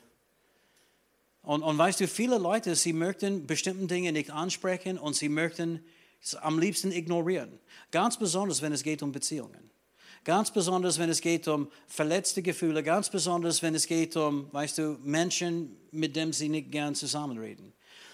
Und, 1.42 1.62
und 1.62 1.78
weißt 1.78 2.00
du, 2.00 2.06
viele 2.06 2.38
Leute, 2.38 2.76
sie 2.76 2.92
möchten 2.92 3.46
bestimmte 3.46 3.86
Dinge 3.86 4.12
nicht 4.12 4.30
ansprechen 4.30 4.98
und 4.98 5.16
sie 5.16 5.28
möchten 5.28 5.82
es 6.22 6.34
am 6.34 6.58
liebsten 6.58 6.92
ignorieren. 6.92 7.58
Ganz 7.90 8.18
besonders, 8.18 8.62
wenn 8.62 8.72
es 8.72 8.82
geht 8.82 9.02
um 9.02 9.10
Beziehungen. 9.10 9.70
Ganz 10.24 10.52
besonders, 10.52 11.00
wenn 11.00 11.10
es 11.10 11.20
geht 11.20 11.48
um 11.48 11.68
verletzte 11.88 12.42
Gefühle. 12.42 12.84
Ganz 12.84 13.10
besonders, 13.10 13.60
wenn 13.62 13.74
es 13.74 13.88
geht 13.88 14.16
um, 14.16 14.52
weißt 14.52 14.78
du, 14.78 14.98
Menschen, 15.02 15.76
mit 15.90 16.14
denen 16.14 16.32
sie 16.32 16.48
nicht 16.48 16.70
gern 16.70 16.94
zusammenreden. 16.94 17.72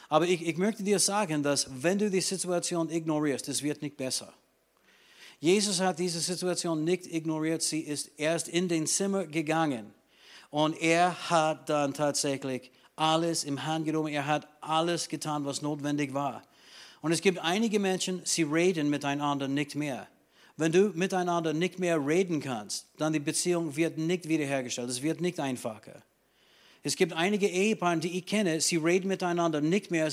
Aber 0.08 0.26
ich, 0.26 0.46
ich 0.46 0.56
möchte 0.56 0.82
dir 0.82 0.98
sagen, 0.98 1.42
dass 1.42 1.68
wenn 1.82 1.98
du 1.98 2.10
die 2.10 2.20
Situation 2.20 2.90
ignorierst, 2.90 3.48
es 3.48 3.62
wird 3.62 3.82
nicht 3.82 3.96
besser. 3.96 4.32
Jesus 5.40 5.80
hat 5.80 5.98
diese 5.98 6.20
Situation 6.20 6.82
nicht 6.82 7.06
ignoriert. 7.06 7.62
Sie 7.62 7.80
ist 7.80 8.10
erst 8.16 8.48
in 8.48 8.68
den 8.68 8.86
Zimmer 8.86 9.26
gegangen. 9.26 9.92
Und 10.50 10.80
er 10.80 11.30
hat 11.30 11.68
dann 11.68 11.94
tatsächlich 11.94 12.70
alles 12.96 13.44
im 13.44 13.64
Hand 13.64 13.84
genommen. 13.84 14.08
Er 14.08 14.26
hat 14.26 14.48
alles 14.60 15.08
getan, 15.08 15.44
was 15.44 15.62
notwendig 15.62 16.14
war. 16.14 16.42
Und 17.00 17.12
es 17.12 17.20
gibt 17.20 17.38
einige 17.38 17.78
Menschen, 17.78 18.22
sie 18.24 18.42
reden 18.42 18.90
miteinander 18.90 19.46
nicht 19.46 19.76
mehr. 19.76 20.08
Wenn 20.56 20.72
du 20.72 20.90
miteinander 20.94 21.52
nicht 21.52 21.78
mehr 21.78 22.04
reden 22.04 22.40
kannst, 22.40 22.88
dann 22.96 23.12
die 23.12 23.20
Beziehung 23.20 23.76
wird 23.76 23.96
nicht 23.96 24.28
wiederhergestellt. 24.28 24.90
Es 24.90 25.02
wird 25.02 25.20
nicht 25.20 25.38
einfacher. 25.38 26.02
Es 26.88 26.96
gibt 26.96 27.12
einige 27.12 27.46
Ehepaare, 27.46 27.98
die 27.98 28.16
ich 28.16 28.24
kenne, 28.24 28.62
sie 28.62 28.76
reden 28.76 29.08
miteinander 29.08 29.60
nicht 29.60 29.90
mehr, 29.90 30.10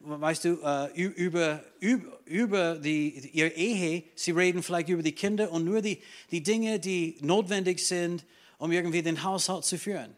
weißt 0.00 0.44
du, 0.44 0.58
äh, 0.62 0.92
über, 0.94 1.64
über, 1.80 2.20
über 2.26 2.74
die, 2.74 3.30
ihre 3.32 3.48
Ehe. 3.48 4.02
Sie 4.14 4.32
reden 4.32 4.62
vielleicht 4.62 4.90
über 4.90 5.02
die 5.02 5.12
Kinder 5.12 5.50
und 5.50 5.64
nur 5.64 5.80
die, 5.80 6.02
die 6.30 6.42
Dinge, 6.42 6.80
die 6.80 7.16
notwendig 7.22 7.78
sind, 7.86 8.26
um 8.58 8.70
irgendwie 8.72 9.00
den 9.00 9.22
Haushalt 9.22 9.64
zu 9.64 9.78
führen. 9.78 10.14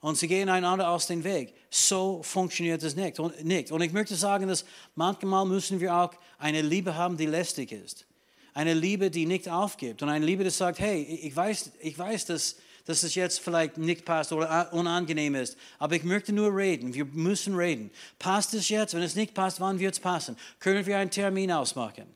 Und 0.00 0.16
sie 0.16 0.26
gehen 0.26 0.48
einander 0.48 0.88
aus 0.88 1.06
dem 1.06 1.22
Weg. 1.22 1.52
So 1.68 2.22
funktioniert 2.22 2.82
es 2.82 2.96
nicht. 2.96 3.20
Und, 3.20 3.44
nicht. 3.44 3.70
und 3.70 3.82
ich 3.82 3.92
möchte 3.92 4.14
sagen, 4.14 4.48
dass 4.48 4.64
manchmal 4.94 5.44
müssen 5.44 5.80
wir 5.80 5.94
auch 5.94 6.14
eine 6.38 6.62
Liebe 6.62 6.94
haben, 6.94 7.18
die 7.18 7.26
lästig 7.26 7.72
ist. 7.72 8.06
Eine 8.54 8.72
Liebe, 8.72 9.10
die 9.10 9.26
nicht 9.26 9.50
aufgibt. 9.50 10.02
Und 10.02 10.08
eine 10.08 10.24
Liebe, 10.24 10.44
die 10.44 10.50
sagt, 10.50 10.78
hey, 10.78 11.02
ich 11.02 11.36
weiß, 11.36 11.72
ich 11.82 11.98
weiß 11.98 12.24
dass 12.24 12.56
dass 12.86 13.02
es 13.02 13.14
jetzt 13.14 13.40
vielleicht 13.40 13.78
nicht 13.78 14.04
passt 14.04 14.32
oder 14.32 14.72
unangenehm 14.72 15.34
ist. 15.34 15.58
Aber 15.78 15.96
ich 15.96 16.04
möchte 16.04 16.32
nur 16.32 16.56
reden. 16.56 16.94
Wir 16.94 17.04
müssen 17.04 17.56
reden. 17.56 17.90
Passt 18.18 18.54
es 18.54 18.68
jetzt? 18.68 18.94
Wenn 18.94 19.02
es 19.02 19.16
nicht 19.16 19.34
passt, 19.34 19.60
wann 19.60 19.78
wird 19.78 19.94
es 19.94 20.00
passen? 20.00 20.36
Können 20.60 20.86
wir 20.86 20.96
einen 20.96 21.10
Termin 21.10 21.52
ausmachen? 21.52 22.06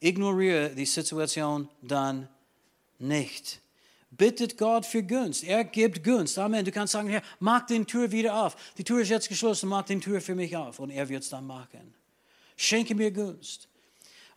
Ignoriere 0.00 0.70
die 0.70 0.86
Situation 0.86 1.68
dann 1.82 2.28
nicht. 2.98 3.60
Bittet 4.10 4.56
Gott 4.56 4.86
für 4.86 5.02
Gunst. 5.02 5.44
Er 5.44 5.64
gibt 5.64 6.02
Gunst. 6.02 6.38
Amen. 6.38 6.64
Du 6.64 6.72
kannst 6.72 6.94
sagen, 6.94 7.10
Herr, 7.10 7.22
mach 7.38 7.66
den 7.66 7.86
Tür 7.86 8.10
wieder 8.10 8.42
auf. 8.42 8.56
Die 8.78 8.84
Tür 8.84 9.02
ist 9.02 9.10
jetzt 9.10 9.28
geschlossen, 9.28 9.68
mach 9.68 9.82
den 9.82 10.00
Tür 10.00 10.22
für 10.22 10.34
mich 10.34 10.56
auf. 10.56 10.78
Und 10.78 10.90
er 10.90 11.08
wird 11.08 11.22
es 11.22 11.28
dann 11.28 11.46
machen. 11.46 11.94
Schenke 12.56 12.94
mir 12.94 13.10
Gunst. 13.10 13.68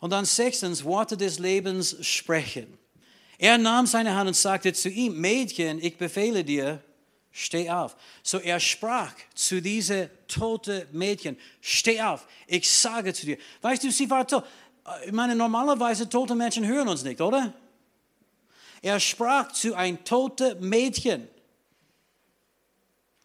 Und 0.00 0.10
dann 0.10 0.26
sechstens, 0.26 0.84
Worte 0.84 1.16
des 1.16 1.38
Lebens 1.38 1.96
sprechen. 2.04 2.76
Er 3.42 3.58
nahm 3.58 3.86
seine 3.86 4.14
Hand 4.14 4.28
und 4.28 4.34
sagte 4.34 4.72
zu 4.72 4.88
ihm, 4.88 5.20
Mädchen, 5.20 5.82
ich 5.84 5.96
befehle 5.96 6.44
dir, 6.44 6.80
steh 7.32 7.68
auf. 7.68 7.96
So 8.22 8.38
er 8.38 8.60
sprach 8.60 9.12
zu 9.34 9.60
diesem 9.60 10.08
toten 10.28 10.86
Mädchen, 10.92 11.36
steh 11.60 12.00
auf, 12.00 12.28
ich 12.46 12.70
sage 12.70 13.12
zu 13.12 13.26
dir. 13.26 13.38
Weißt 13.60 13.82
du, 13.82 13.90
sie 13.90 14.08
war 14.08 14.28
tot. 14.28 14.44
Ich 15.04 15.10
meine, 15.10 15.34
normalerweise 15.34 16.08
tote 16.08 16.36
Menschen 16.36 16.64
hören 16.64 16.86
uns 16.86 17.02
nicht, 17.02 17.20
oder? 17.20 17.52
Er 18.80 19.00
sprach 19.00 19.50
zu 19.50 19.74
ein 19.74 20.04
totes 20.04 20.60
Mädchen. 20.60 21.26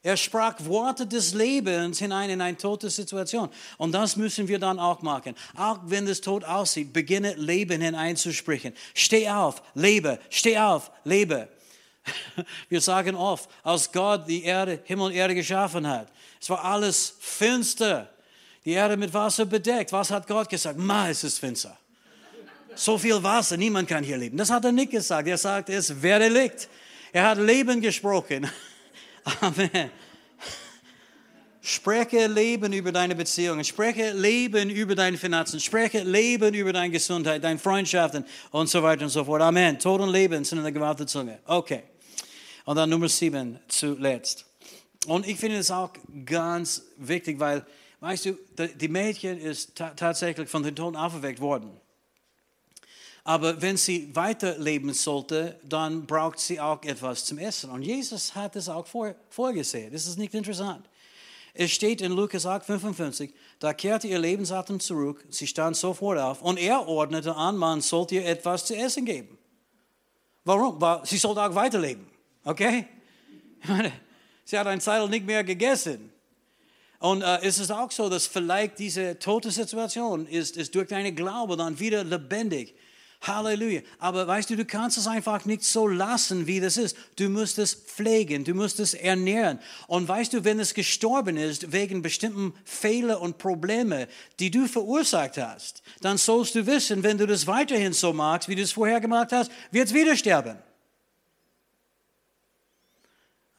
Er 0.08 0.16
sprach 0.16 0.56
Worte 0.64 1.06
des 1.06 1.34
Lebens 1.34 2.00
hinein 2.00 2.30
in 2.30 2.40
eine 2.40 2.56
tote 2.56 2.90
Situation. 2.90 3.50
Und 3.78 3.92
das 3.92 4.16
müssen 4.16 4.48
wir 4.48 4.58
dann 4.58 4.80
auch 4.80 5.02
machen. 5.02 5.36
Auch 5.58 5.80
wenn 5.84 6.08
es 6.08 6.22
tot 6.22 6.46
aussieht, 6.46 6.94
beginne 6.94 7.34
Leben 7.34 7.82
hineinzusprechen. 7.82 8.74
Steh 8.94 9.28
auf, 9.30 9.62
lebe, 9.74 10.18
steh 10.30 10.58
auf, 10.60 10.92
lebe. 11.04 11.50
Wir 12.70 12.80
sagen 12.80 13.18
oft, 13.18 13.50
als 13.64 13.92
Gott 13.92 14.30
die 14.30 14.46
Erde, 14.46 14.80
Himmel 14.86 15.08
und 15.08 15.12
Erde 15.12 15.36
geschaffen 15.36 15.86
hat, 15.86 16.08
es 16.40 16.50
war 16.50 16.64
alles 16.64 17.16
finster. 17.20 18.10
Die 18.64 18.72
Erde 18.72 18.96
mit 18.96 19.14
Wasser 19.14 19.46
bedeckt. 19.46 19.92
Was 19.92 20.10
hat 20.10 20.26
Gott 20.26 20.48
gesagt? 20.48 20.80
Ma, 20.80 21.10
es 21.10 21.26
ist 21.26 21.38
finster. 21.38 21.78
So 22.76 22.98
viel 22.98 23.22
Wasser, 23.22 23.58
niemand 23.58 23.90
kann 23.90 24.06
hier 24.06 24.18
leben. 24.18 24.38
Das 24.38 24.50
hat 24.50 24.64
er 24.64 24.72
nicht 24.72 24.92
gesagt. 24.92 25.28
Er 25.28 25.38
sagt, 25.38 25.68
es 25.68 26.02
werde 26.02 26.30
Licht. 26.30 26.70
Er 27.12 27.28
hat 27.28 27.40
Leben 27.40 27.82
gesprochen. 27.82 28.50
Amen. 29.42 29.92
Spreche 31.62 32.28
Leben 32.28 32.72
über 32.72 32.94
deine 32.94 33.14
Beziehungen, 33.14 33.64
spreche 33.66 34.14
Leben 34.14 34.70
über 34.70 34.96
deine 34.96 35.18
Finanzen, 35.18 35.60
spreche 35.60 36.02
Leben 36.02 36.54
über 36.54 36.72
deine 36.72 36.92
Gesundheit, 36.92 37.44
deine 37.44 37.60
Freundschaften 37.60 38.24
und 38.52 38.70
so 38.70 38.82
weiter 38.82 39.04
und 39.04 39.10
so 39.10 39.26
fort. 39.26 39.42
Amen. 39.42 39.78
Tod 39.78 40.00
und 40.00 40.10
Leben 40.10 40.46
sind 40.46 40.60
in 40.60 40.64
der 40.64 40.72
Gewalt 40.72 41.00
der 41.00 41.08
Zunge. 41.08 41.40
Okay. 41.46 41.84
Und 42.64 42.78
dann 42.78 42.90
Nummer 42.90 43.10
sieben 43.10 43.60
zuletzt. 43.68 44.46
Und 45.08 45.28
ich 45.28 45.38
finde 45.38 45.58
es 45.58 45.70
auch 45.70 45.92
ganz 46.26 46.84
wichtig, 46.98 47.38
weil, 47.40 47.66
weißt 48.00 48.26
du, 48.26 48.38
die 48.76 48.88
Mädchen 48.88 49.38
ist 49.38 49.76
tatsächlich 49.76 50.50
von 50.50 50.64
den 50.64 50.76
Toten 50.76 50.96
auferweckt 50.96 51.42
worden. 51.42 51.72
Aber 53.28 53.62
wenn 53.62 53.76
sie 53.76 54.16
weiterleben 54.16 54.94
sollte, 54.94 55.60
dann 55.62 56.06
braucht 56.06 56.40
sie 56.40 56.62
auch 56.62 56.82
etwas 56.84 57.26
zum 57.26 57.40
Essen. 57.40 57.70
Und 57.70 57.82
Jesus 57.82 58.34
hat 58.34 58.56
es 58.56 58.70
auch 58.70 58.88
vor, 58.88 59.16
vorgesehen. 59.30 59.92
Das 59.92 60.08
ist 60.08 60.18
nicht 60.18 60.34
interessant. 60.34 60.88
Es 61.54 61.72
steht 61.72 62.00
in 62.00 62.14
Lukas 62.14 62.46
8, 62.46 62.66
55, 62.66 63.34
da 63.60 63.74
kehrte 63.74 64.08
ihr 64.08 64.18
Lebensatem 64.18 64.80
zurück, 64.80 65.26
sie 65.30 65.46
stand 65.46 65.76
sofort 65.76 66.18
auf 66.18 66.42
und 66.42 66.58
er 66.58 66.88
ordnete 66.88 67.36
an, 67.36 67.58
man 67.58 67.82
sollte 67.82 68.16
ihr 68.16 68.26
etwas 68.26 68.66
zu 68.66 68.78
essen 68.78 69.04
geben. 69.04 69.38
Warum? 70.46 70.80
Sie 71.04 71.18
sollte 71.18 71.42
auch 71.42 71.54
weiterleben. 71.54 72.08
Okay? 72.46 72.86
Sie 74.46 74.58
hat 74.58 74.68
ein 74.68 74.80
Zeit 74.80 75.10
nicht 75.10 75.26
mehr 75.26 75.44
gegessen. 75.44 76.14
Und 77.00 77.24
äh, 77.24 77.40
es 77.42 77.60
ist 77.60 77.72
auch 77.72 77.92
so, 77.92 78.08
dass 78.08 78.26
vielleicht 78.26 78.80
diese 78.80 79.20
tote 79.20 79.52
Situation 79.52 80.28
ist, 80.28 80.56
ist 80.56 80.74
durch 80.74 80.88
deinen 80.88 81.14
Glaube 81.14 81.58
dann 81.58 81.78
wieder 81.78 82.06
lebendig. 82.06 82.74
Halleluja. 83.22 83.82
Aber 84.00 84.28
weißt 84.28 84.50
du, 84.50 84.56
du 84.56 84.66
kannst 84.66 84.98
es 84.98 85.08
einfach 85.08 85.46
nicht 85.46 85.64
so 85.64 85.88
lassen, 85.88 86.48
wie 86.48 86.60
das 86.60 86.78
ist. 86.78 86.96
Du 87.16 87.30
musst 87.30 87.58
es 87.58 87.74
pflegen, 87.74 88.44
du 88.44 88.54
musst 88.54 88.80
es 88.80 88.94
ernähren. 88.94 89.60
Und 89.88 90.08
weißt 90.08 90.34
du, 90.34 90.44
wenn 90.44 90.60
es 90.60 90.74
gestorben 90.74 91.36
ist 91.36 91.72
wegen 91.72 92.02
bestimmten 92.02 92.54
Fehler 92.64 93.20
und 93.22 93.38
Probleme, 93.38 94.08
die 94.40 94.52
du 94.52 94.68
verursacht 94.68 95.38
hast, 95.38 95.82
dann 96.02 96.18
sollst 96.18 96.56
du 96.56 96.66
wissen, 96.68 97.04
wenn 97.04 97.18
du 97.18 97.26
das 97.26 97.48
weiterhin 97.48 97.94
so 97.94 98.14
magst, 98.14 98.50
wie 98.50 98.56
du 98.56 98.62
es 98.62 98.72
vorher 98.72 99.02
gemacht 99.02 99.32
hast, 99.32 99.52
wird 99.72 99.88
es 99.88 99.94
wieder 99.94 100.16
sterben. 100.16 100.58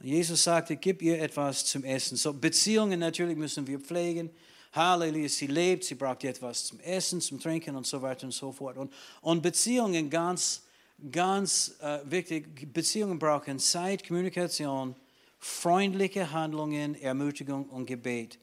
Jesus 0.00 0.44
sagte, 0.44 0.76
gib 0.76 1.02
ihr 1.02 1.20
etwas 1.20 1.64
zum 1.64 1.82
Essen. 1.82 2.16
So 2.16 2.32
Beziehungen 2.32 3.00
natürlich 3.00 3.36
müssen 3.36 3.66
wir 3.66 3.80
pflegen. 3.80 4.30
Halleluja, 4.72 5.28
sie 5.28 5.46
lebt, 5.46 5.84
sie 5.84 5.94
braucht 5.94 6.24
etwas 6.24 6.66
zum 6.66 6.80
Essen, 6.80 7.20
zum 7.20 7.40
Trinken 7.40 7.76
und 7.76 7.86
so 7.86 8.00
weiter 8.02 8.24
und 8.24 8.32
so 8.32 8.52
fort. 8.52 8.76
Und, 8.76 8.92
und 9.20 9.42
Beziehungen 9.42 10.10
ganz, 10.10 10.62
ganz 11.10 11.76
äh, 11.80 11.98
wichtig, 12.04 12.72
Beziehungen 12.72 13.18
brauchen 13.18 13.58
Zeit, 13.58 14.06
Kommunikation, 14.06 14.94
freundliche 15.38 16.30
Handlungen, 16.30 17.00
Ermutigung 17.00 17.66
und 17.66 17.86
Gebet. 17.86 18.38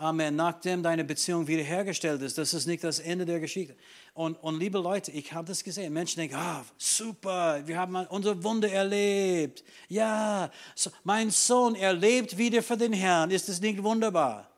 Amen. 0.00 0.34
Nachdem 0.34 0.82
deine 0.82 1.04
Beziehung 1.04 1.46
wiederhergestellt 1.46 2.22
ist, 2.22 2.38
das 2.38 2.54
ist 2.54 2.66
nicht 2.66 2.82
das 2.82 3.00
Ende 3.00 3.26
der 3.26 3.38
Geschichte. 3.38 3.76
Und, 4.14 4.42
und 4.42 4.58
liebe 4.58 4.78
Leute, 4.78 5.10
ich 5.10 5.30
habe 5.34 5.46
das 5.48 5.62
gesehen. 5.62 5.92
Menschen 5.92 6.20
denken, 6.20 6.36
ah, 6.36 6.64
super, 6.78 7.60
wir 7.66 7.76
haben 7.76 7.94
unser 8.06 8.42
Wunder 8.42 8.70
erlebt. 8.70 9.62
Ja, 9.88 10.50
so, 10.74 10.90
mein 11.04 11.30
Sohn 11.30 11.74
erlebt 11.74 12.38
wieder 12.38 12.62
für 12.62 12.78
den 12.78 12.94
Herrn. 12.94 13.30
Ist 13.30 13.50
das 13.50 13.60
nicht 13.60 13.82
wunderbar? 13.82 14.49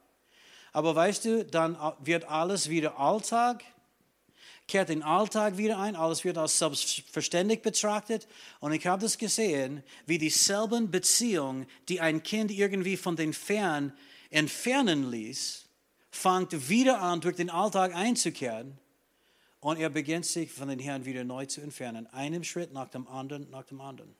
Aber 0.72 0.94
weißt 0.94 1.24
du, 1.26 1.44
dann 1.44 1.76
wird 2.00 2.24
alles 2.24 2.68
wieder 2.68 2.98
Alltag. 2.98 3.62
kehrt 4.68 4.88
den 4.88 5.02
Alltag 5.02 5.58
wieder 5.58 5.78
ein, 5.78 5.96
alles 5.96 6.24
wird 6.24 6.38
als 6.38 6.58
selbstverständlich 6.58 7.60
betrachtet. 7.60 8.26
Und 8.60 8.72
ich 8.72 8.86
habe 8.86 9.02
das 9.02 9.18
gesehen, 9.18 9.82
wie 10.06 10.18
dieselben 10.18 10.90
Beziehungen, 10.90 11.66
die 11.88 12.00
ein 12.00 12.22
Kind 12.22 12.50
irgendwie 12.50 12.96
von 12.96 13.16
den 13.16 13.34
Fern 13.34 13.92
entfernen 14.30 15.10
ließ, 15.10 15.66
fängt 16.10 16.68
wieder 16.68 17.00
an, 17.02 17.20
durch 17.20 17.36
den 17.36 17.50
Alltag 17.50 17.94
einzukehren. 17.94 18.78
Und 19.60 19.78
er 19.78 19.90
beginnt 19.90 20.26
sich 20.26 20.50
von 20.50 20.68
den 20.68 20.78
Herrn 20.78 21.04
wieder 21.04 21.22
neu 21.22 21.46
zu 21.46 21.60
entfernen, 21.60 22.06
einem 22.08 22.42
Schritt 22.42 22.72
nach 22.72 22.88
dem 22.88 23.06
anderen, 23.06 23.50
nach 23.50 23.64
dem 23.64 23.80
anderen. 23.80 24.14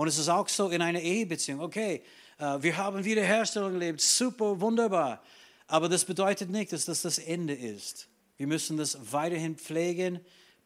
Und 0.00 0.08
es 0.08 0.16
ist 0.16 0.30
auch 0.30 0.48
so 0.48 0.70
in 0.70 0.80
einer 0.80 1.02
Ehebeziehung. 1.02 1.60
Okay, 1.60 2.00
äh, 2.38 2.56
wir 2.62 2.74
haben 2.78 3.04
Wiederherstellung 3.04 3.74
erlebt, 3.74 4.00
super, 4.00 4.58
wunderbar. 4.58 5.22
Aber 5.66 5.90
das 5.90 6.06
bedeutet 6.06 6.48
nicht, 6.48 6.72
dass 6.72 6.86
das 6.86 7.02
das 7.02 7.18
Ende 7.18 7.52
ist. 7.52 8.08
Wir 8.38 8.46
müssen 8.46 8.78
das 8.78 9.12
weiterhin 9.12 9.56
pflegen, 9.56 10.20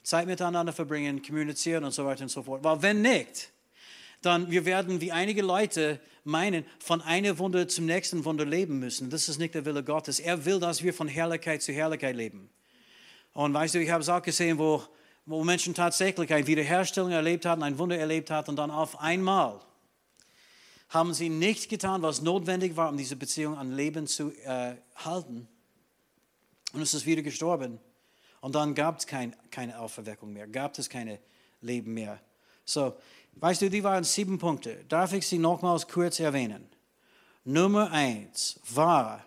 Zeit 0.04 0.28
miteinander 0.28 0.72
verbringen, 0.72 1.20
kommunizieren 1.20 1.82
und 1.82 1.90
so 1.90 2.04
weiter 2.04 2.22
und 2.22 2.28
so 2.28 2.44
fort. 2.44 2.62
Weil 2.62 2.80
wenn 2.82 3.02
nicht, 3.02 3.50
dann 4.22 4.52
wir 4.52 4.66
werden 4.66 5.00
wie 5.00 5.10
einige 5.10 5.42
Leute 5.42 5.98
meinen, 6.22 6.64
von 6.78 7.00
einer 7.00 7.36
Wunder 7.36 7.66
zum 7.66 7.86
nächsten 7.86 8.24
Wunder 8.24 8.46
leben 8.46 8.78
müssen. 8.78 9.10
Das 9.10 9.28
ist 9.28 9.40
nicht 9.40 9.56
der 9.56 9.64
Wille 9.64 9.82
Gottes. 9.82 10.20
Er 10.20 10.44
will, 10.44 10.60
dass 10.60 10.84
wir 10.84 10.94
von 10.94 11.08
Herrlichkeit 11.08 11.60
zu 11.60 11.72
Herrlichkeit 11.72 12.14
leben. 12.14 12.50
Und 13.32 13.52
weißt 13.52 13.74
du, 13.74 13.80
ich 13.80 13.90
habe 13.90 14.02
es 14.02 14.08
auch 14.08 14.22
gesehen, 14.22 14.58
wo, 14.58 14.84
wo 15.26 15.44
Menschen 15.44 15.74
tatsächlich 15.74 16.32
eine 16.32 16.46
Wiederherstellung 16.46 17.10
erlebt 17.10 17.46
hatten, 17.46 17.62
ein 17.62 17.78
Wunder 17.78 17.98
erlebt 17.98 18.30
hatten 18.30 18.50
und 18.50 18.56
dann 18.56 18.70
auf 18.70 19.00
einmal 19.00 19.60
haben 20.90 21.12
sie 21.14 21.28
nicht 21.28 21.68
getan, 21.68 22.02
was 22.02 22.22
notwendig 22.22 22.76
war, 22.76 22.90
um 22.90 22.96
diese 22.96 23.16
Beziehung 23.16 23.58
an 23.58 23.72
Leben 23.72 24.06
zu 24.06 24.30
äh, 24.44 24.76
halten. 24.96 25.48
Und 26.72 26.82
es 26.82 26.94
ist 26.94 27.06
wieder 27.06 27.22
gestorben. 27.22 27.80
Und 28.40 28.54
dann 28.54 28.74
gab 28.74 28.98
es 28.98 29.06
kein, 29.06 29.34
keine 29.50 29.78
Auferweckung 29.78 30.32
mehr, 30.32 30.46
gab 30.46 30.78
es 30.78 30.88
keine 30.88 31.18
Leben 31.62 31.94
mehr. 31.94 32.20
So, 32.64 32.94
weißt 33.36 33.62
du, 33.62 33.70
die 33.70 33.82
waren 33.82 34.04
sieben 34.04 34.38
Punkte. 34.38 34.84
Darf 34.88 35.12
ich 35.14 35.26
sie 35.26 35.38
nochmals 35.38 35.88
kurz 35.88 36.20
erwähnen? 36.20 36.68
Nummer 37.44 37.90
eins 37.90 38.60
war, 38.70 39.24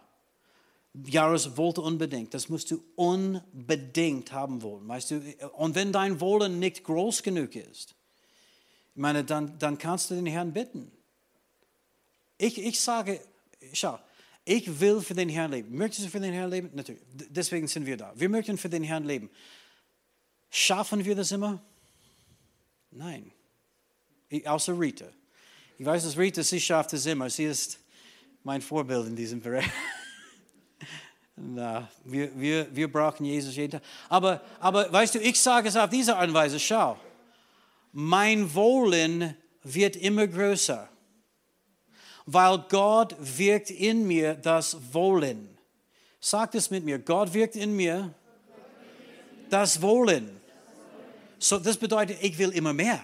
Jairus 1.06 1.58
wollte 1.58 1.82
unbedingt, 1.82 2.34
das 2.34 2.50
musst 2.50 2.72
du 2.72 2.84
unbedingt 2.95 4.32
haben 4.32 4.62
wollen. 4.62 4.88
Weißt 4.88 5.12
du, 5.12 5.22
und 5.56 5.76
wenn 5.76 5.91
dein 5.91 6.20
Wollen 6.20 6.60
nicht 6.60 6.84
groß 6.84 7.24
genug 7.24 7.56
ist, 7.56 7.95
ich 8.95 9.02
meine, 9.02 9.24
dann, 9.24 9.60
dann 9.60 9.78
kannst 9.78 10.10
du 10.10 10.16
den 10.16 10.26
Herrn 10.26 10.54
bitten. 10.54 10.91
Ich, 12.38 12.58
ich 12.58 12.80
sage, 12.80 13.22
schau, 13.74 14.00
ich 14.43 14.80
will 14.80 15.02
für 15.02 15.14
den 15.14 15.30
Herrn 15.30 15.52
leben. 15.52 15.78
Möchtest 15.78 16.08
du 16.08 16.10
für 16.10 16.20
den 16.20 16.34
Herrn 16.34 16.50
leben? 16.50 16.72
Natürlich. 16.74 17.02
Deswegen 17.12 17.68
sind 17.68 17.86
wir 17.86 17.98
da. 17.98 18.14
Wir 18.16 18.30
möchten 18.30 18.58
für 18.58 18.70
den 18.70 18.84
Herrn 18.84 19.04
leben. 19.04 19.30
Schaffen 20.50 21.04
wir 21.04 21.16
das 21.16 21.32
immer? 21.32 21.62
Nein. 22.91 23.32
Ich, 24.30 24.48
außer 24.48 24.80
Rita. 24.80 25.08
Ich 25.78 25.86
weiß, 25.86 26.04
dass 26.04 26.18
Rita, 26.18 26.41
sie 26.43 26.60
schafft 26.60 26.93
es 26.93 27.06
immer. 27.06 27.30
Sie 27.30 27.43
ist 27.43 27.80
mein 28.43 28.62
Vorbild 28.62 29.08
in 29.08 29.16
diesem 29.16 29.41
Bereich. 29.41 29.66
Na, 31.38 31.88
wir, 32.03 32.38
wir, 32.39 32.75
wir 32.75 32.91
brauchen 32.91 33.25
Jesus 33.25 33.55
jeden 33.55 33.73
Tag. 33.73 33.83
Aber, 34.09 34.41
aber 34.59 34.91
weißt 34.91 35.15
du, 35.15 35.19
ich 35.19 35.39
sage 35.39 35.69
es 35.69 35.75
auf 35.75 35.89
diese 35.89 36.17
Art 36.17 36.27
und 36.27 36.33
Weise. 36.33 36.59
Schau, 36.59 36.97
mein 37.91 38.53
Wollen 38.53 39.38
wird 39.63 39.95
immer 39.95 40.27
größer 40.27 40.89
weil 42.27 42.57
Gott 42.69 43.15
wirkt 43.19 43.71
in 43.71 44.05
mir 44.05 44.35
das 44.35 44.77
Wollen. 44.93 45.57
Sagt 46.19 46.55
es 46.55 46.69
mit 46.69 46.83
mir, 46.83 46.99
Gott 46.99 47.33
wirkt 47.33 47.55
in 47.55 47.73
mir 47.75 48.13
das 49.49 49.81
Wollen. 49.81 50.29
So, 51.39 51.57
das 51.57 51.77
bedeutet, 51.77 52.17
ich 52.21 52.38
will 52.38 52.49
immer 52.49 52.73
mehr. 52.73 52.99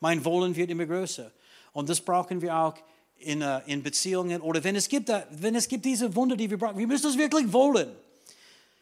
Mein 0.00 0.24
Wollen 0.24 0.56
wird 0.56 0.70
immer 0.70 0.86
größer. 0.86 1.30
Und 1.72 1.88
das 1.88 2.00
brauchen 2.00 2.42
wir 2.42 2.56
auch 2.56 2.74
in, 3.22 3.42
uh, 3.42 3.60
in 3.66 3.82
Beziehungen 3.82 4.40
oder 4.40 4.62
wenn 4.64 4.76
es, 4.76 4.88
gibt, 4.88 5.08
uh, 5.08 5.20
wenn 5.30 5.54
es 5.54 5.68
gibt 5.68 5.84
diese 5.84 6.14
Wunder, 6.14 6.36
die 6.36 6.50
wir 6.50 6.58
brauchen. 6.58 6.78
Wir 6.78 6.86
müssen 6.86 7.08
es 7.08 7.18
wirklich 7.18 7.52
wollen. 7.52 7.90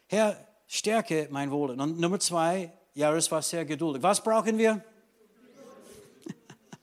Herr, 0.07 0.37
stärke 0.67 1.27
mein 1.31 1.51
Wollen. 1.51 1.79
Und 1.79 1.99
Nummer 1.99 2.19
zwei, 2.19 2.71
ja, 2.93 3.13
es 3.15 3.31
war 3.31 3.41
sehr 3.41 3.65
geduldig. 3.65 4.03
Was 4.03 4.23
brauchen 4.23 4.57
wir? 4.57 4.83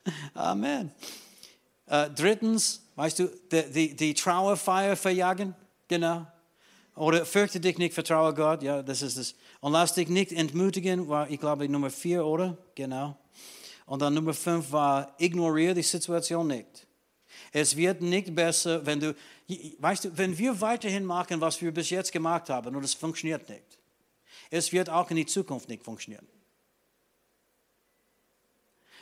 Amen. 0.34 0.92
Äh, 1.86 2.10
drittens, 2.10 2.82
weißt 2.96 3.18
du, 3.18 3.30
die, 3.50 3.62
die, 3.72 3.96
die 3.96 4.14
Trauerfeier 4.14 4.96
verjagen, 4.96 5.54
genau. 5.88 6.26
Oder 6.96 7.24
fürchte 7.24 7.60
dich 7.60 7.78
nicht, 7.78 7.94
vertraue 7.94 8.34
Gott, 8.34 8.62
ja, 8.62 8.82
das 8.82 9.02
ist 9.02 9.16
es. 9.16 9.34
Und 9.60 9.72
lass 9.72 9.94
dich 9.94 10.08
nicht 10.08 10.32
entmutigen, 10.32 11.08
war, 11.08 11.30
ich 11.30 11.38
glaube, 11.38 11.68
Nummer 11.68 11.90
vier, 11.90 12.26
oder? 12.26 12.58
Genau. 12.74 13.16
Und 13.86 14.02
dann 14.02 14.14
Nummer 14.14 14.34
fünf 14.34 14.72
war, 14.72 15.14
ignoriere 15.18 15.74
die 15.74 15.82
Situation 15.82 16.46
nicht. 16.48 16.87
Es 17.52 17.76
wird 17.76 18.02
nicht 18.02 18.34
besser, 18.34 18.84
wenn 18.84 19.00
du, 19.00 19.14
weißt 19.78 20.04
du, 20.04 20.18
wenn 20.18 20.36
wir 20.36 20.60
weiterhin 20.60 21.04
machen, 21.04 21.40
was 21.40 21.60
wir 21.60 21.72
bis 21.72 21.90
jetzt 21.90 22.12
gemacht 22.12 22.50
haben, 22.50 22.74
und 22.76 22.84
es 22.84 22.94
funktioniert 22.94 23.48
nicht. 23.48 23.78
Es 24.50 24.72
wird 24.72 24.88
auch 24.90 25.10
in 25.10 25.16
die 25.16 25.26
Zukunft 25.26 25.68
nicht 25.68 25.82
funktionieren. 25.82 26.26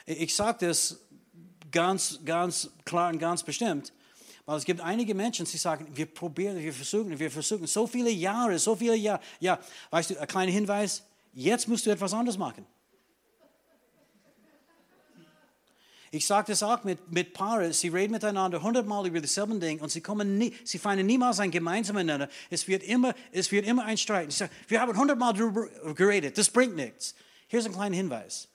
Ich 0.06 0.34
sage 0.34 0.66
das 0.66 1.00
ganz, 1.70 2.20
ganz 2.24 2.70
klar 2.84 3.10
und 3.10 3.18
ganz 3.18 3.42
bestimmt. 3.42 3.92
Weil 4.44 4.58
es 4.58 4.64
gibt 4.64 4.80
einige 4.80 5.12
Menschen, 5.12 5.44
die 5.44 5.56
sagen, 5.56 5.88
wir 5.92 6.06
probieren, 6.06 6.56
wir 6.56 6.72
versuchen, 6.72 7.18
wir 7.18 7.30
versuchen, 7.30 7.66
so 7.66 7.86
viele 7.86 8.10
Jahre, 8.10 8.58
so 8.60 8.76
viele 8.76 8.94
Jahre. 8.94 9.20
Ja, 9.40 9.58
weißt 9.90 10.10
du, 10.10 10.20
ein 10.20 10.28
kleiner 10.28 10.52
Hinweis, 10.52 11.02
jetzt 11.32 11.66
musst 11.66 11.84
du 11.84 11.90
etwas 11.90 12.12
anderes 12.12 12.38
machen. 12.38 12.64
Ich 16.16 16.26
sage 16.26 16.52
das 16.52 16.62
auch 16.62 16.82
mit, 16.82 17.12
mit 17.12 17.34
Paaren, 17.34 17.74
sie 17.74 17.88
reden 17.88 18.12
miteinander 18.12 18.62
hundertmal 18.62 19.06
über 19.06 19.20
dieselben 19.20 19.60
Dinge 19.60 19.82
und 19.82 19.90
sie, 19.90 20.00
kommen 20.00 20.38
nie, 20.38 20.54
sie 20.64 20.78
finden 20.78 21.04
niemals 21.04 21.40
ein 21.40 21.50
gemeinsames 21.50 22.02
Miteinander. 22.02 22.30
Es 22.48 22.66
wird 22.66 22.82
immer, 22.84 23.14
es 23.32 23.52
wird 23.52 23.66
immer 23.66 23.84
ein 23.84 23.98
Streit. 23.98 24.32
Sage, 24.32 24.50
wir 24.66 24.80
haben 24.80 24.96
hundertmal 24.96 25.34
darüber 25.34 25.68
geredet, 25.94 26.38
das 26.38 26.48
bringt 26.48 26.74
nichts. 26.74 27.14
Hier 27.48 27.58
ist 27.58 27.66
ein 27.66 27.72
kleiner 27.72 27.96
Hinweis. 27.96 28.48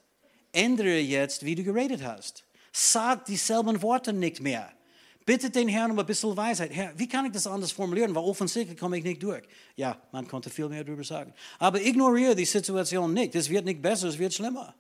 Ändere 0.52 0.98
jetzt, 0.98 1.46
wie 1.46 1.54
du 1.54 1.64
geredet 1.64 2.04
hast. 2.04 2.44
Sag 2.72 3.26
dieselben 3.26 3.80
Worte 3.84 4.12
nicht 4.12 4.42
mehr. 4.42 4.72
Bitte 5.24 5.52
den 5.52 5.68
Herrn 5.68 5.92
um 5.92 6.00
ein 6.00 6.06
bisschen 6.06 6.36
Weisheit. 6.36 6.72
Herr, 6.74 6.98
wie 6.98 7.08
kann 7.08 7.28
ich 7.28 7.32
das 7.32 7.46
anders 7.46 7.72
formulieren? 7.72 8.16
Weil 8.16 8.24
offensichtlich 8.24 8.78
komme 8.78 8.98
ich 8.98 9.04
nicht 9.04 9.22
durch. 9.22 9.44
Ja, 9.76 10.02
man 10.12 10.28
konnte 10.28 10.50
viel 10.50 10.68
mehr 10.68 10.84
darüber 10.84 11.04
sagen. 11.04 11.32
Aber 11.60 11.80
ignoriere 11.80 12.36
die 12.36 12.46
Situation 12.46 13.14
nicht. 13.14 13.36
Es 13.36 13.50
wird 13.50 13.66
nicht 13.66 13.84
besser, 13.84 14.08
es 14.08 14.18
wird 14.18 14.34
schlimmer. 14.34 14.74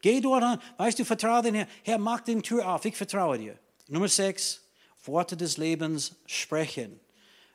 Geh 0.00 0.20
dort 0.20 0.42
an. 0.42 0.60
Weißt 0.76 0.98
du, 0.98 1.04
vertraue 1.04 1.42
den 1.42 1.54
Herrn. 1.54 1.68
Herr, 1.84 1.98
mach 1.98 2.20
den 2.20 2.42
Tür 2.42 2.68
auf. 2.68 2.84
Ich 2.84 2.96
vertraue 2.96 3.38
dir. 3.38 3.58
Nummer 3.88 4.08
sechs, 4.08 4.62
Worte 5.04 5.36
des 5.36 5.56
Lebens 5.56 6.14
sprechen. 6.26 7.00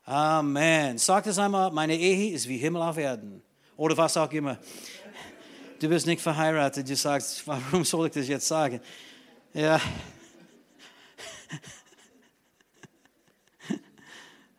Amen. 0.06 0.98
Sag 0.98 1.24
das 1.24 1.38
einmal, 1.38 1.72
meine 1.72 1.96
Ehe 1.96 2.34
ist 2.34 2.48
wie 2.48 2.58
Himmel 2.58 2.82
auf 2.82 2.98
Erden. 2.98 3.42
Oder 3.78 3.96
was 3.96 4.18
auch 4.18 4.32
immer. 4.32 4.58
Du 5.80 5.88
bist 5.90 6.06
nicht 6.06 6.22
verheiratet, 6.22 6.90
du 6.90 6.96
sagst, 6.96 7.48
warum 7.48 7.84
soll 7.86 8.08
ich 8.08 8.14
das 8.14 8.28
jetzt 8.28 8.48
sagen? 8.48 8.80
Ja. 9.54 9.80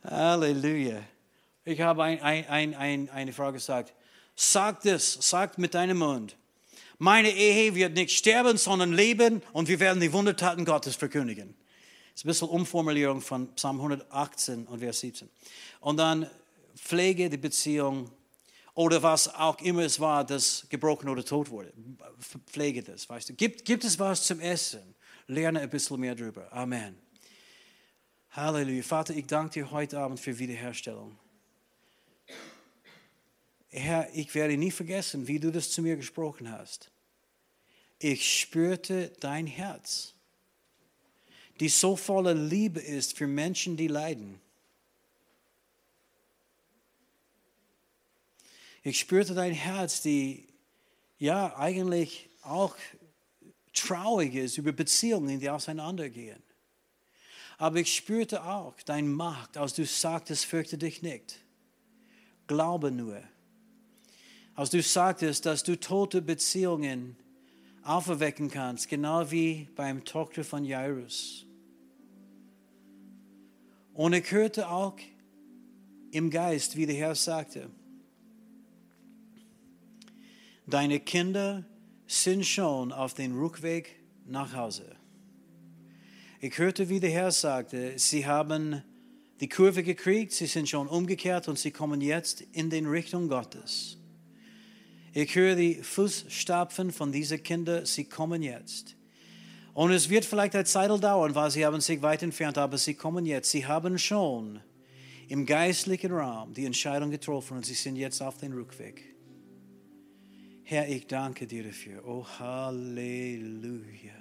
Halleluja. 0.05 1.03
Ich 1.65 1.81
habe 1.81 2.03
ein, 2.05 2.21
ein, 2.21 2.75
ein, 2.75 3.09
eine 3.11 3.33
Frage 3.33 3.55
gesagt. 3.55 3.95
Sag 4.37 4.83
das, 4.83 5.19
sag 5.21 5.57
mit 5.59 5.75
deinem 5.75 5.99
Mund. 5.99 6.37
Meine 6.99 7.31
Ehe 7.31 7.75
wird 7.75 7.95
nicht 7.95 8.17
sterben, 8.17 8.57
sondern 8.57 8.93
leben 8.93 9.43
und 9.53 9.69
wir 9.69 9.81
werden 9.81 10.01
die 10.01 10.13
Wundertaten 10.13 10.65
Gottes 10.65 10.97
verkündigen. 10.97 11.55
Das 12.13 12.21
ist 12.21 12.25
ein 12.25 12.29
bisschen 12.29 12.49
Umformulierung 12.49 13.21
von 13.21 13.53
Psalm 13.55 13.77
118 13.77 14.67
und 14.67 14.79
Vers 14.79 15.01
17. 15.01 15.29
Und 15.81 15.97
dann 15.97 16.31
pflege 16.77 17.29
die 17.29 17.37
Beziehung 17.37 18.11
oder 18.75 19.03
was 19.03 19.33
auch 19.35 19.61
immer 19.61 19.83
es 19.83 19.99
war, 19.99 20.25
das 20.25 20.67
gebrochen 20.69 21.09
oder 21.09 21.25
tot 21.25 21.51
wurde. 21.51 21.73
Pflege 22.47 22.83
das, 22.83 23.09
weißt 23.09 23.31
du. 23.31 23.35
Gibt, 23.35 23.65
gibt 23.65 23.85
es 23.85 23.99
was 23.99 24.25
zum 24.25 24.41
Essen? 24.41 24.95
Lerne 25.27 25.61
ein 25.61 25.71
bisschen 25.71 26.01
mehr 26.01 26.15
drüber. 26.15 26.53
Amen. 26.53 26.97
Halleluja. 28.31 28.83
Vater, 28.83 29.15
ich 29.15 29.27
danke 29.27 29.55
dir 29.55 29.71
heute 29.71 29.99
Abend 29.99 30.19
für 30.21 30.39
Wiederherstellung. 30.39 31.17
Herr, 33.77 34.09
ich 34.15 34.33
werde 34.37 34.57
nie 34.57 34.71
vergessen, 34.71 35.27
wie 35.27 35.41
du 35.41 35.51
das 35.51 35.73
zu 35.73 35.83
mir 35.83 35.97
gesprochen 35.97 36.49
hast. 36.51 36.93
Ich 37.99 38.41
spürte 38.41 39.13
dein 39.19 39.49
Herz, 39.49 40.15
die 41.59 41.69
so 41.69 41.97
voller 41.97 42.35
Liebe 42.35 42.81
ist 42.81 43.19
für 43.19 43.27
Menschen, 43.27 43.77
die 43.77 43.89
leiden. 43.89 44.41
Ich 48.85 49.01
spürte 49.01 49.35
dein 49.35 49.55
Herz, 49.55 50.03
die 50.03 50.47
ja 51.19 51.57
eigentlich 51.57 52.29
auch 52.43 52.77
traurig 53.73 54.37
ist 54.37 54.57
über 54.57 54.71
Beziehungen, 54.71 55.41
die 55.41 55.51
auseinandergehen. 55.51 56.41
Aber 57.59 57.79
ich 57.79 57.93
spürte 57.93 58.45
auch 58.45 58.81
dein 58.83 59.13
Macht, 59.13 59.57
als 59.57 59.75
du 59.75 59.85
sagtest, 59.85 60.45
fürchte 60.45 60.79
dich 60.79 61.03
nicht. 61.03 61.41
Glaube 62.47 62.93
nur. 62.93 63.21
Als 64.55 64.71
du 64.71 64.83
sagtest, 64.83 65.47
dass 65.47 65.63
du 65.65 65.79
tote 65.79 66.23
Beziehungen 66.23 67.17
auferwecken 67.83 68.51
kannst, 68.51 68.89
genau 68.89 69.31
wie 69.31 69.69
beim 69.75 70.05
Tochter 70.05 70.45
von 70.45 70.65
Jairus. 70.65 71.45
Und 73.93 74.13
ich 74.13 74.31
hörte 74.31 74.69
auch 74.69 74.97
im 76.11 76.31
Geist, 76.31 76.77
wie 76.77 76.87
der 76.87 76.97
Herr 76.97 77.15
sagte, 77.15 77.71
deine 80.67 81.01
Kinder 81.01 81.65
sind 82.07 82.47
schon 82.47 82.93
auf 82.93 83.15
dem 83.15 83.39
Rückweg 83.39 83.97
nach 84.27 84.55
Hause. 84.55 84.97
Ich 86.41 86.59
hörte, 86.59 86.89
wie 86.89 87.01
der 87.01 87.11
Herr 87.11 87.31
sagte, 87.33 87.99
sie 87.99 88.27
haben 88.27 88.83
die 89.41 89.49
Kurve 89.49 89.83
gekriegt, 89.83 90.33
sie 90.33 90.47
sind 90.47 90.69
schon 90.69 90.89
umgekehrt 90.89 91.49
und 91.49 91.59
sie 91.59 91.71
kommen 91.71 92.01
jetzt 92.01 92.41
in 92.53 92.71
die 92.71 92.79
Richtung 92.79 93.29
Gottes. 93.29 93.99
Ich 95.17 95.33
höre 95.37 95.55
die 95.55 95.77
Fußstapfen 95.77 96.91
von 96.91 97.13
diesen 97.13 97.41
Kindern, 97.41 97.87
sie 97.87 98.05
kommen 98.05 98.43
jetzt. 98.43 98.97
Und 99.73 99.93
es 99.93 100.11
wird 100.11 100.25
vielleicht 100.25 100.57
eine 100.57 100.65
Zeit 100.65 100.91
dauern, 100.91 101.37
weil 101.37 101.53
sie 101.53 101.65
haben 101.65 101.81
sich 101.81 102.03
weit 102.03 102.25
entfernt, 102.25 102.59
aber 102.59 102.79
sie 102.79 102.95
kommen 102.95 103.25
jetzt. 103.25 103.53
Sie 103.53 103.65
haben 103.65 103.97
schon 103.97 104.61
im 105.29 105.47
geistlichen 105.47 106.11
Raum 106.11 106.53
die 106.53 106.67
Entscheidung 106.67 107.13
getroffen 107.13 107.59
und 107.59 107.65
sie 107.65 107.75
sind 107.75 107.95
jetzt 107.95 108.21
auf 108.21 108.39
dem 108.39 108.55
Rückweg. 108.55 109.15
Herr, 110.65 110.89
ich 110.89 111.07
danke 111.07 111.47
dir 111.47 111.63
dafür. 111.63 112.05
Oh, 112.05 112.27
Halleluja. 112.41 114.15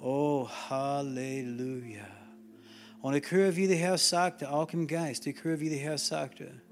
Oh, 0.00 0.48
Halleluja. 0.70 2.06
Und 3.02 3.14
ich 3.14 3.30
höre, 3.30 3.54
wie 3.56 3.66
der 3.66 3.76
Herr 3.76 3.98
sagte, 3.98 4.50
auch 4.50 4.72
im 4.72 4.86
Geist, 4.86 5.26
ich 5.26 5.44
höre, 5.44 5.60
wie 5.60 5.68
der 5.68 5.80
Herr 5.80 5.98
sagte, 5.98 6.62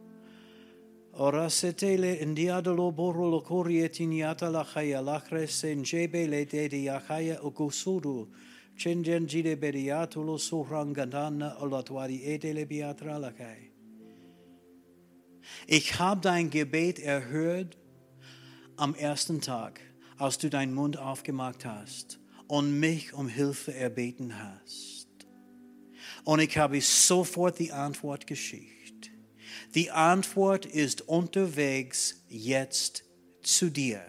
Orasetele 1.18 2.22
indiadolo 2.22 2.90
borolo 2.90 3.42
korietiniata 3.44 4.50
la 4.50 4.64
chaya 4.64 5.02
lachre 5.02 5.46
senjebe 5.46 6.26
le 6.26 6.46
de 6.46 6.68
de 6.68 6.86
yakaya 6.86 7.38
ogosudu 7.42 8.28
chenjen 8.78 9.26
jide 9.26 9.56
beriatulo 9.56 10.38
surangandana 10.38 11.60
olatwari 11.60 12.24
edele 12.24 12.64
biatra 12.66 13.18
lakai. 13.18 13.72
Ich 15.68 15.98
habe 15.98 16.22
dein 16.22 16.48
Gebet 16.48 16.98
erhört 16.98 17.76
am 18.76 18.94
ersten 18.94 19.42
Tag, 19.42 19.80
als 20.16 20.38
du 20.38 20.48
deinen 20.48 20.72
Mund 20.72 20.96
aufgemacht 20.96 21.66
hast 21.66 22.20
und 22.48 22.80
mich 22.80 23.12
um 23.12 23.28
Hilfe 23.28 23.74
erbeten 23.74 24.32
hast. 24.38 25.08
Und 26.24 26.40
ich 26.40 26.56
habe 26.56 26.80
sofort 26.80 27.58
die 27.58 27.72
Antwort 27.72 28.26
geschickt. 28.26 28.71
Die 29.74 29.90
Antwort 29.90 30.66
ist 30.66 31.08
unterwegs 31.08 32.22
jetzt 32.28 33.04
zu 33.42 33.70
dir. 33.70 34.02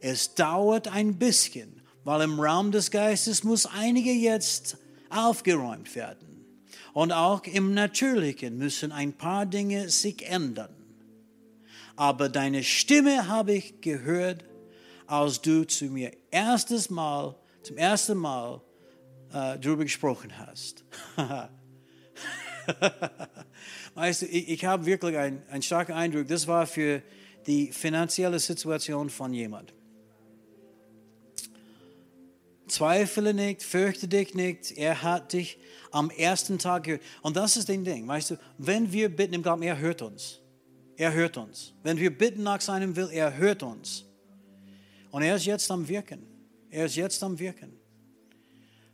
Es 0.00 0.34
dauert 0.34 0.88
ein 0.88 1.16
bisschen, 1.18 1.82
weil 2.02 2.22
im 2.22 2.40
Raum 2.40 2.72
des 2.72 2.90
Geistes 2.90 3.44
muss 3.44 3.66
einige 3.66 4.12
jetzt 4.12 4.76
aufgeräumt 5.10 5.94
werden. 5.94 6.44
Und 6.92 7.12
auch 7.12 7.44
im 7.44 7.72
Natürlichen 7.74 8.58
müssen 8.58 8.92
ein 8.92 9.12
paar 9.12 9.46
Dinge 9.46 9.88
sich 9.90 10.28
ändern. 10.28 10.74
Aber 11.96 12.28
deine 12.28 12.64
Stimme 12.64 13.28
habe 13.28 13.54
ich 13.54 13.80
gehört, 13.80 14.44
als 15.06 15.40
du 15.40 15.64
zu 15.64 15.86
mir 15.86 16.12
erstes 16.30 16.90
Mal, 16.90 17.36
zum 17.62 17.76
ersten 17.76 18.18
Mal 18.18 18.60
äh, 19.30 19.58
darüber 19.58 19.84
gesprochen 19.84 20.36
hast. 20.36 20.84
weißt 23.94 24.22
du, 24.22 24.26
ich, 24.26 24.48
ich 24.48 24.64
habe 24.64 24.86
wirklich 24.86 25.16
einen, 25.16 25.42
einen 25.48 25.62
starken 25.62 25.92
Eindruck, 25.92 26.28
das 26.28 26.46
war 26.46 26.66
für 26.66 27.02
die 27.46 27.72
finanzielle 27.72 28.38
Situation 28.38 29.10
von 29.10 29.32
jemand. 29.32 29.74
Zweifle 32.66 33.34
nicht, 33.34 33.62
fürchte 33.62 34.08
dich 34.08 34.34
nicht, 34.34 34.72
er 34.72 35.02
hat 35.02 35.32
dich 35.32 35.58
am 35.90 36.10
ersten 36.10 36.58
Tag 36.58 36.84
gehört. 36.84 37.02
Und 37.22 37.36
das 37.36 37.56
ist 37.56 37.68
das 37.68 37.76
Ding, 37.76 38.08
weißt 38.08 38.32
du, 38.32 38.36
wenn 38.58 38.92
wir 38.92 39.14
bitten 39.14 39.34
im 39.34 39.42
Glauben, 39.42 39.62
er 39.62 39.78
hört 39.78 40.02
uns. 40.02 40.40
Er 40.96 41.12
hört 41.12 41.36
uns. 41.36 41.74
Wenn 41.82 41.98
wir 41.98 42.16
bitten 42.16 42.42
nach 42.42 42.60
seinem 42.60 42.96
Will, 42.96 43.08
er 43.12 43.36
hört 43.36 43.62
uns. 43.62 44.04
Und 45.10 45.22
er 45.22 45.36
ist 45.36 45.44
jetzt 45.44 45.70
am 45.70 45.86
Wirken. 45.88 46.26
Er 46.70 46.86
ist 46.86 46.96
jetzt 46.96 47.22
am 47.22 47.38
Wirken. 47.38 47.78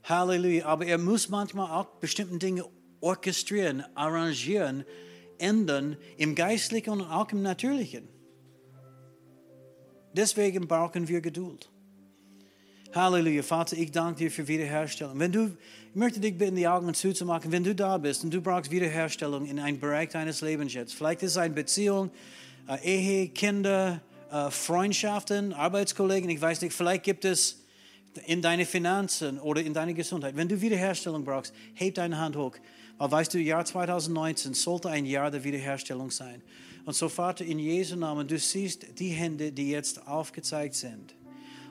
Halleluja. 0.05 0.67
Aber 0.67 0.87
er 0.87 0.99
muss 0.99 1.29
manchmal 1.29 1.71
auch 1.71 1.87
bestimmte 2.01 2.39
Dinge 2.39 2.65
orchestrieren, 3.01 3.85
arrangieren, 3.95 4.85
ändern 5.39 5.97
im 6.17 6.35
Geistlichen 6.35 6.91
und 6.91 7.03
auch 7.03 7.31
im 7.33 7.43
Natürlichen. 7.43 8.09
Deswegen 10.13 10.67
brauchen 10.67 11.09
wir 11.09 11.21
Geduld. 11.21 11.71
Halleluja. 12.95 13.43
Vater, 13.45 13.77
ich 13.77 13.93
danke 13.93 14.19
dir 14.19 14.31
für 14.31 14.49
Wiederherstellung. 14.49 15.19
Wenn 15.19 15.31
du, 15.31 15.57
ich 15.91 15.95
möchte 15.95 16.19
dich 16.19 16.37
bitten, 16.37 16.57
die 16.57 16.67
Augen 16.67 16.93
zuzumachen, 16.93 17.53
wenn 17.53 17.63
du 17.63 17.75
da 17.75 17.97
bist 17.99 18.25
und 18.25 18.35
du 18.35 18.41
brauchst 18.41 18.71
Wiederherstellung 18.73 19.47
in 19.47 19.61
einem 19.61 19.79
Bereich 19.79 20.09
deines 20.09 20.41
Lebens 20.41 20.75
jetzt. 20.75 20.95
Vielleicht 20.95 21.23
ist 21.23 21.33
es 21.33 21.37
eine 21.37 21.55
Beziehung, 21.55 22.11
äh, 22.69 22.83
Ehe, 22.83 23.29
Kinder, 23.29 24.01
äh, 24.33 24.51
Freundschaften, 24.51 25.53
Arbeitskollegen, 25.53 26.29
ich 26.31 26.41
weiß 26.41 26.63
nicht, 26.63 26.73
vielleicht 26.73 27.05
gibt 27.05 27.25
es 27.25 27.65
in 28.27 28.43
deine 28.43 28.67
Finanzen 28.67 29.39
oder 29.39 29.63
in 29.63 29.73
deine 29.73 29.95
Gesundheit. 29.95 30.35
Wenn 30.35 30.49
du 30.49 30.61
Wiederherstellung 30.61 31.25
brauchst, 31.25 31.55
heb 31.75 31.95
deine 31.95 32.19
Hand 32.19 32.35
hoch. 32.35 32.57
Weil 33.01 33.13
weißt 33.13 33.33
du, 33.33 33.39
Jahr 33.39 33.65
2019 33.65 34.53
sollte 34.53 34.91
ein 34.91 35.07
Jahr 35.07 35.31
der 35.31 35.43
Wiederherstellung 35.43 36.11
sein. 36.11 36.43
Und 36.85 36.93
so, 36.93 37.09
Vater, 37.09 37.47
in 37.47 37.59
Jesu 37.59 37.97
Namen, 37.97 38.29
du 38.29 38.39
siehst 38.39 38.99
die 38.99 39.09
Hände, 39.09 39.53
die 39.53 39.71
jetzt 39.71 40.07
aufgezeigt 40.07 40.75
sind. 40.75 41.15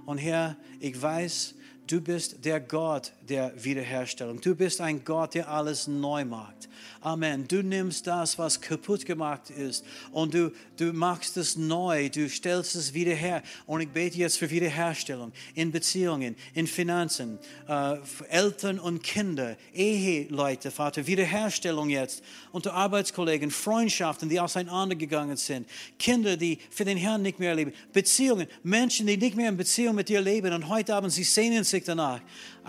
Und 0.07 0.17
Herr, 0.17 0.57
ich 0.79 0.99
weiß, 0.99 1.53
du 1.85 2.01
bist 2.01 2.43
der 2.45 2.59
Gott 2.59 3.13
der 3.29 3.53
Wiederherstellung. 3.63 4.41
Du 4.41 4.55
bist 4.55 4.81
ein 4.81 5.03
Gott, 5.03 5.35
der 5.35 5.49
alles 5.49 5.87
neu 5.87 6.25
macht. 6.25 6.69
Amen. 7.01 7.47
Du 7.47 7.61
nimmst 7.61 8.07
das, 8.07 8.37
was 8.37 8.59
kaputt 8.59 9.05
gemacht 9.05 9.49
ist 9.49 9.85
und 10.11 10.33
du, 10.33 10.51
du 10.77 10.91
machst 10.91 11.37
es 11.37 11.55
neu, 11.55 12.09
du 12.09 12.27
stellst 12.27 12.75
es 12.75 12.93
wieder 12.93 13.13
her. 13.13 13.41
Und 13.65 13.81
ich 13.81 13.89
bete 13.89 14.17
jetzt 14.17 14.37
für 14.37 14.49
Wiederherstellung 14.49 15.31
in 15.55 15.71
Beziehungen, 15.71 16.35
in 16.53 16.67
Finanzen, 16.67 17.39
äh, 17.67 17.95
Eltern 18.29 18.79
und 18.79 19.01
Kinder, 19.01 19.55
Eheleute, 19.73 20.71
Vater, 20.71 21.07
Wiederherstellung 21.07 21.89
jetzt 21.89 22.21
unter 22.51 22.73
Arbeitskollegen, 22.73 23.49
Freundschaften, 23.51 24.27
die 24.27 24.39
auseinandergegangen 24.39 25.37
sind, 25.37 25.69
Kinder, 25.99 26.35
die 26.35 26.59
für 26.69 26.83
den 26.83 26.97
Herrn 26.97 27.21
nicht 27.21 27.39
mehr 27.39 27.55
leben, 27.55 27.73
Beziehungen, 27.93 28.47
Menschen, 28.63 29.07
die 29.07 29.15
nicht 29.15 29.37
mehr 29.37 29.49
in 29.49 29.57
Beziehung 29.57 29.95
mit 29.95 30.09
dir 30.09 30.19
leben 30.19 30.51
und 30.53 30.67
heute 30.67 30.95
Abend 30.95 31.13
sie 31.13 31.23
sehnen 31.23 31.63
sich 31.63 31.83
danach 31.85 32.19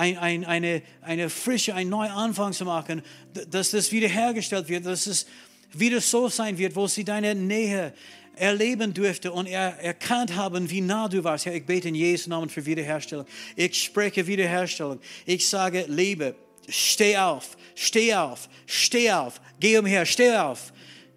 ein, 0.00 0.16
ein, 0.16 0.44
eine, 0.46 0.82
eine 1.02 1.28
frische, 1.28 1.74
einen 1.74 1.90
neuen 1.90 2.10
Anfang 2.10 2.54
zu 2.54 2.64
machen, 2.64 3.02
dass 3.50 3.72
das 3.72 3.92
wiederhergestellt 3.92 4.68
wird, 4.68 4.86
dass 4.86 5.06
es 5.06 5.26
wieder 5.72 6.00
so 6.00 6.28
sein 6.30 6.56
wird, 6.56 6.74
wo 6.74 6.86
sie 6.86 7.04
deine 7.04 7.34
Nähe 7.34 7.92
erleben 8.34 8.94
durfte 8.94 9.30
und 9.30 9.46
er, 9.46 9.78
erkannt 9.78 10.34
haben, 10.34 10.70
wie 10.70 10.80
nah 10.80 11.06
du 11.06 11.22
warst. 11.22 11.44
Herr, 11.44 11.54
ich 11.54 11.66
bete 11.66 11.88
in 11.88 11.94
Jesu 11.94 12.30
Namen 12.30 12.48
für 12.48 12.64
Wiederherstellung. 12.64 13.26
Ich 13.56 13.82
spreche 13.82 14.26
Wiederherstellung. 14.26 15.00
Ich 15.26 15.46
sage, 15.46 15.84
Liebe, 15.86 16.34
steh 16.66 17.18
auf, 17.18 17.58
steh 17.74 18.14
auf, 18.14 18.48
steh 18.64 19.12
auf, 19.12 19.38
geh 19.60 19.76
umher, 19.76 20.06
steh 20.06 20.34
auf. 20.34 20.72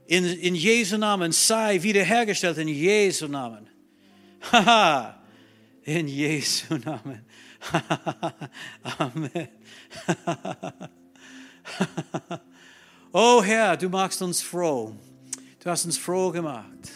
In, 0.07 0.25
in 0.25 0.55
Jesu 0.55 0.97
Namen 0.97 1.31
sei 1.31 1.81
wiederhergestellt, 1.81 2.57
in 2.57 2.67
Jesu 2.67 3.29
Namen. 3.29 3.69
Haha, 4.51 5.23
in 5.83 6.09
Jesu 6.09 6.75
Namen. 6.83 7.25
Amen. 8.99 9.47
oh 13.11 13.43
Herr, 13.43 13.77
du 13.77 13.89
machst 13.89 14.21
uns 14.21 14.41
froh. 14.41 14.95
Du 15.59 15.69
hast 15.69 15.85
uns 15.85 15.97
froh 15.97 16.31
gemacht. 16.31 16.91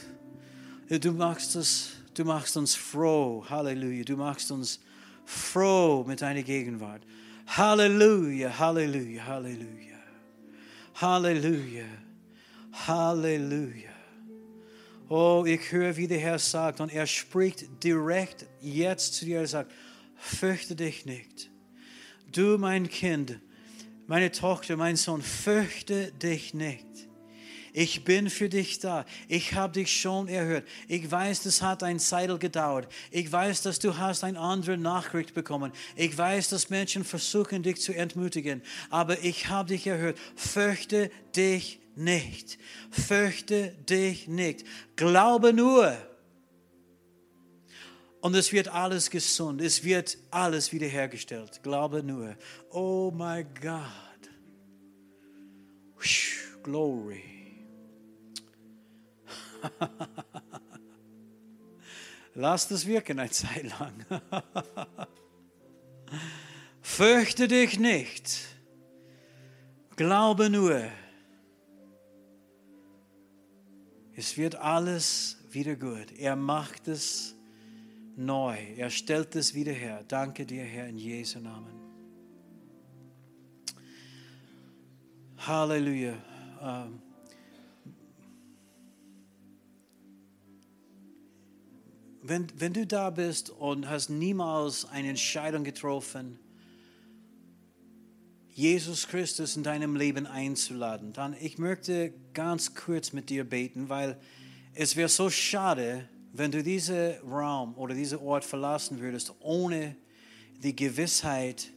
Du 0.89 1.11
machst, 1.11 1.55
es, 1.55 1.91
du 2.13 2.25
machst 2.25 2.57
uns 2.57 2.75
froh. 2.75 3.45
Halleluja. 3.49 4.03
Du 4.03 4.17
machst 4.17 4.51
uns 4.51 4.79
froh 5.25 6.03
mit 6.05 6.21
deiner 6.21 6.43
Gegenwart. 6.43 7.01
Halleluja, 7.47 8.59
Halleluja, 8.59 9.25
Halleluja. 9.25 9.97
Halleluja, 10.95 11.85
Halleluja. 12.87 13.91
Oh, 15.09 15.45
ich 15.47 15.71
höre, 15.71 15.95
wie 15.95 16.07
der 16.07 16.19
Herr 16.19 16.39
sagt, 16.39 16.81
und 16.81 16.91
er 16.91 17.07
spricht 17.07 17.83
direkt 17.83 18.45
jetzt 18.61 19.13
zu 19.13 19.25
dir. 19.25 19.39
Er 19.39 19.47
sagt, 19.47 19.71
fürchte 20.17 20.75
dich 20.75 21.05
nicht. 21.05 21.49
Du, 22.31 22.57
mein 22.57 22.89
Kind, 22.89 23.39
meine 24.07 24.31
Tochter, 24.31 24.77
mein 24.77 24.95
Sohn, 24.95 25.21
fürchte 25.21 26.11
dich 26.11 26.53
nicht. 26.53 26.85
Ich 27.73 28.03
bin 28.03 28.31
für 28.31 28.49
dich 28.49 28.79
da. 28.79 29.05
Ich 29.27 29.53
habe 29.53 29.73
dich 29.73 30.01
schon 30.01 30.27
erhört. 30.27 30.67
Ich 30.87 31.11
weiß, 31.11 31.43
das 31.43 31.61
hat 31.61 31.83
ein 31.83 31.99
Zeit 31.99 32.39
gedauert. 32.39 32.91
Ich 33.11 33.31
weiß, 33.31 33.61
dass 33.61 33.77
du 33.77 33.97
hast 33.97 34.23
eine 34.23 34.39
andere 34.39 34.79
Nachricht 34.79 35.35
bekommen. 35.35 35.71
Ich 35.95 36.17
weiß, 36.17 36.49
dass 36.49 36.71
Menschen 36.71 37.03
versuchen, 37.03 37.61
dich 37.61 37.79
zu 37.79 37.93
entmutigen. 37.93 38.63
Aber 38.89 39.23
ich 39.23 39.49
habe 39.49 39.69
dich 39.69 39.85
erhört. 39.85 40.17
Fürchte 40.35 41.11
dich 41.35 41.79
nicht. 41.95 42.57
Fürchte 42.89 43.75
dich 43.87 44.27
nicht. 44.27 44.65
Glaube 44.95 45.53
nur. 45.53 45.95
Und 48.27 48.35
es 48.35 48.51
wird 48.51 48.67
alles 48.67 49.09
gesund. 49.09 49.61
Es 49.61 49.85
wird 49.85 50.17
alles 50.31 50.73
wiederhergestellt. 50.73 51.63
Glaube 51.63 52.03
nur. 52.03 52.35
Oh 52.71 53.09
mein 53.09 53.47
Gott. 53.61 53.85
Glory. 56.61 57.23
Lass 62.35 62.67
das 62.67 62.85
wirken 62.85 63.17
eine 63.17 63.29
Zeit 63.29 63.63
lang. 63.79 64.05
Fürchte 66.81 67.47
dich 67.47 67.79
nicht. 67.79 68.39
Glaube 69.95 70.49
nur. 70.49 70.83
Es 74.17 74.35
wird 74.35 74.55
alles 74.55 75.37
wieder 75.49 75.77
gut. 75.77 76.11
Er 76.17 76.35
macht 76.35 76.89
es 76.89 77.36
neu. 78.17 78.57
Er 78.75 78.89
stellt 78.89 79.35
es 79.35 79.53
wieder 79.53 79.71
her. 79.71 80.03
Danke 80.07 80.45
dir, 80.45 80.63
Herr, 80.63 80.87
in 80.87 80.97
Jesu 80.97 81.39
Namen. 81.39 81.71
Halleluja. 85.37 86.15
Ähm, 86.61 86.99
wenn, 92.23 92.47
wenn 92.57 92.73
du 92.73 92.87
da 92.87 93.11
bist 93.11 93.51
und 93.51 93.87
hast 93.87 94.09
niemals 94.09 94.85
eine 94.85 95.09
Entscheidung 95.09 95.63
getroffen, 95.63 96.39
Jesus 98.49 99.07
Christus 99.07 99.55
in 99.55 99.61
deinem 99.61 99.95
Leben 99.95 100.25
einzuladen, 100.25 101.13
dann 101.13 101.35
ich 101.39 101.59
möchte 101.59 102.11
ganz 102.33 102.73
kurz 102.73 103.13
mit 103.13 103.29
dir 103.29 103.43
beten, 103.43 103.89
weil 103.89 104.19
es 104.73 104.95
wäre 104.95 105.09
so 105.09 105.29
schade, 105.29 106.09
wenn 106.37 106.51
du 106.51 106.63
diesen 106.63 107.15
Raum 107.29 107.75
oder 107.77 107.93
diesen 107.93 108.19
Ort 108.19 108.45
verlassen 108.45 108.99
würdest, 108.99 109.33
ohne 109.39 109.95
die 110.63 110.75
Gewissheit 110.75 111.71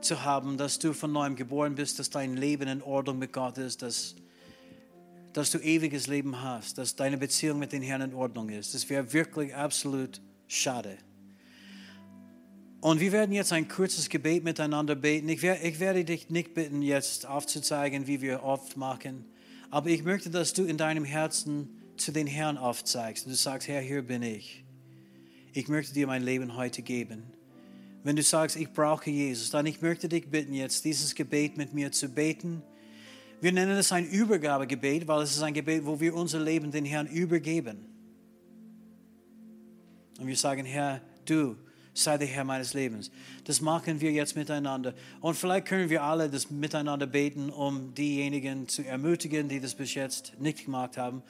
zu 0.00 0.24
haben, 0.24 0.56
dass 0.56 0.78
du 0.78 0.92
von 0.92 1.12
neuem 1.12 1.36
geboren 1.36 1.74
bist, 1.74 1.98
dass 1.98 2.10
dein 2.10 2.36
Leben 2.36 2.68
in 2.68 2.82
Ordnung 2.82 3.18
mit 3.18 3.32
Gott 3.32 3.58
ist, 3.58 3.82
dass 3.82 4.16
dass 5.32 5.50
du 5.50 5.58
ewiges 5.58 6.06
Leben 6.06 6.42
hast, 6.42 6.78
dass 6.78 6.96
deine 6.96 7.16
Beziehung 7.16 7.58
mit 7.58 7.72
den 7.72 7.82
Herrn 7.82 8.02
in 8.02 8.14
Ordnung 8.14 8.48
ist. 8.50 8.74
Das 8.74 8.88
wäre 8.90 9.12
wirklich 9.12 9.54
absolut 9.54 10.20
schade. 10.46 10.98
Und 12.80 13.00
wir 13.00 13.12
werden 13.12 13.32
jetzt 13.32 13.52
ein 13.52 13.68
kurzes 13.68 14.08
Gebet 14.08 14.44
miteinander 14.44 14.94
beten. 14.94 15.28
Ich, 15.28 15.40
werde, 15.42 15.62
ich 15.62 15.78
werde 15.78 16.04
dich 16.04 16.30
nicht 16.30 16.52
bitten, 16.52 16.82
jetzt 16.82 17.26
aufzuzeigen, 17.26 18.06
wie 18.06 18.20
wir 18.20 18.42
oft 18.42 18.76
machen. 18.76 19.24
Aber 19.70 19.88
ich 19.88 20.02
möchte, 20.02 20.30
dass 20.30 20.52
du 20.52 20.64
in 20.64 20.76
deinem 20.76 21.04
Herzen 21.04 21.81
zu 22.04 22.12
den 22.12 22.26
Herrn 22.26 22.56
aufzeigst. 22.56 23.26
Und 23.26 23.32
du 23.32 23.36
sagst, 23.36 23.68
Herr, 23.68 23.80
hier 23.80 24.02
bin 24.02 24.22
ich. 24.22 24.64
Ich 25.52 25.68
möchte 25.68 25.94
dir 25.94 26.06
mein 26.06 26.22
Leben 26.22 26.56
heute 26.56 26.82
geben. 26.82 27.24
Wenn 28.04 28.16
du 28.16 28.22
sagst, 28.22 28.56
ich 28.56 28.72
brauche 28.72 29.10
Jesus, 29.10 29.50
dann 29.50 29.66
ich 29.66 29.80
möchte 29.80 30.08
dich 30.08 30.28
bitten, 30.28 30.54
jetzt 30.54 30.84
dieses 30.84 31.14
Gebet 31.14 31.56
mit 31.56 31.72
mir 31.72 31.92
zu 31.92 32.08
beten 32.08 32.62
wir 33.42 33.50
nennen 33.50 33.76
es 33.76 33.90
ein 33.90 34.08
Übergabegebet, 34.08 35.08
weil 35.08 35.22
es 35.22 35.32
ist 35.32 35.42
ein 35.42 35.52
Gebet, 35.52 35.84
wo 35.84 35.98
wir 35.98 36.14
unser 36.14 36.38
Leben 36.38 36.70
den 36.70 36.84
Herrn 36.84 37.08
übergeben. 37.08 37.84
Und 40.20 40.28
wir 40.28 40.36
sagen, 40.36 40.64
Herr, 40.64 41.00
du 41.24 41.56
sei 41.92 42.18
der 42.18 42.28
Herr 42.28 42.44
meines 42.44 42.72
Lebens. 42.72 43.10
Das 43.42 43.60
machen 43.60 44.00
wir 44.00 44.12
jetzt 44.12 44.36
miteinander. 44.36 44.94
Und 45.20 45.34
vielleicht 45.34 45.66
können 45.66 45.90
wir 45.90 46.04
alle 46.04 46.30
das 46.30 46.52
miteinander 46.52 47.08
beten, 47.08 47.50
um 47.50 47.92
diejenigen 47.94 48.68
zu 48.68 48.86
ermutigen, 48.86 49.48
die 49.48 49.58
das 49.58 49.74
bis 49.74 49.92
jetzt 49.94 50.34
nicht 50.38 50.64
gemacht 50.66 50.96
haben. 50.96 51.24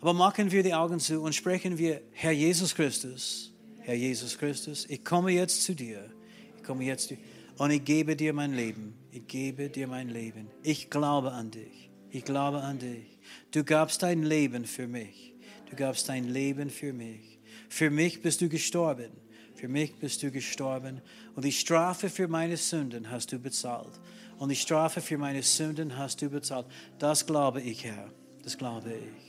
Aber 0.00 0.12
machen 0.12 0.50
wir 0.50 0.62
die 0.62 0.74
Augen 0.74 1.00
zu 1.00 1.20
und 1.20 1.34
sprechen 1.34 1.78
wir, 1.78 2.02
Herr 2.12 2.32
Jesus 2.32 2.74
Christus, 2.74 3.52
Herr 3.80 3.94
Jesus 3.94 4.36
Christus, 4.36 4.86
ich 4.88 5.04
komme 5.04 5.30
jetzt 5.30 5.62
zu 5.62 5.74
dir. 5.74 6.10
Ich 6.56 6.62
komme 6.62 6.84
jetzt 6.84 7.08
zu 7.08 7.16
dir. 7.16 7.22
Und 7.58 7.70
ich 7.70 7.84
gebe 7.84 8.16
dir 8.16 8.32
mein 8.32 8.52
Leben. 8.52 8.94
Ich 9.10 9.26
gebe 9.26 9.70
dir 9.70 9.86
mein 9.86 10.08
Leben. 10.08 10.48
Ich 10.62 10.90
glaube 10.90 11.32
an 11.32 11.50
dich. 11.50 11.90
Ich 12.10 12.24
glaube 12.24 12.62
an 12.62 12.78
dich. 12.78 13.18
Du 13.50 13.64
gabst 13.64 14.02
dein 14.02 14.22
Leben 14.22 14.64
für 14.64 14.86
mich. 14.86 15.34
Du 15.70 15.76
gabst 15.76 16.08
dein 16.08 16.24
Leben 16.24 16.70
für 16.70 16.92
mich. 16.92 17.38
Für 17.68 17.90
mich 17.90 18.22
bist 18.22 18.40
du 18.40 18.48
gestorben. 18.48 19.10
Für 19.54 19.68
mich 19.68 19.96
bist 19.96 20.22
du 20.22 20.30
gestorben. 20.30 21.00
Und 21.34 21.44
die 21.44 21.52
Strafe 21.52 22.10
für 22.10 22.28
meine 22.28 22.56
Sünden 22.56 23.10
hast 23.10 23.32
du 23.32 23.38
bezahlt. 23.38 24.00
Und 24.38 24.50
die 24.50 24.56
Strafe 24.56 25.00
für 25.00 25.16
meine 25.16 25.42
Sünden 25.42 25.96
hast 25.96 26.20
du 26.20 26.28
bezahlt. 26.28 26.66
Das 26.98 27.26
glaube 27.26 27.62
ich, 27.62 27.84
Herr. 27.84 28.12
Das 28.42 28.58
glaube 28.58 28.92
ich. 28.92 29.25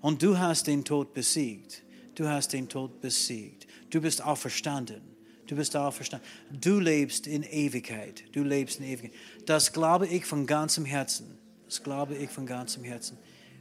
Und 0.00 0.22
du 0.22 0.38
hast 0.38 0.66
den 0.66 0.84
Tod 0.84 1.14
besiegt. 1.14 1.82
Du 2.14 2.28
hast 2.28 2.52
den 2.52 2.68
Tod 2.68 3.00
besiegt. 3.00 3.66
Du 3.90 4.00
bist 4.00 4.22
auferstanden. 4.22 5.02
Du 5.46 5.56
bist 5.56 5.76
auferstanden. 5.76 6.28
Du 6.50 6.78
lebst 6.78 7.26
in 7.26 7.42
Ewigkeit. 7.42 8.24
Du 8.32 8.42
lebst 8.42 8.78
in 8.78 8.86
Ewigkeit. 8.86 9.18
Das 9.46 9.72
glaube 9.72 10.06
ich 10.06 10.24
von 10.24 10.46
ganzem 10.46 10.84
Herzen. 10.84 11.38
Das 11.66 11.82
glaube 11.82 12.14
ich 12.14 12.30
von 12.30 12.46
ganzem 12.46 12.84
Herzen. 12.84 13.18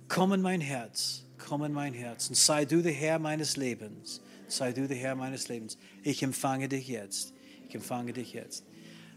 Komm 0.08 0.34
in 0.34 0.42
mein 0.42 0.62
Herz. 0.62 1.24
Komm 1.38 1.64
in 1.64 1.74
mein 1.74 1.94
Herz. 1.94 2.30
Und 2.30 2.36
sei 2.36 2.66
du 2.66 2.82
der 2.82 2.92
Herr 2.92 3.20
meines 3.20 3.58
Lebens. 3.58 4.22
Sei 4.48 4.72
du 4.72 4.88
der 4.88 4.98
Herr 4.98 5.16
meines 5.16 5.48
Lebens. 5.48 5.78
Ich 6.04 6.22
empfange 6.24 6.68
dich 6.68 6.88
jetzt. 6.88 7.34
Ich 7.68 7.76
empfange 7.76 8.14
dich 8.14 8.34
jetzt. 8.34 8.66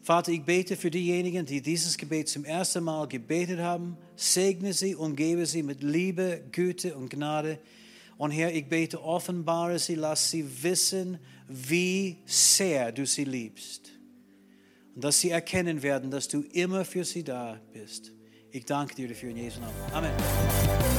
Vater, 0.02 0.32
ich 0.32 0.42
bete 0.42 0.76
für 0.76 0.90
diejenigen, 0.90 1.46
die 1.46 1.62
dieses 1.62 1.96
Gebet 1.96 2.28
zum 2.28 2.44
ersten 2.44 2.82
Mal 2.82 3.06
gebetet 3.06 3.60
haben. 3.60 3.96
Segne 4.16 4.72
sie, 4.72 4.96
umgebe 4.96 5.46
sie 5.46 5.62
mit 5.62 5.82
Liebe, 5.82 6.42
Güte 6.50 6.96
und 6.96 7.08
Gnade. 7.08 7.60
Und 8.18 8.32
Herr, 8.32 8.52
ich 8.52 8.68
bete, 8.68 9.00
offenbare 9.02 9.78
sie, 9.78 9.94
lass 9.94 10.28
sie 10.28 10.44
wissen, 10.62 11.18
wie 11.48 12.16
sehr 12.26 12.90
du 12.90 13.06
sie 13.06 13.24
liebst. 13.24 13.92
Und 14.96 15.04
dass 15.04 15.20
sie 15.20 15.30
erkennen 15.30 15.82
werden, 15.82 16.10
dass 16.10 16.26
du 16.26 16.42
immer 16.52 16.84
für 16.84 17.04
sie 17.04 17.22
da 17.22 17.60
bist. 17.72 18.12
Ich 18.50 18.64
danke 18.64 18.96
dir 18.96 19.08
dafür 19.08 19.30
in 19.30 19.36
Jesu 19.36 19.60
Namen. 19.60 19.74
Amen. 19.92 20.12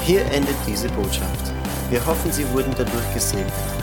Hier 0.05 0.21
endet 0.31 0.55
diese 0.65 0.87
Botschaft. 0.89 1.51
Wir 1.89 2.03
hoffen, 2.05 2.31
Sie 2.31 2.49
wurden 2.51 2.73
dadurch 2.77 3.13
gesegnet. 3.13 3.82